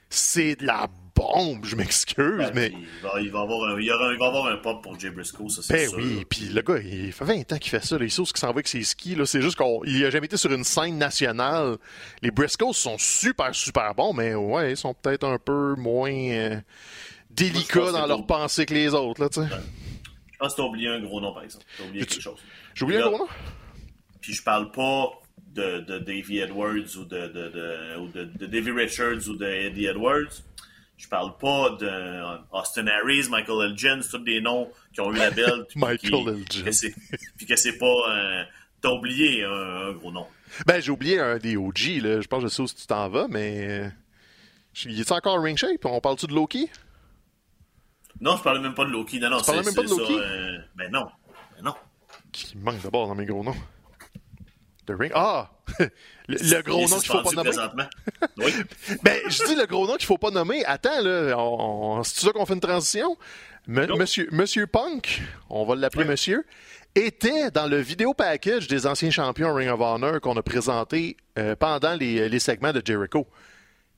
c'est 0.09 0.55
de 0.55 0.65
la 0.65 0.87
bombe, 1.15 1.65
je 1.65 1.75
m'excuse, 1.75 2.37
ben, 2.37 2.51
mais. 2.53 2.73
Il 3.21 3.31
va, 3.31 3.41
avoir 3.41 3.69
un, 3.69 3.79
il, 3.79 3.89
va 3.89 4.25
avoir 4.27 4.47
un 4.47 4.57
pop 4.57 4.81
pour 4.81 4.99
Jay 4.99 5.09
Briscoe, 5.09 5.49
ça 5.49 5.61
c'est 5.61 5.73
ben 5.73 5.89
oui, 5.97 6.25
puis 6.29 6.45
le 6.45 6.61
gars, 6.61 6.79
il 6.79 7.11
fait 7.11 7.25
20 7.25 7.53
ans 7.53 7.57
qu'il 7.57 7.69
fait 7.69 7.83
ça, 7.83 7.97
il 7.99 8.11
sait 8.11 8.25
ce 8.25 8.33
qu'il 8.33 8.39
s'en 8.39 8.47
va 8.47 8.53
avec 8.53 8.67
ses 8.67 8.83
skis, 8.83 9.15
là. 9.15 9.25
C'est 9.25 9.41
juste 9.41 9.57
qu'il 9.57 10.05
a 10.05 10.09
jamais 10.09 10.25
été 10.25 10.37
sur 10.37 10.51
une 10.51 10.63
scène 10.63 10.97
nationale. 10.97 11.77
Les 12.21 12.31
Briscoes 12.31 12.73
sont 12.73 12.97
super, 12.97 13.53
super 13.53 13.93
bons, 13.95 14.13
mais 14.13 14.35
ouais, 14.35 14.71
ils 14.71 14.77
sont 14.77 14.93
peut-être 14.93 15.25
un 15.25 15.37
peu 15.37 15.75
moins 15.75 16.11
euh, 16.11 16.59
délicats 17.29 17.91
dans 17.91 18.07
leur 18.07 18.25
pensée 18.25 18.65
que 18.65 18.73
les 18.73 18.93
autres, 18.93 19.21
là, 19.21 19.29
tu 19.29 19.41
sais. 19.41 19.47
Je 19.47 20.37
pense 20.37 20.53
que 20.53 20.61
t'as 20.61 20.67
oublié 20.67 20.87
un 20.87 21.01
gros 21.01 21.21
nom, 21.21 21.33
par 21.33 21.43
exemple. 21.43 21.65
T'as 21.77 21.83
oublié 21.85 22.05
quelque 22.05 22.21
chose. 22.21 22.39
J'ai 22.73 22.83
oublié 22.83 23.01
un 23.01 23.09
gros 23.09 23.19
nom? 23.19 23.27
Puis 24.21 24.33
je 24.33 24.43
parle 24.43 24.71
pas 24.71 25.11
de, 25.53 25.79
de 25.81 25.99
Davey 25.99 26.37
Edwards 26.37 26.97
ou 26.97 27.05
de, 27.05 27.27
de, 27.27 27.49
de, 27.49 27.99
ou 27.99 28.07
de, 28.07 28.23
de 28.23 28.45
Davey 28.45 28.71
Richards 28.71 29.27
ou 29.27 29.35
de 29.35 29.45
Eddie 29.45 29.85
Edwards. 29.85 30.43
Je 31.01 31.07
parle 31.07 31.35
pas 31.37 31.71
de 31.79 32.45
Austin 32.51 32.85
Harris, 32.85 33.27
Michael 33.29 33.71
Elgin, 33.71 34.01
tous 34.09 34.19
des 34.19 34.39
noms 34.39 34.69
qui 34.93 35.01
ont 35.01 35.11
eu 35.11 35.17
la 35.17 35.31
belle. 35.31 35.65
Michael 35.75 36.27
Elgin. 36.29 36.89
Puis 37.37 37.45
que 37.47 37.55
c'est 37.55 37.77
pas. 37.77 38.45
T'as 38.81 38.89
oublié 38.89 39.43
un, 39.43 39.93
gros 39.93 40.11
nom. 40.11 40.27
Ben, 40.65 40.79
j'ai 40.79 40.91
oublié 40.91 41.19
un 41.19 41.37
des 41.37 41.57
OG, 41.57 42.01
là. 42.01 42.21
Je 42.21 42.27
pense 42.27 42.43
que 42.43 42.49
je 42.49 42.53
sais 42.53 42.61
où 42.61 42.67
tu 42.67 42.85
t'en 42.87 43.09
vas, 43.09 43.27
mais. 43.27 43.91
Il 44.85 44.99
est 44.99 45.11
encore 45.11 45.41
ring 45.41 45.57
shape? 45.57 45.85
On 45.85 45.99
parle-tu 45.99 46.27
de 46.27 46.33
Loki? 46.33 46.69
Non, 48.19 48.37
je 48.37 48.43
parlais 48.43 48.59
même 48.59 48.75
pas 48.75 48.85
de 48.85 48.91
Loki. 48.91 49.19
Non, 49.19 49.31
non, 49.31 49.39
tu 49.39 49.45
parlais 49.45 49.63
même 49.63 49.73
pas 49.73 49.83
de 49.83 49.89
Loki? 49.89 50.13
Euh, 50.13 50.57
ben 50.75 50.91
non. 50.91 51.07
Ben 51.55 51.63
non. 51.63 51.73
Qui 52.31 52.57
manque 52.57 52.81
d'abord 52.81 53.07
dans 53.07 53.15
mes 53.15 53.25
gros 53.25 53.43
noms. 53.43 53.55
The 54.87 54.93
Ring. 54.97 55.11
Ah! 55.13 55.49
le, 56.27 56.61
gros 56.61 56.87
nom 56.87 56.99
qu'il 56.99 57.11
faut 57.11 57.21
pas 57.21 57.31
nommer. 57.31 57.51
Oui. 58.37 58.53
ben, 59.03 59.19
je 59.27 59.45
dis 59.45 59.55
le 59.55 59.65
gros 59.65 59.87
nom 59.87 59.95
qu'il 59.95 60.05
faut 60.05 60.17
pas 60.17 60.31
nommer. 60.31 60.65
Attends, 60.65 61.01
là, 61.01 62.01
c'est 62.03 62.25
ça 62.25 62.31
qu'on 62.31 62.45
fait 62.45 62.53
une 62.53 62.59
transition? 62.59 63.17
monsieur, 63.67 64.27
monsieur 64.31 64.67
Punk, 64.67 65.21
on 65.49 65.65
va 65.65 65.75
l'appeler 65.75 66.05
monsieur, 66.05 66.45
était 66.95 67.51
dans 67.51 67.67
le 67.67 67.77
vidéo 67.77 68.13
package 68.13 68.67
des 68.67 68.87
anciens 68.87 69.11
champions 69.11 69.53
Ring 69.53 69.69
of 69.69 69.79
Honor 69.79 70.19
qu'on 70.19 70.35
a 70.35 70.43
présenté 70.43 71.15
euh, 71.37 71.55
pendant 71.55 71.93
les, 71.93 72.27
les, 72.27 72.39
segments 72.39 72.73
de 72.73 72.81
Jericho. 72.83 73.27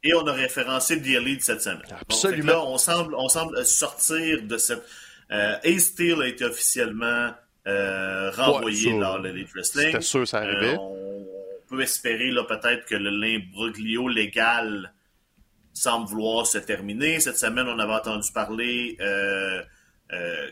Et 0.03 0.13
on 0.13 0.27
a 0.27 0.33
référencé 0.33 1.01
The 1.01 1.07
Elite 1.07 1.43
cette 1.43 1.61
semaine. 1.61 1.81
Absolument. 2.01 2.51
là, 2.51 2.63
on 2.65 2.77
semble, 2.77 3.15
on 3.15 3.29
semble 3.29 3.65
sortir 3.65 4.43
de 4.43 4.57
cette. 4.57 4.83
Euh, 5.31 5.55
Ace 5.63 5.85
Steel 5.85 6.21
a 6.21 6.27
été 6.27 6.43
officiellement 6.43 7.31
euh, 7.67 8.31
renvoyé 8.31 8.97
dans 8.99 9.17
l'Elite 9.17 9.49
Wrestling. 9.53 9.87
C'était 9.87 10.01
sûr, 10.01 10.27
ça 10.27 10.39
arrivait. 10.39 10.75
Euh, 10.75 10.77
on 10.77 11.25
peut 11.69 11.81
espérer 11.81 12.29
là 12.31 12.43
peut-être 12.43 12.85
que 12.85 12.95
le 12.95 13.09
l'imbroglio 13.09 14.07
légal 14.07 14.93
semble 15.73 16.07
vouloir 16.07 16.45
se 16.45 16.57
terminer. 16.57 17.19
Cette 17.19 17.37
semaine, 17.37 17.67
on 17.67 17.79
avait 17.79 17.93
entendu 17.93 18.31
parler 18.33 18.97
euh, 18.99 19.61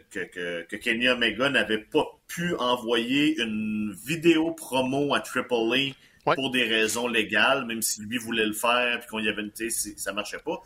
que, 0.10 0.20
que, 0.20 0.64
que, 0.64 0.76
Kenny 0.78 1.10
Omega 1.10 1.50
n'avait 1.50 1.78
pas 1.78 2.06
pu 2.28 2.56
envoyer 2.56 3.40
une 3.40 3.94
vidéo 4.06 4.52
promo 4.52 5.14
à 5.14 5.20
Triple 5.20 5.94
A 6.26 6.34
pour 6.36 6.52
des 6.52 6.64
raisons 6.64 7.08
légales, 7.08 7.66
même 7.66 7.82
si 7.82 8.02
lui 8.02 8.18
voulait 8.18 8.46
le 8.46 8.54
faire, 8.54 9.00
puis 9.00 9.10
qu'on 9.10 9.20
y 9.20 9.28
avait 9.28 9.44
une 9.44 9.70
ça 9.70 10.14
marchait 10.14 10.40
pas. 10.40 10.62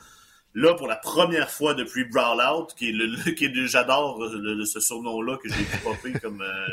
Là, 0.55 0.73
pour 0.73 0.87
la 0.87 0.95
première 0.95 1.51
fois 1.51 1.73
depuis 1.73 2.05
Brawl 2.05 2.39
Out, 2.39 2.73
qui 2.75 2.89
est 2.89 2.91
le, 2.93 3.31
qui 3.31 3.45
est 3.45 3.67
j'adore 3.67 4.23
ce 4.65 4.79
surnom-là 4.79 5.37
que 5.37 5.49
j'ai 5.49 5.65
popé 5.83 6.13
comme 6.21 6.41
euh, 6.41 6.67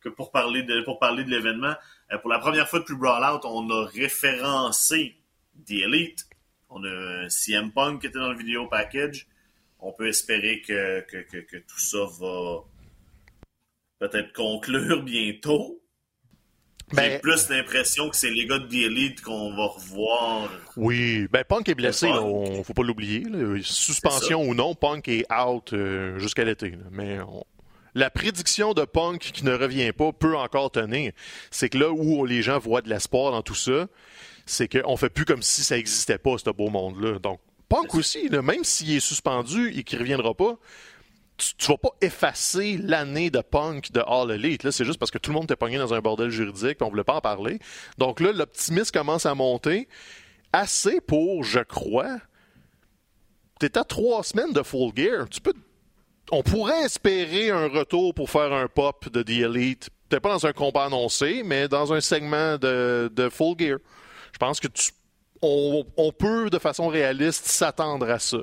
que 0.00 0.10
pour 0.10 0.30
parler 0.30 0.62
de 0.62 0.82
pour 0.82 0.98
parler 0.98 1.24
de 1.24 1.30
l'événement. 1.30 1.74
Euh, 2.12 2.18
pour 2.18 2.28
la 2.28 2.38
première 2.38 2.68
fois 2.68 2.80
depuis 2.80 2.96
Brawl 2.96 3.24
Out, 3.24 3.46
on 3.46 3.70
a 3.70 3.86
référencé 3.86 5.16
The 5.66 5.70
Elite. 5.70 6.28
On 6.68 6.84
a 6.84 7.28
CM 7.30 7.72
Punk 7.72 8.02
qui 8.02 8.08
était 8.08 8.18
dans 8.18 8.32
le 8.32 8.38
vidéo 8.38 8.66
package. 8.66 9.26
on 9.80 9.92
peut 9.92 10.06
espérer 10.06 10.60
que, 10.60 11.00
que, 11.00 11.38
que, 11.40 11.56
tout 11.56 11.78
ça 11.78 12.04
va 12.20 12.64
peut-être 13.98 14.34
conclure 14.34 15.02
bientôt. 15.02 15.79
J'ai 16.92 16.96
ben, 16.96 17.20
plus 17.20 17.48
l'impression 17.48 18.08
que 18.10 18.16
c'est 18.16 18.30
les 18.30 18.46
gars 18.46 18.58
de 18.58 18.66
The 18.66 18.86
Elite 18.86 19.22
qu'on 19.22 19.54
va 19.54 19.66
revoir. 19.66 20.50
Oui, 20.76 21.28
ben 21.30 21.44
Punk 21.44 21.68
est 21.68 21.74
blessé, 21.74 22.08
on, 22.08 22.64
faut 22.64 22.74
pas 22.74 22.82
l'oublier. 22.82 23.24
Suspension 23.62 24.42
ou 24.42 24.54
non, 24.54 24.74
Punk 24.74 25.06
est 25.08 25.24
out 25.32 25.72
euh, 25.72 26.18
jusqu'à 26.18 26.44
l'été. 26.44 26.74
Mais 26.90 27.18
la 27.94 28.10
prédiction 28.10 28.74
de 28.74 28.84
Punk 28.84 29.20
qui 29.20 29.44
ne 29.44 29.52
revient 29.52 29.92
pas 29.92 30.12
peut 30.12 30.36
encore 30.36 30.70
tenir. 30.70 31.12
C'est 31.50 31.68
que 31.68 31.78
là 31.78 31.90
où 31.90 32.24
les 32.24 32.42
gens 32.42 32.58
voient 32.58 32.82
de 32.82 32.88
l'espoir 32.88 33.32
dans 33.32 33.42
tout 33.42 33.54
ça, 33.54 33.86
c'est 34.46 34.68
qu'on 34.68 34.96
fait 34.96 35.10
plus 35.10 35.24
comme 35.24 35.42
si 35.42 35.62
ça 35.62 35.76
n'existait 35.76 36.18
pas, 36.18 36.36
ce 36.38 36.50
beau 36.50 36.70
monde-là. 36.70 37.18
Donc, 37.18 37.40
Punk 37.68 37.94
aussi, 37.94 38.28
même 38.30 38.64
s'il 38.64 38.96
est 38.96 39.00
suspendu 39.00 39.72
et 39.76 39.84
qu'il 39.84 39.98
ne 39.98 40.02
reviendra 40.02 40.34
pas, 40.34 40.58
tu, 41.40 41.70
ne 41.70 41.74
vas 41.74 41.78
pas 41.78 41.96
effacer 42.00 42.78
l'année 42.78 43.30
de 43.30 43.40
Punk 43.40 43.92
de 43.92 44.00
All 44.06 44.30
Elite. 44.30 44.64
Là, 44.64 44.72
c'est 44.72 44.84
juste 44.84 44.98
parce 44.98 45.10
que 45.10 45.18
tout 45.18 45.30
le 45.30 45.34
monde 45.34 45.44
était 45.44 45.56
pogné 45.56 45.78
dans 45.78 45.94
un 45.94 46.00
bordel 46.00 46.30
juridique 46.30 46.78
et 46.80 46.84
on 46.84 46.90
voulait 46.90 47.04
pas 47.04 47.14
en 47.14 47.20
parler. 47.20 47.58
Donc 47.98 48.20
là, 48.20 48.32
l'optimisme 48.32 48.92
commence 48.92 49.26
à 49.26 49.34
monter. 49.34 49.88
Assez 50.52 51.00
pour, 51.00 51.44
je 51.44 51.60
crois, 51.60 52.18
t'es 53.58 53.78
à 53.78 53.84
trois 53.84 54.22
semaines 54.22 54.52
de 54.52 54.62
full 54.62 54.92
gear. 54.94 55.26
On 56.32 56.42
pourrait 56.42 56.82
espérer 56.82 57.50
un 57.50 57.68
retour 57.68 58.14
pour 58.14 58.30
faire 58.30 58.52
un 58.52 58.68
pop 58.68 59.08
de 59.08 59.22
The 59.22 59.30
Elite. 59.30 59.90
Peut-être 60.08 60.22
pas 60.22 60.32
dans 60.32 60.46
un 60.46 60.52
combat 60.52 60.84
annoncé, 60.86 61.42
mais 61.44 61.68
dans 61.68 61.92
un 61.92 62.00
segment 62.00 62.56
de, 62.58 63.28
full 63.30 63.56
gear. 63.58 63.78
Je 64.32 64.38
pense 64.38 64.60
que 64.60 64.68
on, 65.42 66.12
peut, 66.16 66.50
de 66.50 66.58
façon 66.58 66.88
réaliste, 66.88 67.46
s'attendre 67.46 68.10
à 68.10 68.18
ça. 68.18 68.38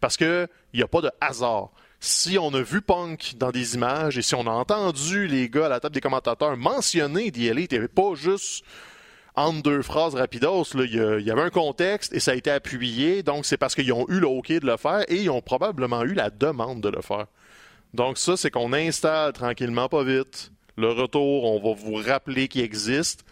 Parce 0.00 0.16
qu'il 0.16 0.48
n'y 0.74 0.82
a 0.82 0.88
pas 0.88 1.00
de 1.00 1.10
hasard. 1.20 1.70
Si 2.04 2.36
on 2.36 2.52
a 2.52 2.62
vu 2.62 2.82
Punk 2.82 3.34
dans 3.36 3.52
des 3.52 3.76
images 3.76 4.18
et 4.18 4.22
si 4.22 4.34
on 4.34 4.48
a 4.48 4.50
entendu 4.50 5.28
les 5.28 5.48
gars 5.48 5.66
à 5.66 5.68
la 5.68 5.78
table 5.78 5.94
des 5.94 6.00
commentateurs 6.00 6.56
mentionner 6.56 7.30
The 7.30 7.36
il 7.36 7.68
n'y 7.70 7.76
avait 7.78 7.86
pas 7.86 8.16
juste 8.16 8.64
entre 9.36 9.62
deux 9.62 9.82
phrases 9.82 10.16
rapidos, 10.16 10.64
il 10.74 10.92
y, 11.24 11.30
avait 11.30 11.42
un 11.42 11.50
contexte 11.50 12.12
et 12.12 12.18
ça 12.18 12.32
a 12.32 12.34
été 12.34 12.50
appuyé, 12.50 13.22
donc 13.22 13.46
c'est 13.46 13.56
parce 13.56 13.76
qu'ils 13.76 13.92
ont 13.92 14.04
eu 14.08 14.18
le 14.18 14.26
OK 14.26 14.48
de 14.48 14.66
le 14.66 14.76
faire 14.76 15.04
et 15.06 15.14
ils 15.14 15.30
ont 15.30 15.40
probablement 15.42 16.02
eu 16.02 16.14
la 16.14 16.30
demande 16.30 16.80
de 16.80 16.88
le 16.88 17.02
faire. 17.02 17.26
Donc 17.94 18.18
ça, 18.18 18.36
c'est 18.36 18.50
qu'on 18.50 18.72
installe 18.72 19.32
tranquillement, 19.32 19.88
pas 19.88 20.02
vite, 20.02 20.50
le 20.76 20.88
retour, 20.88 21.44
on 21.44 21.60
va 21.62 21.80
vous 21.80 21.94
rappeler 21.94 22.48
qu'il 22.48 22.62
existe. 22.62 23.24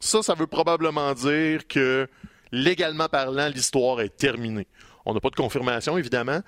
Ça, 0.00 0.22
ça 0.22 0.32
veut 0.32 0.46
probablement 0.46 1.12
dire 1.12 1.66
que 1.68 2.08
légalement 2.52 3.10
parlant, 3.10 3.48
l'histoire 3.48 4.00
est 4.00 4.16
terminée. 4.16 4.66
On 5.04 5.12
n'a 5.12 5.20
pas 5.20 5.28
de 5.28 5.36
confirmation, 5.36 5.98
évidemment, 5.98 6.40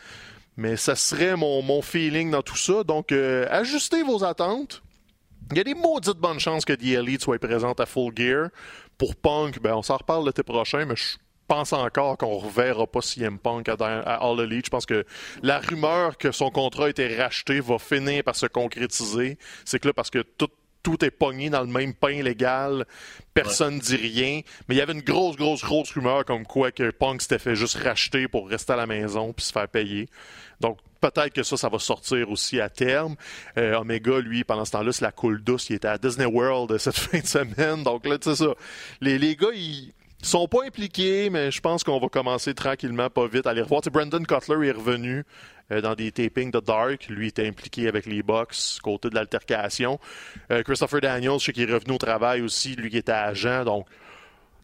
mais 0.57 0.77
ça 0.77 0.97
serait 0.97 1.37
mon, 1.37 1.83
feeling 1.83 2.31
dans 2.31 2.42
tout 2.42 2.57
ça. 2.57 2.83
Donc, 2.85 3.12
euh, 3.12 3.47
ajustez 3.51 4.03
vos 4.03 4.25
attentes. 4.25 4.83
Il 5.53 5.59
y 5.59 5.61
a 5.61 5.64
des 5.64 5.75
maudites 5.75 6.19
bonnes 6.19 6.40
chances 6.40 6.64
que 6.64 6.73
The 6.73 6.99
Elite 6.99 7.23
soit 7.23 7.38
présente 7.38 7.79
à 7.81 7.87
Full 7.87 8.12
Gear. 8.16 8.49
Pour 8.99 9.14
Punk, 9.14 9.61
ben, 9.61 9.75
on 9.75 9.83
s'en 9.83 9.99
reparle 9.99 10.27
l'été 10.27 10.42
prochain, 10.42 10.87
mais 10.87 10.97
je 10.97 11.16
pense 11.47 11.73
encore 11.73 12.16
qu'on 12.19 12.40
ne 12.40 12.45
reverra 12.47 12.87
pas 12.87 13.03
CM 13.03 13.38
Punk 13.38 13.69
à, 13.69 13.75
à, 13.75 14.27
All 14.27 14.40
Elite. 14.40 14.66
Je 14.66 14.71
pense 14.71 14.87
que 14.87 15.05
la 15.42 15.61
rumeur 15.61 16.16
que 16.16 16.33
son 16.33 16.51
contrat 16.51 16.87
a 16.87 16.88
été 16.88 17.14
racheté 17.16 17.61
va 17.61 17.79
finir 17.79 18.25
par 18.25 18.35
se 18.35 18.47
concrétiser. 18.47 19.38
C'est 19.64 19.79
que 19.79 19.88
là, 19.88 19.95
parce 19.95 20.11
que 20.11 20.21
tout 20.21 20.49
tout 20.87 21.05
est 21.05 21.11
pogné 21.11 21.51
dans 21.51 21.62
le 21.62 21.66
même 21.66 21.95
pain 21.95 22.23
légal, 22.23 22.87
personne 23.35 23.75
ne 23.75 23.81
dit 23.81 23.97
rien. 23.97 24.42
Mais 24.69 24.77
il 24.77 24.79
y 24.79 24.81
avait 24.81 24.92
une 24.92 25.01
grosse, 25.01 25.35
grosse, 25.35 25.64
grosse 25.64 25.90
rumeur 25.90 26.25
comme 26.25 26.47
quoi 26.47 26.71
que 26.71 26.92
Punk 26.92 27.23
s'était 27.23 27.40
fait 27.40 27.57
juste 27.57 27.77
racheter 27.77 28.29
pour 28.29 28.49
rester 28.49 28.75
à 28.75 28.77
la 28.77 28.87
maison 28.87 29.33
puis 29.33 29.45
se 29.45 29.53
faire 29.53 29.66
payer. 29.66 30.09
Donc 30.61 30.79
peut-être 31.01 31.33
que 31.33 31.42
ça, 31.42 31.57
ça 31.57 31.69
va 31.69 31.79
sortir 31.79 32.31
aussi 32.31 32.61
à 32.61 32.69
terme. 32.69 33.16
Euh, 33.59 33.79
Omega, 33.79 34.19
lui, 34.19 34.45
pendant 34.45 34.64
ce 34.64 34.73
temps-là, 34.73 34.92
c'est 34.92 35.05
la 35.05 35.12
coule 35.12 35.42
douce. 35.42 35.71
Il 35.71 35.77
était 35.77 35.88
à 35.88 35.99
Disney 35.99 36.27
World 36.27 36.77
cette 36.79 36.99
fin 36.99 37.19
de 37.19 37.27
semaine. 37.27 37.83
Donc 37.83 38.07
là, 38.07 38.19
tu 38.19 38.31
sais 38.31 38.37
ça. 38.37 38.55
Les, 39.01 39.19
les 39.19 39.37
gars, 39.37 39.49
ils 39.55 39.92
sont 40.23 40.49
pas 40.49 40.64
impliqués, 40.66 41.31
mais 41.31 41.51
je 41.51 41.61
pense 41.61 41.85
qu'on 41.85 42.01
va 42.01 42.09
commencer 42.09 42.55
tranquillement, 42.55 43.11
pas 43.11 43.27
vite, 43.27 43.47
à 43.47 43.55
les 43.55 43.62
revoir. 43.62 43.83
Brandon 43.92 44.23
Cutler 44.23 44.69
est 44.69 44.73
revenu. 44.73 45.25
Euh, 45.73 45.81
dans 45.81 45.97
des 45.97 46.12
tapings 46.12 46.53
de 46.53 46.61
Dark. 46.61 47.09
Lui 47.09 47.27
était 47.27 47.47
impliqué 47.47 47.88
avec 47.88 48.07
les 48.07 48.23
Bucks, 48.23 48.79
côté 48.83 49.11
de 49.11 49.16
l'altercation. 49.16 49.99
Euh, 50.53 50.62
Christopher 50.62 51.01
Daniels, 51.01 51.40
je 51.40 51.47
sais 51.47 51.53
qu'il 51.53 51.69
est 51.69 51.75
revenu 51.75 51.95
au 51.95 51.99
travail 51.99 52.42
aussi, 52.42 52.77
lui 52.77 52.88
qui 52.88 52.99
était 52.99 53.11
agent. 53.11 53.64
Donc, 53.64 53.87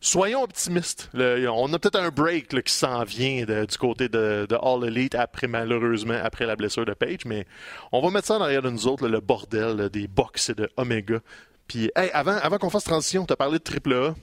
soyons 0.02 0.42
optimistes. 0.42 1.08
on 1.14 1.72
a 1.72 1.78
peut-être 1.78 1.98
un 1.98 2.10
break 2.10 2.62
qui 2.62 2.74
s'en 2.74 3.04
vient 3.04 3.44
du 3.44 3.78
côté 3.78 4.10
de, 4.10 4.46
All 4.60 4.84
Elite 4.86 5.14
après, 5.14 5.46
malheureusement, 5.46 6.18
après 6.22 6.44
la 6.44 6.56
blessure 6.56 6.84
de 6.84 6.92
Page. 6.92 7.24
Mais 7.24 7.46
on 7.92 8.02
va 8.02 8.10
mettre 8.10 8.26
ça 8.26 8.38
derrière 8.38 8.60
de 8.60 8.70
nous 8.70 8.86
autres, 8.86 9.08
le 9.08 9.20
bordel 9.20 9.88
des 9.88 10.08
Bucks 10.08 10.50
et 10.50 10.54
de 10.54 10.68
Omega. 10.76 11.20
Puis, 11.68 11.90
avant, 11.94 12.36
avant 12.36 12.58
qu'on 12.58 12.68
fasse 12.68 12.84
transition, 12.84 13.24
tu 13.24 13.32
as 13.32 13.36
parlé 13.36 13.58
de 13.58 13.64
AAA. 13.64 14.14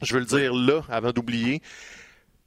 Je 0.00 0.14
veux 0.14 0.20
le 0.20 0.26
dire 0.26 0.52
là, 0.52 0.82
avant 0.88 1.12
d'oublier. 1.12 1.62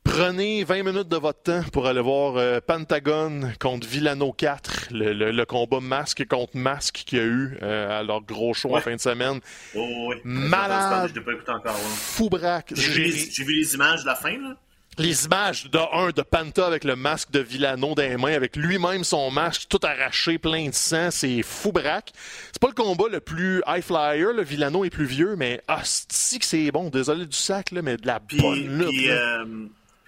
Prenez 0.05 0.63
20 0.63 0.83
minutes 0.83 1.09
de 1.09 1.17
votre 1.17 1.41
temps 1.41 1.63
pour 1.73 1.87
aller 1.87 1.99
voir 1.99 2.37
euh, 2.37 2.59
Pentagon 2.65 3.51
contre 3.59 3.85
Villano 3.85 4.31
4, 4.31 4.89
le, 4.91 5.43
combat 5.43 5.81
masque 5.81 6.25
contre 6.27 6.55
masque 6.55 7.03
qu'il 7.05 7.17
y 7.17 7.21
a 7.21 7.25
eu 7.25 7.57
euh, 7.61 7.99
à 7.99 8.03
leur 8.03 8.21
gros 8.21 8.53
show 8.53 8.77
en 8.77 8.79
fin 8.79 8.95
de 8.95 9.01
semaine. 9.01 9.41
Oh, 9.75 10.07
oui. 10.09 10.15
Malade. 10.23 11.11
Je 11.13 11.19
pas 11.19 11.33
écouté 11.33 11.51
encore. 11.51 11.75
Fou 11.75 12.29
braque. 12.29 12.71
J'ai 12.75 13.09
vu, 13.43 13.59
les 13.59 13.73
images 13.73 14.03
de 14.03 14.05
la 14.05 14.15
fin, 14.15 14.37
là. 14.37 14.55
Les 14.97 15.25
images 15.25 15.69
de 15.69 15.77
un 15.77 16.11
de 16.11 16.21
Panta 16.21 16.65
avec 16.65 16.85
le 16.85 16.95
masque 16.95 17.31
de 17.31 17.39
Villano 17.39 17.95
dans 17.95 18.03
les 18.03 18.15
mains, 18.15 18.33
avec 18.33 18.55
lui-même 18.55 19.03
son 19.03 19.29
masque 19.31 19.63
tout 19.67 19.79
arraché, 19.83 20.37
plein 20.37 20.69
de 20.69 20.73
sang, 20.73 21.11
c'est 21.11 21.41
fou 21.41 21.73
braque. 21.73 22.13
C'est 22.53 22.61
pas 22.61 22.69
le 22.69 22.73
combat 22.73 23.09
le 23.11 23.19
plus 23.19 23.61
high 23.67 23.83
flyer, 23.83 24.31
le 24.31 24.43
Villano 24.43 24.85
est 24.85 24.89
plus 24.89 25.05
vieux, 25.05 25.35
mais 25.35 25.61
si 25.83 26.39
que 26.39 26.45
c'est 26.45 26.71
bon. 26.71 26.89
Désolé 26.89 27.25
du 27.25 27.35
sac 27.35 27.71
là, 27.71 27.81
mais 27.81 27.97
de 27.97 28.07
la 28.07 28.19
bonne 28.19 28.77
lutte. 28.77 28.87
Puis 28.87 29.09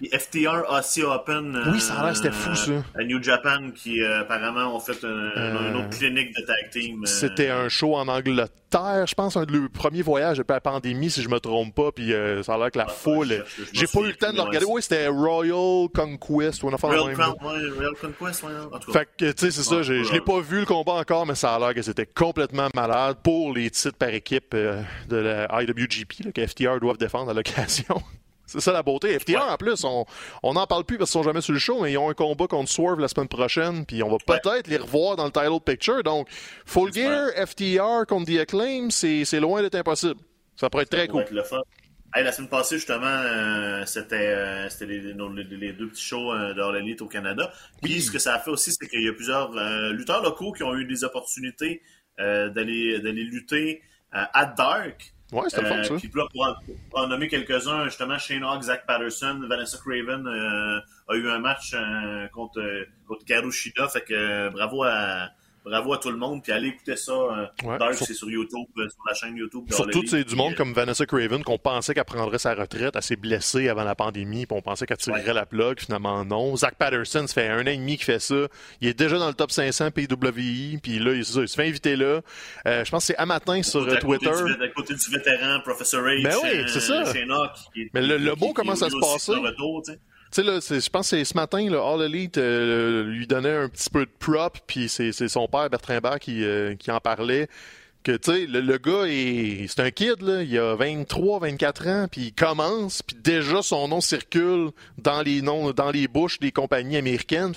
FTR 0.06 0.64
Aussie 0.70 1.02
Open. 1.02 1.60
Oui, 1.72 1.80
ça 1.80 1.94
a 1.94 2.04
l'air, 2.04 2.16
c'était 2.16 2.30
fou, 2.30 2.54
ça. 2.54 2.70
À 2.94 3.02
New 3.02 3.20
Japan, 3.20 3.70
qui 3.74 4.00
euh, 4.00 4.20
apparemment 4.20 4.76
ont 4.76 4.78
fait 4.78 5.02
une 5.02 5.76
autre 5.76 5.90
clinique 5.90 6.36
de 6.36 6.46
tag 6.46 6.70
team. 6.70 7.02
Euh. 7.02 7.06
C'était 7.06 7.48
un 7.48 7.68
show 7.68 7.96
en 7.96 8.06
Angleterre, 8.06 9.06
je 9.08 9.14
pense, 9.14 9.36
un 9.36 9.44
le 9.44 9.68
premier 9.68 10.02
voyage 10.02 10.38
depuis 10.38 10.52
la 10.52 10.60
pandémie, 10.60 11.10
si 11.10 11.20
je 11.20 11.28
me 11.28 11.40
trompe 11.40 11.74
pas. 11.74 11.90
Puis 11.90 12.12
euh, 12.12 12.44
ça 12.44 12.54
a 12.54 12.58
l'air 12.58 12.70
que 12.70 12.78
la 12.78 12.86
ah, 12.88 12.92
foule. 12.92 13.44
J'ai 13.72 13.88
pas 13.88 14.00
eu 14.00 14.08
le 14.08 14.14
temps 14.14 14.30
de 14.30 14.36
le 14.36 14.42
regarder. 14.42 14.66
Oui, 14.68 14.82
c'était 14.82 15.08
Royal 15.08 15.88
Conquest 15.92 16.62
ou 16.62 16.68
Royal, 16.68 17.14
Crown, 17.14 17.34
ouais, 17.42 17.70
Royal 17.74 17.94
Conquest, 18.00 18.44
ouais, 18.44 18.50
en 18.72 18.78
tout 18.78 18.92
cas. 18.92 19.00
Fait 19.00 19.08
que, 19.16 19.32
tu 19.32 19.46
sais, 19.46 19.50
c'est 19.50 19.64
ça. 19.64 19.82
Je 19.82 20.12
l'ai 20.12 20.20
pas 20.20 20.40
vu 20.40 20.60
le 20.60 20.66
combat 20.66 20.92
encore, 20.92 21.26
mais 21.26 21.34
ça 21.34 21.56
a 21.56 21.58
l'air 21.58 21.74
que 21.74 21.82
c'était 21.82 22.06
complètement 22.06 22.68
malade 22.72 23.16
pour 23.24 23.52
les 23.52 23.68
titres 23.70 23.98
par 23.98 24.10
équipe 24.10 24.54
de 24.54 25.16
la 25.16 25.62
IWGP 25.62 26.32
que 26.32 26.46
FTR 26.46 26.78
doivent 26.80 26.98
défendre 26.98 27.32
à 27.32 27.34
l'occasion. 27.34 28.00
C'est 28.48 28.60
ça 28.60 28.72
la 28.72 28.82
beauté. 28.82 29.16
FTR, 29.18 29.42
en 29.42 29.56
plus, 29.56 29.84
on 29.84 30.52
n'en 30.54 30.66
parle 30.66 30.84
plus 30.84 30.96
parce 30.96 31.10
qu'ils 31.10 31.20
sont 31.20 31.24
jamais 31.24 31.42
sur 31.42 31.52
le 31.52 31.58
show, 31.58 31.82
mais 31.82 31.92
ils 31.92 31.98
ont 31.98 32.08
un 32.08 32.14
combat 32.14 32.46
contre 32.46 32.70
Swerve 32.70 32.98
la 32.98 33.08
semaine 33.08 33.28
prochaine, 33.28 33.84
puis 33.84 34.02
on 34.02 34.08
va 34.08 34.16
peut-être 34.18 34.66
les 34.68 34.78
revoir 34.78 35.16
dans 35.16 35.26
le 35.26 35.30
title 35.30 35.60
picture. 35.64 36.02
Donc, 36.02 36.28
Full 36.64 36.92
Gear, 36.92 37.28
FTR 37.46 38.06
contre 38.08 38.32
The 38.32 38.40
Acclaim, 38.40 38.88
c'est 38.90 39.40
loin 39.40 39.62
d'être 39.62 39.74
impossible. 39.74 40.20
Ça 40.56 40.70
pourrait 40.70 40.84
être 40.84 40.90
très 40.90 41.06
cool. 41.06 41.24
la 42.16 42.32
semaine 42.32 42.48
passée, 42.48 42.76
justement, 42.76 43.06
euh, 43.06 43.84
c'était 43.86 44.32
euh, 44.34 44.68
les, 44.80 45.72
deux 45.72 45.88
petits 45.88 46.04
shows 46.04 46.32
euh, 46.32 46.54
de 46.54 46.78
Elite 46.78 47.02
au 47.02 47.06
Canada. 47.06 47.52
Puis 47.82 48.00
ce 48.00 48.10
que 48.10 48.18
ça 48.18 48.34
a 48.34 48.38
fait 48.40 48.50
aussi, 48.50 48.72
c'est 48.72 48.88
qu'il 48.88 49.04
y 49.04 49.08
a 49.08 49.12
plusieurs 49.12 49.52
lutteurs 49.92 50.22
locaux 50.22 50.52
qui 50.52 50.62
ont 50.62 50.74
eu 50.74 50.84
des 50.86 51.04
opportunités 51.04 51.82
d'aller 52.18 52.98
lutter 53.12 53.82
à 54.10 54.46
Dark. 54.46 55.14
Ouais, 55.32 55.48
c'était 55.48 55.66
fun, 55.66 55.84
ça. 55.84 55.94
Puis 55.96 56.10
là, 56.14 56.26
pour 56.32 57.00
en, 57.00 57.06
nommer 57.06 57.28
quelques-uns, 57.28 57.84
justement, 57.84 58.18
Shane 58.18 58.44
Hogg, 58.44 58.62
Zach 58.62 58.86
Patterson, 58.86 59.40
Vanessa 59.48 59.78
Craven 59.78 60.26
euh, 60.26 60.80
a 61.08 61.16
eu 61.16 61.28
un 61.28 61.38
match 61.38 61.74
euh, 61.74 62.26
contre, 62.28 62.86
contre 63.06 63.24
Karushida. 63.26 63.88
Fait 63.88 64.00
que 64.00 64.48
bravo 64.48 64.84
à, 64.84 65.28
bravo 65.68 65.92
à 65.92 65.98
tout 65.98 66.10
le 66.10 66.16
monde, 66.16 66.42
puis 66.42 66.52
allez 66.52 66.68
écouter 66.68 66.96
ça. 66.96 67.12
Euh, 67.12 67.76
Dark, 67.78 67.94
c'est 67.94 68.14
sur 68.14 68.30
YouTube, 68.30 68.66
euh, 68.78 68.88
sur 68.88 69.02
la 69.06 69.14
chaîne 69.14 69.36
YouTube. 69.36 69.64
Surtout, 69.70 70.06
c'est 70.06 70.24
du 70.24 70.34
monde 70.34 70.54
comme 70.54 70.72
Vanessa 70.72 71.06
Craven 71.06 71.44
qu'on 71.44 71.58
pensait 71.58 71.94
qu'elle 71.94 72.04
prendrait 72.04 72.38
sa 72.38 72.54
retraite. 72.54 72.94
Elle 72.94 73.02
s'est 73.02 73.16
blessée 73.16 73.68
avant 73.68 73.84
la 73.84 73.94
pandémie, 73.94 74.46
puis 74.46 74.56
on 74.56 74.62
pensait 74.62 74.86
qu'elle 74.86 74.96
tirerait 74.96 75.34
la 75.34 75.46
plug. 75.46 75.80
Finalement, 75.80 76.24
non. 76.24 76.56
Zach 76.56 76.74
Patterson, 76.76 77.26
ça 77.26 77.34
fait 77.34 77.48
un 77.48 77.62
an 77.62 77.66
et 77.66 77.76
demi 77.76 77.96
qu'il 77.96 78.06
fait 78.06 78.18
ça. 78.18 78.48
Il 78.80 78.88
est 78.88 78.98
déjà 78.98 79.18
dans 79.18 79.28
le 79.28 79.34
top 79.34 79.50
500 79.50 79.90
PWI, 79.90 80.78
puis 80.82 80.98
là, 80.98 81.12
il, 81.12 81.24
se 81.24 81.46
fait 81.46 81.68
inviter 81.68 81.96
là. 81.96 82.20
Euh, 82.66 82.84
je 82.84 82.90
pense 82.90 83.04
que 83.04 83.06
c'est 83.08 83.16
à 83.16 83.26
matin 83.26 83.62
sur 83.62 83.86
Twitter. 83.98 84.28
à 84.28 84.68
côté 84.68 84.94
du 84.94 85.10
vétéran, 85.10 85.60
Professor 85.64 86.02
H. 86.02 86.22
Ben 86.22 86.34
oui, 86.42 86.64
c'est 86.68 86.80
ça. 86.80 87.04
Mais 87.94 88.02
le, 88.02 88.18
le 88.18 88.34
beau 88.34 88.52
commence 88.52 88.82
à 88.82 88.90
se 88.90 88.98
passer. 88.98 89.32
Tu 90.30 90.42
sais, 90.42 90.42
là, 90.42 90.60
je 90.60 90.88
pense 90.90 91.10
que 91.10 91.16
c'est 91.16 91.24
ce 91.24 91.34
matin, 91.34 91.70
là, 91.70 91.80
All 91.82 92.02
Elite 92.02 92.36
euh, 92.36 93.04
lui 93.04 93.26
donnait 93.26 93.56
un 93.56 93.68
petit 93.68 93.88
peu 93.88 94.04
de 94.04 94.10
prop, 94.18 94.58
puis 94.66 94.88
c'est 94.88 95.12
son 95.12 95.48
père, 95.48 95.70
Bertrand 95.70 95.98
Bach, 95.98 96.18
qui, 96.18 96.44
euh, 96.44 96.74
qui 96.74 96.90
en 96.90 97.00
parlait. 97.00 97.48
Que, 98.02 98.12
tu 98.12 98.32
sais, 98.32 98.46
le, 98.46 98.60
le, 98.60 98.78
gars, 98.78 99.04
c'est 99.68 99.80
un 99.80 99.90
kid, 99.90 100.20
là, 100.22 100.42
il 100.42 100.58
a 100.58 100.74
23, 100.76 101.40
24 101.40 101.88
ans, 101.88 102.06
puis 102.10 102.26
il 102.26 102.32
commence, 102.32 103.02
puis 103.02 103.16
déjà 103.16 103.62
son 103.62 103.88
nom 103.88 104.00
circule 104.00 104.70
dans 104.98 105.22
les 105.22 105.40
noms, 105.40 105.72
dans 105.72 105.90
les 105.90 106.08
bouches 106.08 106.38
des 106.38 106.52
compagnies 106.52 106.98
américaines. 106.98 107.54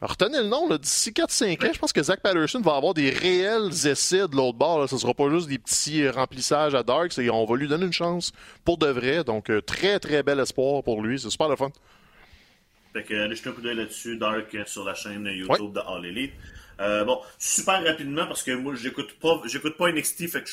Retenez 0.00 0.38
le 0.38 0.48
nom, 0.48 0.68
d'ici 0.76 1.10
4-5 1.10 1.66
ans, 1.66 1.72
je 1.72 1.78
pense 1.78 1.92
que 1.92 2.02
Zach 2.02 2.20
Patterson 2.20 2.60
va 2.60 2.76
avoir 2.76 2.94
des 2.94 3.10
réels 3.10 3.70
essais 3.86 4.26
de 4.28 4.36
l'autre 4.36 4.58
bord. 4.58 4.80
Là. 4.80 4.86
Ce 4.86 4.94
ne 4.94 5.00
sera 5.00 5.14
pas 5.14 5.28
juste 5.30 5.48
des 5.48 5.58
petits 5.58 6.08
remplissages 6.08 6.74
à 6.74 6.82
Dark. 6.82 7.12
On 7.32 7.44
va 7.44 7.56
lui 7.56 7.68
donner 7.68 7.86
une 7.86 7.92
chance 7.92 8.32
pour 8.64 8.78
de 8.78 8.86
vrai. 8.86 9.24
Donc, 9.24 9.50
euh, 9.50 9.60
très, 9.60 9.98
très 9.98 10.22
bel 10.22 10.40
espoir 10.40 10.82
pour 10.82 11.02
lui. 11.02 11.18
C'est 11.18 11.30
super 11.30 11.48
le 11.48 11.56
fun. 11.56 11.70
Fait 12.92 13.04
que 13.04 13.14
allez 13.14 13.36
jeter 13.36 13.50
un 13.50 13.52
coup 13.52 13.60
d'œil 13.60 13.76
là-dessus, 13.76 14.16
Dark, 14.16 14.56
sur 14.66 14.84
la 14.84 14.94
chaîne 14.94 15.24
YouTube 15.24 15.72
de 15.72 15.80
All 15.80 16.04
Elite. 16.04 16.32
Euh, 16.80 17.04
bon, 17.04 17.20
super 17.38 17.84
rapidement 17.84 18.26
parce 18.26 18.42
que 18.42 18.52
moi 18.52 18.74
j'écoute 18.74 19.18
pas 19.20 19.42
j'écoute 19.44 19.76
pas 19.76 19.92
NXT 19.92 20.28
fait 20.28 20.42
que 20.42 20.48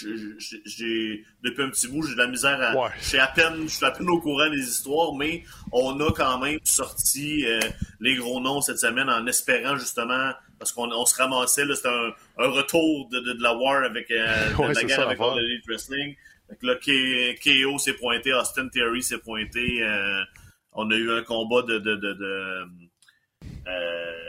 j'ai 0.66 1.24
depuis 1.42 1.64
un 1.64 1.70
petit 1.70 1.88
bout 1.88 2.04
j'ai 2.04 2.16
de 2.16 2.20
la 2.20 2.28
misère 2.28 2.62
à 2.62 2.92
je 3.00 3.06
suis 3.06 3.18
à 3.18 3.28
peine 3.28 3.62
je 3.62 3.74
suis 3.74 3.86
à 3.86 3.92
peine 3.92 4.10
au 4.10 4.20
courant 4.20 4.50
des 4.50 4.60
histoires 4.60 5.16
mais 5.16 5.46
on 5.72 5.98
a 6.02 6.12
quand 6.12 6.40
même 6.40 6.60
sorti 6.66 7.46
euh, 7.46 7.62
les 8.02 8.16
gros 8.16 8.42
noms 8.42 8.60
cette 8.60 8.80
semaine 8.80 9.10
en 9.10 9.26
espérant 9.26 9.78
justement 9.78 10.34
parce 10.60 10.74
qu'on 10.74 10.92
on 10.92 11.06
se 11.06 11.16
ramassait 11.16 11.64
là 11.64 11.76
c'était 11.76 11.88
un, 11.88 12.12
un, 12.40 12.50
retour 12.50 13.08
de, 13.08 13.20
de, 13.22 13.42
la 13.42 13.56
war 13.56 13.86
avec 13.86 14.12
euh, 14.12 14.50
de 14.68 14.74
la 14.76 14.84
guerre 14.84 15.08
avec 15.08 15.22
All 15.22 15.40
Elite 15.40 15.66
Wrestling. 15.66 16.14
Fait 16.50 16.58
que 16.58 16.66
là 16.66 16.76
KO 16.76 17.78
s'est 17.78 17.94
pointé 17.94 18.34
Austin 18.34 18.68
Theory 18.68 19.02
s'est 19.02 19.20
pointé 19.20 19.82
euh, 19.82 20.24
on 20.74 20.92
a 20.92 20.96
eu 20.96 21.10
un 21.10 21.24
combat 21.24 21.62
de 21.62 21.78
de 21.78 21.96
de, 21.96 22.14
de 22.14 22.66
euh, 23.68 24.28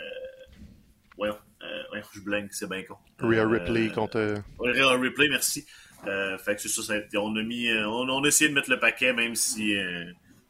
ouais, 1.92 1.98
euh, 1.98 2.02
je 2.12 2.20
blank, 2.20 2.48
c'est 2.52 2.68
bien 2.68 2.82
con. 2.82 2.96
Rhea 3.20 3.46
Ripley 3.46 3.88
euh, 3.88 3.92
contre. 3.92 4.34
Rhea 4.58 4.96
Ripley, 4.98 5.28
merci. 5.28 5.66
Euh, 6.06 6.38
fait 6.38 6.54
que 6.54 6.62
c'est 6.62 6.68
ça, 6.68 6.94
on 7.16 7.36
a 7.36 7.42
mis, 7.42 7.68
on, 7.84 8.08
on, 8.08 8.24
a 8.24 8.28
essayé 8.28 8.48
de 8.48 8.54
mettre 8.54 8.70
le 8.70 8.78
paquet, 8.78 9.12
même 9.12 9.34
si. 9.34 9.74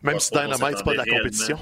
même 0.03 0.19
si 0.19 0.31
Dynamite, 0.31 0.79
c'est 0.79 0.85
pas 0.85 0.93
de 0.93 0.97
la 0.97 1.05
compétition. 1.05 1.59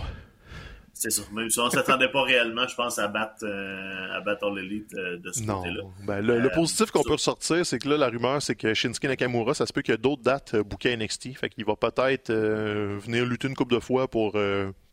C'est 0.93 1.11
ça. 1.11 1.23
Même 1.31 1.51
si 1.51 1.61
on 1.61 1.69
s'attendait 1.69 2.09
pas 2.09 2.23
réellement, 2.23 2.67
je 2.67 2.75
pense, 2.75 2.99
à 2.99 3.07
battre, 3.07 3.47
à 3.47 4.21
battre 4.23 4.49
l'élite 4.51 4.95
de 4.95 5.31
ce 5.31 5.45
côté-là. 5.45 5.83
Ben, 6.07 6.21
le, 6.23 6.41
le, 6.41 6.49
positif 6.49 6.91
qu'on 6.91 7.03
peut 7.03 7.13
ressortir, 7.13 7.67
c'est 7.67 7.79
que 7.79 7.89
là, 7.89 7.99
la 7.99 8.09
rumeur, 8.09 8.41
c'est 8.41 8.55
que 8.55 8.73
Shinsuke 8.73 9.05
Nakamura, 9.05 9.53
ça 9.53 9.67
se 9.67 9.75
peut 9.75 9.83
qu'il 9.83 9.93
y 9.93 9.95
a 9.95 9.99
d'autres 9.99 10.23
dates 10.23 10.57
bouquées 10.57 10.97
NXT. 10.97 11.37
Fait 11.37 11.51
qu'il 11.51 11.67
va 11.67 11.77
peut-être 11.77 12.33
venir 12.33 13.27
lutter 13.27 13.47
une 13.47 13.55
coupe 13.55 13.73
de 13.73 13.81
fois 13.81 14.09
pour 14.09 14.39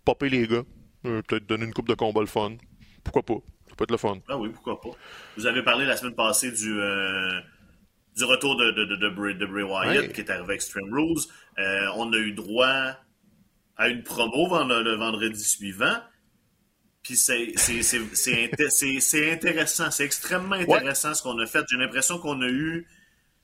popper 0.03 0.29
les 0.29 0.45
gars. 0.45 0.63
peut-être 1.03 1.47
donner 1.47 1.63
une 1.65 1.73
coupe 1.73 1.87
de 1.87 1.95
combat 1.95 2.19
le 2.19 2.27
fun. 2.27 2.51
Pourquoi 3.03 3.23
pas? 3.23 3.41
Ça 3.73 3.77
peut 3.77 3.85
être 3.85 3.91
le 3.91 3.97
fun. 3.97 4.19
Ah 4.29 4.37
oui, 4.37 4.49
pourquoi 4.49 4.79
pas. 4.79 4.91
Vous 5.35 5.47
avez 5.47 5.63
parlé 5.63 5.87
la 5.87 5.97
semaine 5.97 6.13
passée 6.13 6.51
du, 6.51 6.79
euh, 6.79 7.39
du 8.15 8.23
retour 8.23 8.55
de, 8.55 8.69
de, 8.69 8.85
de, 8.85 8.95
de, 8.97 9.09
Bray, 9.09 9.33
de 9.33 9.47
Bray 9.47 9.63
Wyatt 9.63 10.13
qui 10.13 10.21
est 10.21 10.29
arrivé 10.29 10.43
avec 10.43 10.57
Extreme 10.57 10.93
Rules. 10.93 11.23
Euh, 11.57 11.87
on 11.95 12.13
a 12.13 12.17
eu 12.17 12.33
droit 12.33 12.95
à 13.75 13.89
une 13.89 14.03
promo 14.03 14.47
le, 14.63 14.95
vendredi 14.95 15.43
suivant. 15.43 15.97
Puis 17.01 17.15
c'est 17.15 17.55
intéressant, 19.33 19.89
c'est 19.89 20.05
extrêmement 20.05 20.53
intéressant 20.53 21.15
ce 21.15 21.23
qu'on 21.23 21.39
a 21.39 21.47
fait. 21.47 21.65
J'ai 21.67 21.77
l'impression 21.77 22.19
qu'on 22.19 22.43
a 22.43 22.49
eu 22.49 22.87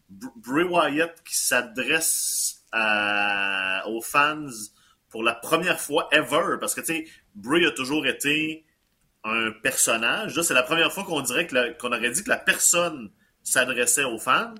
Bray 0.09 0.65
Wyatt 0.65 1.23
qui 1.23 1.35
s'adresse 1.37 2.63
aux 2.71 4.01
fans 4.03 4.45
pour 5.09 5.23
la 5.23 5.33
première 5.33 5.79
fois 5.79 6.07
ever. 6.11 6.57
Parce 6.59 6.75
que, 6.75 6.81
tu 6.81 6.85
sais, 6.85 7.05
Bray 7.33 7.65
a 7.65 7.71
toujours 7.71 8.05
été 8.05 8.63
un 9.23 9.51
personnage. 9.63 10.35
Là, 10.35 10.43
c'est 10.43 10.53
la 10.53 10.63
première 10.63 10.91
fois 10.91 11.03
qu'on 11.03 11.21
dirait 11.21 11.47
que 11.47 11.77
qu'on 11.77 11.91
aurait 11.91 12.11
dit 12.11 12.23
que 12.23 12.29
la 12.29 12.37
personne 12.37 13.11
s'adressait 13.43 14.03
aux 14.03 14.19
fans. 14.19 14.53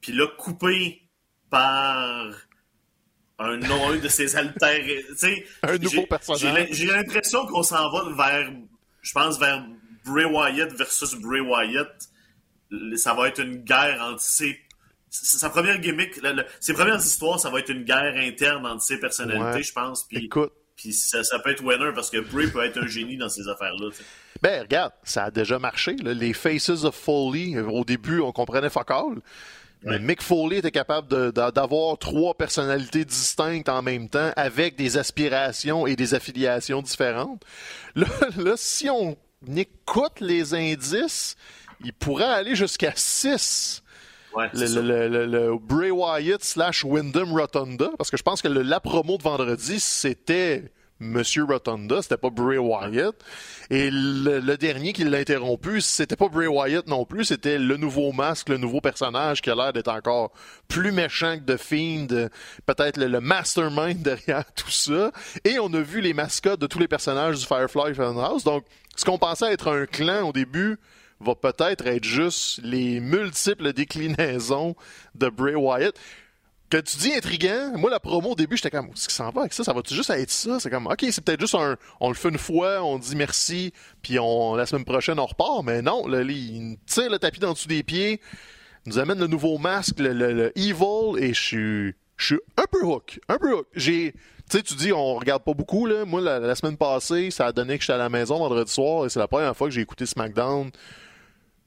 Puis 0.00 0.12
là, 0.12 0.26
coupé 0.38 1.02
par 1.50 2.34
un 3.38 3.56
nom, 3.56 3.96
de 3.96 4.08
ses 4.08 4.36
altères. 4.36 4.84
un 5.62 5.78
nouveau 5.78 6.06
personnage. 6.06 6.68
J'ai 6.72 6.86
l'impression 6.86 7.46
qu'on 7.46 7.62
s'en 7.62 7.90
va 7.90 8.10
vers, 8.14 8.52
je 9.02 9.12
pense, 9.12 9.38
vers 9.38 9.64
Bray 10.04 10.24
Wyatt 10.24 10.72
versus 10.74 11.14
Bray 11.14 11.40
Wyatt. 11.40 12.08
Ça 12.96 13.14
va 13.14 13.28
être 13.28 13.40
une 13.40 13.56
guerre 13.58 14.00
entre 14.02 14.20
ses 14.20 14.58
sa 15.22 15.48
première 15.48 15.78
gimmick, 15.78 16.20
ses 16.58 16.74
premières 16.74 16.98
histoires, 16.98 17.38
ça 17.38 17.48
va 17.48 17.60
être 17.60 17.68
une 17.68 17.84
guerre 17.84 18.14
interne 18.16 18.66
entre 18.66 18.82
ses 18.82 18.98
personnalités, 18.98 19.62
je 19.62 19.72
pense. 19.72 20.04
Puis 20.08 20.24
Écoute, 20.24 20.52
puis 20.76 20.92
ça, 20.92 21.22
peut 21.42 21.50
être 21.50 21.62
winner 21.62 21.92
parce 21.94 22.10
que 22.10 22.18
Bray 22.18 22.48
peut 22.48 22.64
être 22.64 22.78
un 22.78 22.86
génie 22.86 23.16
dans 23.16 23.28
ces 23.28 23.48
affaires-là. 23.48 23.90
Ben, 24.42 24.62
regarde, 24.62 24.92
ça 25.04 25.24
a 25.24 25.30
déjà 25.30 25.58
marché. 25.58 25.96
Les 26.02 26.32
Faces 26.32 26.84
of 26.84 26.94
Foley, 26.94 27.58
au 27.58 27.84
début, 27.84 28.20
on 28.20 28.32
comprenait 28.32 28.70
fuck 28.70 28.90
all. 28.90 29.20
Mais 29.84 29.98
Mick 29.98 30.22
Foley 30.22 30.58
était 30.58 30.70
capable 30.70 31.32
d'avoir 31.32 31.98
trois 31.98 32.34
personnalités 32.34 33.04
distinctes 33.04 33.68
en 33.68 33.82
même 33.82 34.08
temps 34.08 34.32
avec 34.34 34.76
des 34.76 34.96
aspirations 34.96 35.86
et 35.86 35.94
des 35.94 36.14
affiliations 36.14 36.80
différentes. 36.80 37.42
Là, 37.94 38.06
là 38.38 38.54
si 38.56 38.88
on 38.88 39.14
écoute 39.54 40.20
les 40.20 40.54
indices, 40.54 41.36
il 41.84 41.92
pourrait 41.92 42.24
aller 42.24 42.56
jusqu'à 42.56 42.92
six. 42.96 43.83
Ouais, 44.34 44.50
le, 44.52 45.26
le, 45.26 45.58
Bray 45.58 45.90
Wyatt 45.90 46.42
slash 46.42 46.84
Wyndham 46.84 47.32
Rotunda, 47.32 47.90
parce 47.96 48.10
que 48.10 48.16
je 48.16 48.22
pense 48.22 48.42
que 48.42 48.48
la 48.48 48.80
promo 48.80 49.16
de 49.16 49.22
vendredi, 49.22 49.78
c'était 49.78 50.72
Monsieur 51.00 51.44
Rotunda, 51.44 52.02
c'était 52.02 52.16
pas 52.16 52.30
Bray 52.30 52.58
Wyatt. 52.58 53.14
Et 53.70 53.90
le, 53.90 54.56
dernier 54.56 54.92
qui 54.92 55.04
l'a 55.04 55.18
interrompu, 55.18 55.80
c'était 55.80 56.16
pas 56.16 56.28
Bray 56.28 56.46
Wyatt 56.46 56.86
non 56.86 57.04
plus, 57.04 57.24
c'était 57.26 57.58
le 57.58 57.76
nouveau 57.76 58.12
masque, 58.12 58.48
le 58.48 58.58
nouveau 58.58 58.80
personnage 58.80 59.42
qui 59.42 59.50
a 59.50 59.54
l'air 59.54 59.72
d'être 59.72 59.88
encore 59.88 60.32
plus 60.68 60.92
méchant 60.92 61.38
que 61.38 61.52
The 61.52 61.56
Fiend, 61.56 62.28
peut-être 62.66 62.96
le, 62.96 63.20
mastermind 63.20 63.98
derrière 64.02 64.44
tout 64.54 64.70
ça. 64.70 65.10
Et 65.44 65.58
on 65.58 65.72
a 65.74 65.80
vu 65.80 66.00
les 66.00 66.14
mascottes 66.14 66.60
de 66.60 66.66
tous 66.66 66.78
les 66.78 66.88
personnages 66.88 67.38
du 67.38 67.46
Firefly 67.46 67.94
Funhouse. 67.94 68.44
Donc, 68.44 68.64
ce 68.96 69.04
qu'on 69.04 69.18
pensait 69.18 69.52
être 69.52 69.68
un 69.68 69.86
clan 69.86 70.28
au 70.28 70.32
début, 70.32 70.78
va 71.24 71.34
peut-être 71.34 71.86
être 71.86 72.04
juste 72.04 72.60
les 72.62 73.00
multiples 73.00 73.72
déclinaisons 73.72 74.76
de 75.14 75.28
Bray 75.28 75.54
Wyatt. 75.54 75.98
Que 76.70 76.78
tu 76.78 76.96
dis 76.96 77.12
intriguant, 77.12 77.76
moi 77.76 77.90
la 77.90 78.00
promo 78.00 78.30
au 78.30 78.34
début, 78.34 78.56
j'étais 78.56 78.70
comme, 78.70 78.90
ce 78.94 79.06
qui 79.06 79.14
s'en 79.14 79.30
va 79.30 79.42
avec 79.42 79.52
ça? 79.52 79.62
Ça 79.64 79.72
va-tu 79.72 79.94
juste 79.94 80.10
être 80.10 80.30
ça? 80.30 80.58
C'est 80.58 80.70
comme, 80.70 80.86
ok, 80.86 81.04
c'est 81.10 81.22
peut-être 81.22 81.40
juste 81.40 81.54
un, 81.54 81.76
on 82.00 82.08
le 82.08 82.14
fait 82.14 82.30
une 82.30 82.38
fois, 82.38 82.82
on 82.82 82.98
dit 82.98 83.14
merci, 83.14 83.72
puis 84.02 84.18
on, 84.18 84.56
la 84.56 84.66
semaine 84.66 84.84
prochaine 84.84 85.20
on 85.20 85.26
repart, 85.26 85.62
mais 85.62 85.82
non, 85.82 86.06
là, 86.08 86.22
il 86.22 86.76
tire 86.86 87.10
le 87.10 87.18
tapis 87.18 87.38
dans 87.38 87.52
dessous 87.52 87.68
des 87.68 87.82
pieds, 87.82 88.20
nous 88.86 88.98
amène 88.98 89.18
le 89.18 89.26
nouveau 89.26 89.58
masque, 89.58 89.96
le, 89.98 90.52
Evil, 90.58 91.18
et 91.18 91.32
je 91.34 91.40
suis, 91.40 91.94
je 92.16 92.26
suis 92.26 92.40
un 92.56 92.64
peu 92.70 92.84
hook, 92.84 93.20
un 93.28 93.38
peu 93.38 93.54
hook. 93.54 93.66
J'ai, 93.74 94.12
tu 94.50 94.56
sais, 94.56 94.62
tu 94.62 94.74
dis, 94.74 94.92
on 94.92 95.14
regarde 95.14 95.44
pas 95.44 95.54
beaucoup, 95.54 95.86
là. 95.86 96.04
Moi, 96.04 96.20
la, 96.20 96.38
la, 96.38 96.54
semaine 96.54 96.76
passée, 96.76 97.30
ça 97.30 97.46
a 97.46 97.52
donné 97.52 97.76
que 97.78 97.82
j'étais 97.82 97.92
à 97.92 97.98
la 97.98 98.08
maison 98.08 98.38
vendredi 98.38 98.72
soir, 98.72 99.06
et 99.06 99.10
c'est 99.10 99.20
la 99.20 99.28
première 99.28 99.56
fois 99.56 99.68
que 99.68 99.74
j'ai 99.74 99.80
écouté 99.80 100.06
SmackDown 100.06 100.70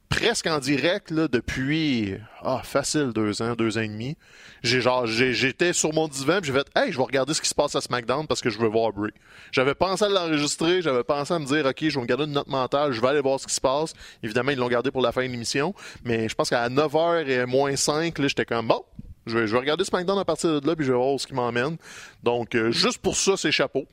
presque 0.10 0.48
en 0.48 0.60
direct 0.60 1.12
là, 1.12 1.28
depuis 1.28 2.16
ah, 2.42 2.62
facile 2.64 3.12
deux 3.14 3.42
ans, 3.42 3.56
deux 3.56 3.78
ans 3.78 3.82
et 3.82 3.88
demi. 3.88 4.18
J'ai 4.64 4.82
genre 4.82 5.06
j'étais 5.06 5.74
sur 5.74 5.94
mon 5.94 6.08
divan 6.08 6.40
j'ai 6.42 6.54
fait 6.54 6.68
Hey, 6.76 6.92
je 6.92 6.98
vais 6.98 7.04
regarder 7.04 7.34
ce 7.34 7.42
qui 7.42 7.50
se 7.50 7.56
passe 7.56 7.76
à 7.76 7.82
SmackDown 7.82 8.28
parce 8.28 8.42
que 8.42 8.50
je 8.50 8.58
veux 8.58 8.68
voir 8.68 8.92
Bray. 8.94 9.12
J'avais 9.52 9.76
pensé 9.76 10.06
à 10.06 10.10
l'enregistrer, 10.10 10.82
j'avais 10.82 11.04
pensé 11.04 11.34
à 11.34 11.40
me 11.40 11.46
dire 11.46 11.66
OK, 11.66 11.78
je 11.82 11.96
vais 11.96 12.02
me 12.02 12.08
garder 12.08 12.26
une 12.26 12.32
note 12.32 12.48
mentale, 12.48 12.92
je 12.92 13.02
vais 13.02 13.08
aller 13.08 13.22
voir 13.22 13.40
ce 13.40 13.48
qui 13.48 13.54
se 13.54 13.62
passe. 13.62 13.94
Évidemment, 14.24 14.52
ils 14.52 14.58
l'ont 14.58 14.70
gardé 14.70 14.92
pour 14.92 15.02
la 15.02 15.12
fin 15.12 15.26
de 15.26 15.32
l'émission, 15.32 15.74
mais 16.04 16.30
je 16.30 16.36
pense 16.36 16.50
qu'à 16.50 16.68
9h 16.70 17.28
et 17.28 17.46
moins 17.46 17.76
5, 17.76 18.18
là, 18.20 18.28
j'étais 18.28 18.46
comme 18.46 18.68
bon, 18.68 18.84
je 19.26 19.38
vais, 19.38 19.48
je 19.48 19.52
vais 19.52 19.60
regarder 19.60 19.84
SmackDown 19.84 20.18
à 20.18 20.26
partir 20.26 20.62
de 20.62 20.68
là, 20.68 20.76
puis 20.76 20.86
je 20.86 20.92
vais 20.92 20.98
voir 20.98 21.14
où 21.14 21.20
ce 21.20 21.28
qui 21.28 21.34
m'emmène. 21.34 21.78
Donc, 22.24 22.56
euh, 22.56 22.72
juste 22.72 23.00
pour 23.00 23.16
ça, 23.16 23.38
c'est 23.38 23.52
chapeau. 23.52 23.86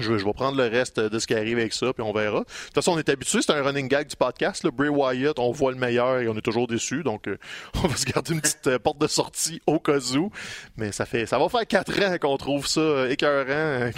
Je, 0.00 0.12
vais 0.12 0.32
prendre 0.32 0.56
le 0.56 0.66
reste 0.66 0.98
de 0.98 1.18
ce 1.18 1.26
qui 1.26 1.34
arrive 1.34 1.58
avec 1.58 1.72
ça, 1.72 1.92
puis 1.92 2.02
on 2.02 2.12
verra. 2.12 2.40
De 2.40 2.44
toute 2.44 2.74
façon, 2.74 2.92
on 2.92 2.98
est 2.98 3.08
habitué, 3.08 3.40
c'est 3.42 3.52
un 3.52 3.62
running 3.62 3.88
gag 3.88 4.08
du 4.08 4.16
podcast. 4.16 4.64
Le 4.64 4.70
Bray 4.70 4.88
Wyatt, 4.88 5.38
on 5.38 5.50
voit 5.52 5.72
le 5.72 5.78
meilleur 5.78 6.20
et 6.20 6.28
on 6.28 6.36
est 6.36 6.42
toujours 6.42 6.66
déçu. 6.66 7.02
Donc, 7.02 7.28
euh, 7.28 7.38
on 7.84 7.86
va 7.86 7.96
se 7.96 8.04
garder 8.04 8.32
une 8.34 8.40
petite 8.40 8.66
euh, 8.66 8.78
porte 8.78 9.00
de 9.00 9.06
sortie 9.06 9.60
au 9.66 9.78
cas 9.78 9.98
où. 10.16 10.30
Mais 10.76 10.92
ça 10.92 11.06
fait, 11.06 11.26
ça 11.26 11.38
va 11.38 11.48
faire 11.48 11.66
quatre 11.66 11.98
ans 12.02 12.16
qu'on 12.18 12.36
trouve 12.36 12.66
ça 12.66 12.80
euh, 12.80 13.10
écœurant, 13.10 13.90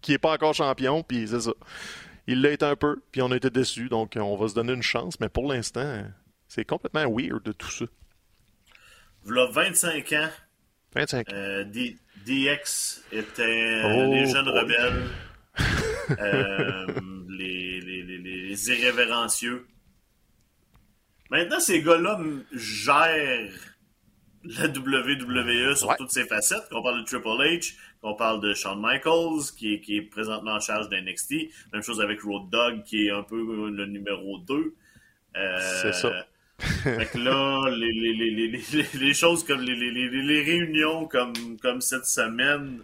qu'il 0.00 0.14
n'est 0.14 0.18
pas 0.18 0.32
encore 0.32 0.54
champion, 0.54 1.02
puis 1.02 1.28
c'est 1.28 1.40
ça. 1.40 1.52
Il 2.26 2.42
l'a 2.42 2.50
été 2.50 2.64
un 2.64 2.76
peu, 2.76 3.00
puis 3.10 3.22
on 3.22 3.30
a 3.30 3.36
été 3.36 3.50
déçus. 3.50 3.88
Donc, 3.88 4.12
on 4.16 4.36
va 4.36 4.48
se 4.48 4.54
donner 4.54 4.72
une 4.72 4.82
chance. 4.82 5.18
Mais 5.20 5.28
pour 5.28 5.50
l'instant, 5.50 6.02
c'est 6.46 6.64
complètement 6.64 7.06
weird 7.10 7.42
de 7.42 7.52
tout 7.52 7.70
ça. 7.70 7.86
Voilà 9.24 9.50
25 9.50 10.12
ans. 10.12 10.28
25 10.94 11.32
ans. 11.32 11.64
DX 12.28 13.02
était 13.12 13.82
oh, 13.84 14.12
les 14.12 14.26
jeunes 14.26 14.48
rebelles. 14.48 15.08
Euh, 16.20 16.86
les, 17.28 17.80
les, 17.80 18.02
les, 18.02 18.18
les, 18.18 18.70
irrévérencieux. 18.70 19.66
Maintenant, 21.30 21.60
ces 21.60 21.82
gars-là 21.82 22.18
gèrent 22.52 23.52
la 24.44 24.66
WWE 24.66 25.74
sur 25.76 25.94
toutes 25.96 26.10
ses 26.10 26.24
facettes. 26.24 26.68
Qu'on 26.70 26.82
parle 26.82 27.00
de 27.00 27.04
Triple 27.04 27.28
H, 27.28 27.74
qu'on 28.00 28.14
parle 28.14 28.40
de 28.40 28.54
Shawn 28.54 28.80
Michaels, 28.80 29.52
qui 29.56 29.74
est, 29.74 29.80
qui 29.80 29.98
est 29.98 30.02
présentement 30.02 30.52
en 30.52 30.60
charge 30.60 30.88
d'NXT. 30.88 31.34
Même 31.72 31.82
chose 31.82 32.00
avec 32.00 32.22
Road 32.22 32.48
Dogg, 32.50 32.82
qui 32.84 33.06
est 33.06 33.10
un 33.10 33.22
peu 33.22 33.70
le 33.70 33.86
numéro 33.86 34.38
2. 34.38 34.74
Euh, 35.36 35.58
C'est 35.82 35.92
ça. 35.92 36.26
fait 36.58 37.10
que 37.12 37.18
là, 37.18 37.70
les, 37.70 37.92
les, 37.92 38.14
les, 38.14 38.62
les, 38.94 39.14
choses 39.14 39.44
comme 39.44 39.60
les, 39.60 40.42
réunions 40.42 41.06
comme, 41.06 41.32
comme 41.62 41.80
cette 41.80 42.06
semaine, 42.06 42.80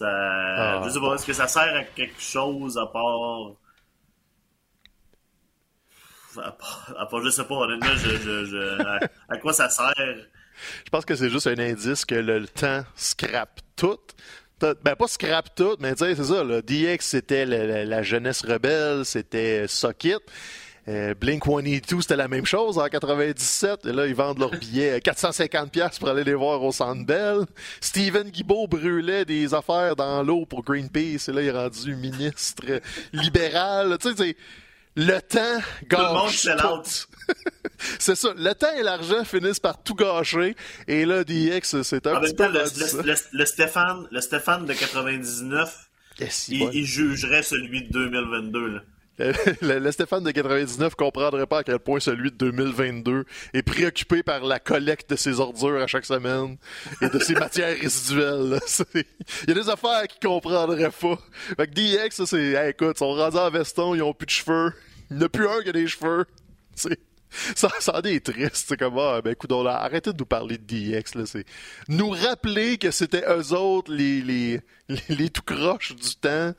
Je 0.00 0.90
sais 0.90 1.00
pas, 1.00 1.14
est-ce 1.14 1.26
que 1.26 1.32
ça 1.32 1.46
sert 1.46 1.74
à 1.74 1.84
quelque 1.84 2.20
chose 2.20 2.78
à 2.78 2.86
part. 2.86 3.52
À 6.96 7.06
part, 7.06 7.22
je 7.22 7.30
sais 7.30 7.44
pas, 7.44 7.54
honnêtement, 7.54 7.96
je, 7.96 8.10
je, 8.10 8.44
je 8.44 8.82
à, 9.28 9.36
quoi 9.38 9.52
ça 9.52 9.68
sert? 9.68 9.92
Je 10.84 10.90
pense 10.90 11.04
que 11.04 11.14
c'est 11.16 11.28
juste 11.30 11.46
un 11.46 11.58
indice 11.58 12.04
que 12.04 12.14
le, 12.14 12.46
temps 12.46 12.84
scrape 12.94 13.60
tout. 13.76 13.98
Ben, 14.60 14.94
pas 14.94 15.08
scrap 15.08 15.54
tout, 15.54 15.76
mais 15.80 15.94
tu 15.94 16.04
sais, 16.04 16.14
c'est 16.14 16.24
ça. 16.24 16.44
Là. 16.44 16.60
DX, 16.60 16.98
c'était 17.00 17.46
la, 17.46 18.02
jeunesse 18.02 18.42
rebelle, 18.44 19.04
c'était 19.04 19.66
Socket. 19.66 20.20
Euh, 20.88 21.14
Blink 21.14 21.44
182, 21.44 22.00
c'était 22.00 22.16
la 22.16 22.28
même 22.28 22.46
chose 22.46 22.78
en 22.78 22.86
97. 22.86 23.86
Et 23.86 23.92
là, 23.92 24.06
ils 24.06 24.14
vendent 24.14 24.38
leurs 24.38 24.50
billets 24.50 24.98
450$ 24.98 25.98
pour 25.98 26.08
aller 26.08 26.24
les 26.24 26.34
voir 26.34 26.62
au 26.62 26.72
Centre 26.72 27.04
Bell. 27.04 27.46
Steven 27.80 28.30
Guibault 28.30 28.66
brûlait 28.66 29.24
des 29.24 29.54
affaires 29.54 29.96
dans 29.96 30.22
l'eau 30.22 30.46
pour 30.46 30.62
Greenpeace. 30.62 31.28
Et 31.28 31.32
là, 31.32 31.42
il 31.42 31.48
est 31.48 31.50
rendu 31.50 31.94
ministre 31.94 32.64
libéral. 33.12 33.98
Tu 34.00 34.14
sais, 34.16 34.36
le 34.96 35.20
temps 35.20 35.60
gâche 35.88 36.48
tout. 36.58 37.34
c'est 37.98 38.16
ça. 38.16 38.34
Le 38.36 38.52
temps 38.54 38.74
et 38.76 38.82
l'argent 38.82 39.24
finissent 39.24 39.60
par 39.60 39.82
tout 39.82 39.94
gâcher. 39.94 40.56
Et 40.88 41.04
là, 41.04 41.22
DX, 41.24 41.82
c'est 41.82 42.06
un 42.06 42.20
petit 42.20 42.34
peu... 42.34 42.48
Le, 42.48 43.14
le, 43.32 43.46
Stéphane, 43.46 44.08
le 44.10 44.20
Stéphane 44.20 44.66
de 44.66 44.72
99, 44.72 45.90
il, 46.48 46.84
jugerait 46.84 47.42
celui 47.42 47.84
de 47.84 47.92
2022. 47.92 48.66
Là. 48.66 48.80
le, 49.60 49.90
Stéphane 49.90 50.24
de 50.24 50.30
99 50.30 50.94
comprendrait 50.94 51.46
pas 51.46 51.58
à 51.58 51.64
quel 51.64 51.78
point 51.78 52.00
celui 52.00 52.30
de 52.30 52.36
2022 52.36 53.24
est 53.52 53.62
préoccupé 53.62 54.22
par 54.22 54.44
la 54.44 54.58
collecte 54.58 55.10
de 55.10 55.16
ses 55.16 55.40
ordures 55.40 55.82
à 55.82 55.86
chaque 55.86 56.06
semaine 56.06 56.56
et 57.02 57.08
de 57.08 57.18
ses 57.18 57.34
matières 57.40 57.76
résiduelles. 57.78 58.60
Il 58.94 59.48
y 59.48 59.50
a 59.50 59.54
des 59.54 59.68
affaires 59.68 60.06
qu'il 60.08 60.26
comprendrait 60.26 60.90
pas. 60.90 61.18
Fait 61.56 61.66
que 61.66 61.74
DX, 61.74 62.24
c'est, 62.24 62.70
écoute, 62.70 62.96
ils 62.96 62.98
sont 62.98 63.12
rendus 63.12 63.36
en 63.36 63.50
veston, 63.50 63.94
ils 63.94 64.02
ont 64.02 64.14
plus 64.14 64.26
de 64.26 64.30
cheveux. 64.30 64.72
Il 65.10 65.18
n'y 65.18 65.22
en 65.22 65.26
a 65.26 65.28
plus 65.28 65.48
un 65.48 65.60
qui 65.62 65.68
a 65.68 65.72
des 65.72 65.86
cheveux. 65.86 66.24
ça, 66.74 67.68
ça 67.78 67.98
en 67.98 68.02
est 68.02 68.24
triste. 68.24 68.66
C'est 68.68 68.76
comme, 68.78 68.98
ah, 68.98 69.20
ben, 69.22 69.34
là, 69.64 69.82
arrêtez 69.82 70.12
de 70.12 70.18
nous 70.18 70.26
parler 70.26 70.56
de 70.56 70.64
DX, 70.64 71.14
là. 71.14 71.26
C'est 71.26 71.44
nous 71.88 72.10
rappeler 72.10 72.78
que 72.78 72.90
c'était 72.90 73.24
eux 73.28 73.52
autres, 73.52 73.92
les, 73.92 74.22
les, 74.22 74.60
les, 74.88 75.02
les 75.10 75.30
tout 75.30 75.42
croches 75.42 75.94
du 75.94 76.16
temps. 76.16 76.54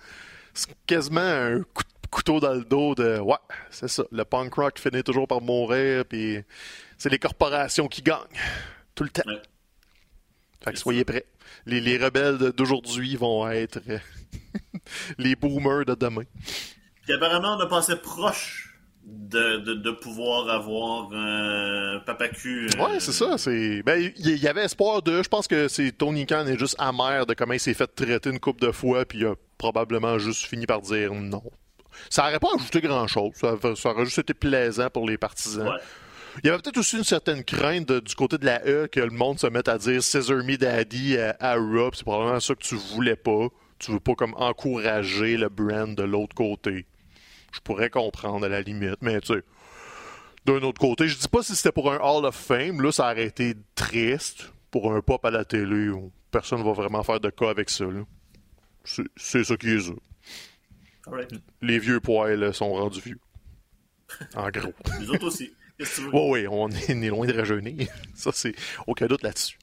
C'est 0.54 0.70
quasiment 0.86 1.22
un 1.22 1.60
coup 1.74 1.84
de 1.84 1.91
couteau 2.12 2.40
dans 2.40 2.54
le 2.54 2.64
dos 2.64 2.94
de 2.94 3.20
ouais, 3.20 3.36
c'est 3.72 3.88
ça. 3.88 4.04
Le 4.12 4.24
punk 4.24 4.54
rock 4.54 4.80
finit 4.80 5.04
toujours 5.04 5.28
par 5.28 5.42
mourir, 5.42 6.06
puis 6.06 6.40
c'est 6.98 7.10
les 7.10 7.20
corporations 7.20 7.88
qui 7.88 8.02
gagnent 8.02 8.20
tout 8.94 9.04
le 9.04 9.10
temps. 9.10 9.24
Fait 10.64 10.74
que 10.74 10.78
soyez 10.78 11.04
prêts. 11.04 11.26
Les, 11.66 11.82
les 11.82 11.98
rebelles 11.98 12.38
d'aujourd'hui 12.56 13.16
vont 13.16 13.50
être 13.50 13.80
les 15.18 15.36
boomers 15.36 15.86
de 15.86 15.96
demain. 15.96 16.24
Puis 17.04 17.14
apparemment, 17.14 17.58
on 17.58 17.60
a 17.60 17.68
passé 17.68 17.96
proche 17.96 18.72
de, 19.04 19.58
de, 19.58 19.74
de, 19.74 19.92
pouvoir 19.92 20.50
avoir 20.50 21.12
un 21.14 22.00
papa 22.06 22.30
cul. 22.30 22.70
Euh, 22.76 22.84
ouais, 22.84 23.00
c'est 23.00 23.12
ça. 23.12 23.38
C'est 23.38 23.82
ben 23.84 24.12
il 24.18 24.38
y, 24.38 24.48
avait 24.48 24.64
espoir 24.64 25.02
de. 25.02 25.24
Je 25.24 25.30
pense 25.30 25.48
que 25.48 25.68
c'est 25.68 25.92
Tony 25.92 26.26
Khan 26.26 26.46
est 26.46 26.60
juste 26.60 26.76
amer 26.78 27.26
de 27.26 27.34
comment 27.34 27.54
il 27.54 27.60
s'est 27.60 27.74
fait 27.74 27.88
traiter 27.88 28.30
une 28.30 28.40
coupe 28.40 28.62
de 28.62 28.72
fois, 28.72 29.06
puis 29.06 29.20
il 29.20 29.26
a 29.26 29.34
probablement 29.58 30.20
juste 30.20 30.46
fini 30.46 30.66
par 30.68 30.82
dire 30.82 31.14
non. 31.14 31.44
Ça 32.10 32.24
n'aurait 32.24 32.40
pas 32.40 32.50
ajouté 32.56 32.82
grand-chose. 32.82 33.32
Ça, 33.36 33.92
aurait 33.92 34.06
juste 34.06 34.20
été 34.20 34.34
plaisant 34.34 34.90
pour 34.90 35.08
les 35.08 35.18
partisans. 35.18 35.72
Il 36.44 36.48
y 36.48 36.50
avait 36.50 36.62
peut-être 36.62 36.78
aussi 36.78 36.98
une 36.98 37.04
certaine 37.04 37.44
crainte 37.44 37.92
du 37.92 38.16
côté 38.16 38.38
de 38.38 38.46
la 38.46 38.66
E 38.66 38.88
que 38.88 39.02
le 39.02 39.10
monde 39.10 39.40
se 39.40 39.48
mette 39.48 39.68
à 39.68 39.78
dire 39.78 40.02
Scissor 40.02 40.38
Me 40.38 40.56
Daddy 40.56 41.18
à, 41.18 41.36
à 41.40 41.58
Europe. 41.58 41.96
C'est 41.96 42.04
probablement 42.04 42.40
ça 42.40 42.56
que 42.56 42.64
tu 42.64 42.76
voulais 42.76 43.18
pas. 43.18 43.48
Tu 43.80 43.92
veux 43.92 44.00
pas 44.00 44.16
comme 44.16 44.34
encourager 44.36 45.38
le 45.38 45.50
brand 45.50 45.94
de 45.94 46.04
l'autre 46.04 46.36
côté. 46.36 46.86
Je 47.52 47.60
pourrais 47.60 47.90
comprendre 47.90 48.46
à 48.46 48.50
la 48.50 48.62
limite, 48.62 49.02
mais 49.02 49.20
tu 49.20 49.34
sais. 49.34 49.44
D'un 50.46 50.62
autre 50.62 50.80
côté, 50.80 51.08
je 51.08 51.18
dis 51.18 51.28
pas 51.28 51.44
si 51.44 51.56
c'était 51.56 51.72
pour 51.72 51.92
un 51.92 51.98
Hall 51.98 52.26
of 52.26 52.36
Fame. 52.36 52.82
Là, 52.82 52.92
ça 52.92 53.12
aurait 53.12 53.26
été 53.26 53.56
triste 53.76 54.52
pour 54.72 54.94
un 54.94 55.02
pop 55.02 55.24
à 55.26 55.32
la 55.32 55.46
télé. 55.46 55.92
Personne 56.32 56.60
ne 56.60 56.64
va 56.64 56.72
vraiment 56.72 57.04
faire 57.04 57.20
de 57.20 57.30
cas 57.30 57.50
avec 57.50 57.70
ça. 57.70 57.86
C'est 58.84 59.44
ça 59.44 59.58
qui 59.58 59.70
est 59.70 59.82
ça. 59.82 59.92
Les 61.62 61.80
vieux 61.80 62.00
poils 62.00 62.54
sont 62.54 62.74
rendus 62.74 63.02
vieux. 63.02 63.20
En 64.36 64.50
gros. 64.50 64.74
Les 65.00 65.10
autres 65.10 65.28
aussi. 65.28 65.52
Oui, 65.80 66.08
oui, 66.14 66.48
on 66.48 66.70
est, 66.70 67.10
loin 67.10 67.26
de 67.26 67.34
rajeunir. 67.34 67.88
Ça, 68.14 68.32
c'est 68.34 68.54
aucun 68.88 69.08
doute 69.08 69.24
là-dessus. 69.24 69.58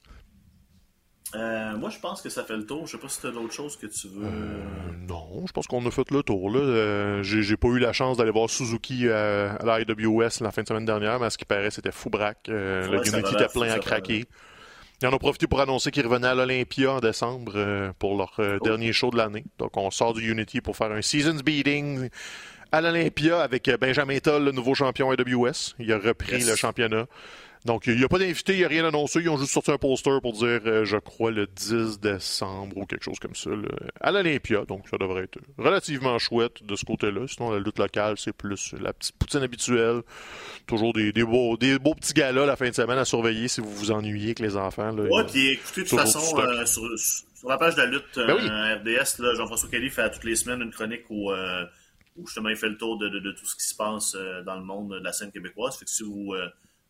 Euh, 1.35 1.77
moi, 1.77 1.91
je 1.91 1.99
pense 1.99 2.23
que 2.23 2.29
ça 2.29 2.43
fait 2.43 2.57
le 2.57 2.65
tour. 2.65 2.87
Je 2.87 2.93
sais 2.93 2.97
pas 2.97 3.07
si 3.07 3.21
tu 3.21 3.27
as 3.27 3.31
d'autres 3.31 3.53
choses 3.53 3.77
que 3.77 3.85
tu 3.85 4.07
veux. 4.07 4.25
Euh, 4.25 4.63
non, 5.07 5.45
je 5.45 5.51
pense 5.51 5.67
qu'on 5.67 5.85
a 5.85 5.91
fait 5.91 6.09
le 6.09 6.23
tour. 6.23 6.49
Là. 6.49 6.59
Euh, 6.59 7.23
j'ai, 7.23 7.55
pas 7.55 7.67
eu 7.67 7.77
la 7.77 7.93
chance 7.93 8.17
d'aller 8.17 8.31
voir 8.31 8.49
Suzuki 8.49 9.07
à 9.07 9.59
la 9.63 9.79
IWS 9.79 10.41
la 10.41 10.51
fin 10.51 10.63
de 10.63 10.67
semaine 10.67 10.85
dernière, 10.85 11.19
mais 11.19 11.27
à 11.27 11.29
ce 11.29 11.37
qui 11.37 11.45
paraît, 11.45 11.69
c'était 11.69 11.91
fou 11.91 12.09
braque. 12.09 12.47
le 12.47 12.95
Unity 12.95 13.35
était 13.35 13.47
plein 13.47 13.71
à 13.71 13.77
craquer. 13.77 14.25
Ils 15.01 15.07
en 15.07 15.13
ont 15.13 15.17
profité 15.17 15.47
pour 15.47 15.61
annoncer 15.61 15.91
qu'ils 15.91 16.05
revenaient 16.05 16.27
à 16.27 16.35
l'Olympia 16.35 16.91
en 16.91 16.99
décembre 16.99 17.53
euh, 17.55 17.91
pour 17.99 18.17
leur 18.17 18.33
euh, 18.39 18.57
oh. 18.59 18.63
dernier 18.63 18.91
show 18.91 19.11
de 19.11 19.17
l'année. 19.17 19.45
Donc, 19.57 19.77
on 19.77 19.91
sort 19.91 20.13
du 20.13 20.29
Unity 20.29 20.59
pour 20.59 20.75
faire 20.75 20.91
un 20.91 21.01
Seasons 21.01 21.41
Beating 21.43 22.09
à 22.71 22.81
l'Olympia 22.81 23.41
avec 23.41 23.67
euh, 23.69 23.77
Benjamin 23.77 24.19
Toll, 24.19 24.43
le 24.43 24.51
nouveau 24.51 24.75
champion 24.75 25.09
AWS. 25.11 25.75
Il 25.79 25.93
a 25.93 25.97
repris 25.97 26.43
le 26.43 26.55
championnat. 26.55 27.07
Donc, 27.65 27.87
il 27.87 27.97
n'y 27.97 28.05
a 28.05 28.07
pas 28.07 28.19
d'invité, 28.19 28.53
il 28.53 28.59
n'y 28.59 28.63
a 28.63 28.69
rien 28.69 28.85
annoncé. 28.85 29.19
Ils 29.19 29.27
ont 29.27 29.37
juste 29.37 29.51
sorti 29.51 29.71
un 29.71 29.77
poster 29.77 30.21
pour 30.21 30.31
dire, 30.31 30.61
euh, 30.65 30.85
je 30.85 30.95
crois, 30.95 31.29
le 31.29 31.45
10 31.45 31.99
décembre 31.99 32.77
ou 32.77 32.85
quelque 32.85 33.03
chose 33.03 33.19
comme 33.19 33.35
ça, 33.35 33.49
à 33.99 34.11
l'Olympia. 34.13 34.63
Donc, 34.63 34.87
ça 34.89 34.97
devrait 34.97 35.23
être 35.23 35.39
relativement 35.57 36.17
chouette 36.19 36.63
de 36.63 36.75
ce 36.77 36.85
côté-là. 36.85 37.27
Sinon, 37.27 37.51
la 37.51 37.59
lutte 37.59 37.77
locale, 37.77 38.15
c'est 38.17 38.31
plus 38.31 38.73
la 38.79 38.93
petite 38.93 39.17
poutine 39.17 39.43
habituelle. 39.43 40.03
Toujours 40.67 40.93
des, 40.93 41.11
beaux, 41.11 41.57
des 41.57 41.77
beaux 41.79 41.95
petits 41.95 42.13
galas 42.13 42.45
la 42.45 42.55
fin 42.55 42.69
de 42.69 42.75
semaine 42.75 42.97
à 42.97 43.05
surveiller 43.05 43.49
si 43.49 43.59
vous 43.59 43.71
vous 43.71 43.91
ennuyez 43.91 44.27
avec 44.27 44.39
les 44.39 44.55
enfants. 44.55 44.91
Là, 44.91 45.03
ouais, 45.03 45.23
puis 45.25 45.49
écoutez, 45.49 45.83
de 45.83 45.89
toute 45.89 45.99
façon, 45.99 46.39
euh, 46.39 46.65
sur, 46.65 46.83
la 47.49 47.57
page 47.57 47.75
de 47.75 47.81
la 47.81 47.87
lutte 47.87 48.15
ben 48.15 48.79
RDS, 48.79 49.21
Jean-François 49.35 49.69
Kelly 49.69 49.89
fait 49.89 50.09
toutes 50.11 50.23
les 50.23 50.37
semaines 50.37 50.61
une 50.61 50.71
chronique 50.71 51.03
où, 51.09 51.31
où 51.31 52.25
justement 52.25 52.49
il 52.49 52.55
fait 52.55 52.69
le 52.69 52.77
tour 52.77 52.97
de, 52.97 53.09
tout 53.31 53.45
ce 53.45 53.55
qui 53.55 53.65
se 53.65 53.75
passe 53.75 54.15
dans 54.45 54.55
le 54.55 54.63
monde 54.63 54.91
de 54.91 55.03
la 55.03 55.11
scène 55.11 55.31
québécoise. 55.31 55.77
Fait 55.77 55.85
que 55.85 55.91
si 55.91 56.03
vous 56.03 56.33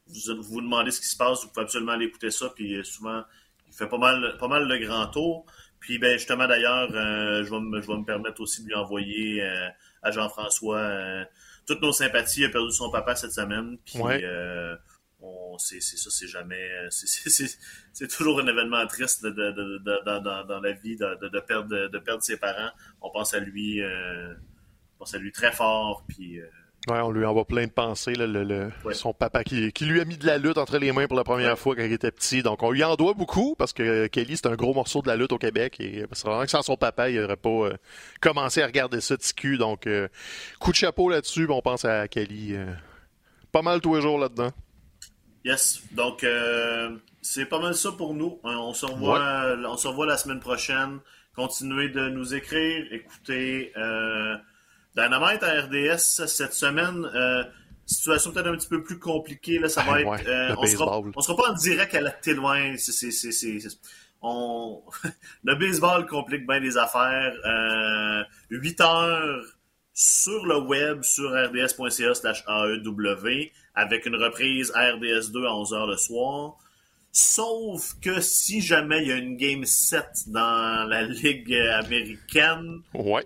vous 0.10 0.42
vous 0.42 0.62
demandez 0.62 0.92
ce 0.92 1.02
qui 1.02 1.08
se 1.08 1.18
passe, 1.18 1.44
vous 1.44 1.50
pouvez 1.50 1.64
absolument 1.64 1.94
aller 1.94 2.06
écouter 2.06 2.32
ça. 2.32 2.50
Puis 2.56 2.76
euh, 2.76 2.84
souvent, 2.84 3.24
il 3.68 3.74
fait 3.74 3.88
pas 3.88 3.98
mal, 3.98 4.38
pas 4.40 4.48
mal 4.48 4.68
le 4.68 4.78
grand 4.86 5.08
tour. 5.08 5.46
Puis 5.80 5.98
ben 5.98 6.18
justement 6.18 6.48
d'ailleurs, 6.48 6.90
euh, 6.94 7.44
je, 7.44 7.50
vais 7.50 7.60
me, 7.60 7.82
je 7.82 7.88
vais 7.88 7.98
me 7.98 8.06
permettre 8.06 8.42
aussi 8.42 8.64
de 8.64 8.68
lui 8.68 8.76
envoyer 8.76 9.44
euh, 9.44 9.70
à 10.02 10.12
Jean-François 10.12 11.26
toutes 11.66 11.82
nos 11.82 11.92
sympathies. 11.92 12.42
Il 12.42 12.46
a 12.46 12.50
perdu 12.50 12.72
son 12.72 12.90
papa 12.90 13.16
cette 13.16 13.32
semaine. 13.32 13.78
Puis 13.86 14.00
c'est, 15.58 15.82
ça, 15.82 16.10
c'est 16.10 16.28
jamais. 16.28 16.70
C'est, 16.90 18.08
toujours 18.08 18.40
un 18.40 18.48
événement 18.48 18.86
triste 18.88 19.24
de, 19.24 19.30
de, 19.30 19.52
de, 19.52 20.46
dans, 20.48 20.60
la 20.62 20.72
vie 20.72 20.96
de, 20.96 21.40
perdre, 21.42 21.88
de 21.90 22.00
perdre 22.00 22.24
ses 22.24 22.38
parents. 22.38 22.72
On 23.02 23.10
pense 23.10 23.34
à 23.34 23.40
lui, 23.40 23.82
on 23.84 25.00
pense 25.00 25.14
à 25.14 25.18
lui 25.18 25.34
très 25.34 25.52
fort. 25.52 26.06
Puis 26.08 26.40
Ouais, 26.88 27.00
on 27.02 27.12
lui 27.12 27.26
envoie 27.26 27.46
plein 27.46 27.66
de 27.66 27.72
pensées. 27.72 28.14
le, 28.16 28.72
Son 28.94 29.14
papa 29.14 29.44
qui, 29.44 29.72
lui 29.82 30.00
a 30.00 30.06
mis 30.06 30.18
de 30.18 30.26
la 30.26 30.38
lutte 30.38 30.58
entre 30.58 30.78
les 30.78 30.92
mains 30.92 31.08
pour 31.08 31.18
la 31.18 31.26
première 31.26 31.60
fois 31.60 31.76
quand 31.76 31.84
il 31.84 31.92
était 31.92 32.12
petit. 32.12 32.42
Donc, 32.42 32.64
on 32.64 32.72
lui 32.72 32.84
en 32.84 32.96
doit 32.96 33.14
beaucoup 33.14 33.56
parce 33.56 33.74
que 33.74 34.08
Kelly, 34.08 34.38
c'est 34.38 34.48
un 34.48 34.56
gros 34.56 34.74
morceau 34.74 35.02
de 35.02 35.08
la 35.08 35.18
lutte 35.18 35.34
au 35.34 35.38
Québec. 35.38 35.76
Et 35.80 36.06
c'est 36.14 36.26
vraiment 36.26 36.44
que 36.44 36.50
sans 36.50 36.62
son 36.62 36.78
papa, 36.78 37.10
il 37.10 37.20
n'aurait 37.20 37.36
pas 37.36 37.50
euh, 37.50 37.74
commencé 38.22 38.62
à 38.62 38.66
regarder 38.66 39.02
ça 39.02 39.18
de 39.18 39.58
Donc, 39.58 39.88
euh, 39.88 40.08
coup 40.60 40.72
de 40.72 40.78
chapeau 40.78 41.10
là-dessus. 41.10 41.48
On 41.50 41.62
pense 41.62 41.84
à 41.84 42.08
Kelly 42.08 42.56
euh, 42.56 42.74
pas 43.52 43.62
mal 43.62 43.82
tous 43.82 43.96
les 43.96 44.02
jours 44.02 44.18
là-dedans. 44.18 44.52
Yes. 45.44 45.82
Donc, 45.92 46.26
c'est 47.22 47.46
pas 47.46 47.60
mal 47.60 47.76
ça 47.76 47.92
pour 47.92 48.14
nous. 48.14 48.40
On 48.44 48.74
se 48.74 48.86
revoit, 48.86 49.58
on 49.68 49.78
se 49.78 49.88
revoit 49.88 50.06
la 50.06 50.18
semaine 50.18 50.40
prochaine. 50.40 51.00
Continuez 51.36 51.90
de 51.90 52.10
nous 52.10 52.34
écrire. 52.34 52.86
Écoutez. 52.92 53.74
Dynamite 54.96 55.44
à 55.44 55.62
RDS 55.62 56.26
cette 56.28 56.54
semaine, 56.54 57.06
euh, 57.14 57.44
situation 57.86 58.32
peut-être 58.32 58.48
un 58.48 58.56
petit 58.56 58.68
peu 58.68 58.84
plus 58.84 59.00
compliquée. 59.00 59.60
Là, 59.60 59.70
ça 59.70 59.84
va 59.84 60.02
être. 60.02 60.28
Euh, 60.28 60.56
on, 60.58 60.66
sera, 60.66 61.02
sera 61.22 61.36
pas 61.36 61.52
en 61.52 61.54
direct 61.54 61.94
à 61.96 62.02
la 62.02 62.12
télé. 62.12 62.40
on... 64.22 64.82
le 65.44 65.56
baseball 65.56 66.06
complique 66.06 66.48
bien 66.48 66.60
les 66.60 66.78
affaires. 66.78 67.34
Euh, 67.46 68.24
8 68.50 68.82
heures 68.82 69.44
sur 69.94 70.46
le 70.46 70.60
web, 70.62 71.04
sur 71.04 71.30
rds.ca 71.32 72.14
slash 72.14 72.44
AEW, 72.48 73.52
avec 73.76 74.06
une 74.06 74.16
reprise 74.16 74.72
RDS2 74.72 75.46
à 75.46 75.52
11h 75.52 75.88
le 75.88 75.98
soir. 75.98 76.58
Sauf 77.12 77.96
que 78.02 78.22
si 78.22 78.62
jamais 78.62 79.02
il 79.02 79.08
y 79.08 79.12
a 79.12 79.16
une 79.16 79.36
game 79.36 79.66
7 79.66 80.06
dans 80.28 80.88
la 80.88 81.02
Ligue 81.04 81.54
américaine, 81.54 82.82
ouais. 82.94 83.26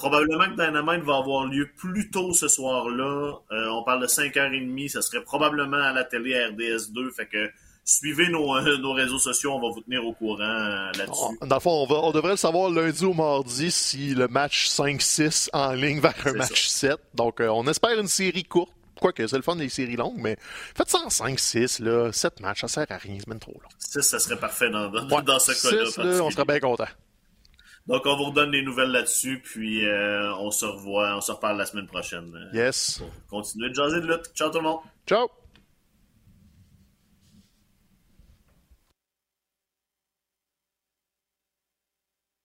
Probablement 0.00 0.46
que 0.46 0.52
Dynamite 0.52 1.04
va 1.04 1.18
avoir 1.18 1.44
lieu 1.44 1.68
plus 1.76 2.10
tôt 2.10 2.32
ce 2.32 2.48
soir-là. 2.48 3.34
Euh, 3.52 3.68
on 3.68 3.84
parle 3.84 4.00
de 4.00 4.06
5h30. 4.06 4.88
Ça 4.88 5.02
serait 5.02 5.22
probablement 5.22 5.76
à 5.76 5.92
la 5.92 6.04
télé 6.04 6.32
RDS2. 6.32 7.14
Fait 7.14 7.26
que 7.26 7.50
suivez 7.84 8.30
nos, 8.30 8.58
nos, 8.78 8.92
réseaux 8.94 9.18
sociaux, 9.18 9.52
on 9.52 9.60
va 9.60 9.68
vous 9.68 9.82
tenir 9.82 10.02
au 10.02 10.14
courant 10.14 10.90
là-dessus. 10.96 11.36
Dans 11.42 11.56
le 11.56 11.60
fond, 11.60 11.82
on, 11.82 11.86
va, 11.86 11.96
on, 11.96 12.12
devrait 12.12 12.30
le 12.30 12.36
savoir 12.38 12.70
lundi 12.70 13.04
ou 13.04 13.12
mardi 13.12 13.70
si 13.70 14.14
le 14.14 14.26
match 14.26 14.70
5-6 14.70 15.50
en 15.52 15.72
ligne 15.72 16.00
vers 16.00 16.14
un 16.24 16.32
match 16.32 16.68
ça. 16.68 16.92
7. 16.92 16.98
Donc, 17.14 17.40
on 17.40 17.66
espère 17.66 18.00
une 18.00 18.08
série 18.08 18.44
courte. 18.44 18.72
Quoique, 18.98 19.26
c'est 19.26 19.36
le 19.36 19.42
fun 19.42 19.56
des 19.56 19.68
séries 19.68 19.96
longues, 19.96 20.18
mais 20.18 20.36
faites 20.74 20.88
ça 20.88 20.98
en 20.98 21.08
5-6, 21.08 21.82
là, 21.82 22.10
7 22.10 22.40
matchs, 22.40 22.62
ça 22.62 22.68
sert 22.68 22.86
à 22.88 22.96
rien, 22.96 23.16
c'est 23.18 23.28
même 23.28 23.38
trop 23.38 23.52
long. 23.52 23.68
6, 23.78 24.00
ça 24.00 24.18
serait 24.18 24.38
parfait 24.38 24.70
dans, 24.70 24.88
dans, 24.88 25.08
ouais, 25.08 25.22
dans 25.22 25.38
ce 25.38 25.52
cas-là. 25.52 26.04
Là, 26.04 26.22
on 26.22 26.30
serait 26.30 26.44
bien 26.44 26.60
content. 26.60 26.88
Donc, 27.86 28.02
on 28.06 28.16
vous 28.16 28.24
redonne 28.24 28.50
les 28.50 28.62
nouvelles 28.62 28.90
là-dessus, 28.90 29.40
puis 29.42 29.86
euh, 29.86 30.32
on 30.36 30.50
se 30.50 30.64
revoit, 30.64 31.16
on 31.16 31.20
se 31.20 31.32
reparle 31.32 31.58
la 31.58 31.66
semaine 31.66 31.86
prochaine. 31.86 32.50
Yes. 32.52 32.98
Pour 33.28 33.40
continuer 33.40 33.70
de 33.70 33.74
jaser 33.74 34.00
de 34.00 34.06
lutte. 34.06 34.30
Ciao 34.34 34.50
tout 34.50 34.58
le 34.58 34.64
monde. 34.64 34.80
Ciao. 35.06 35.28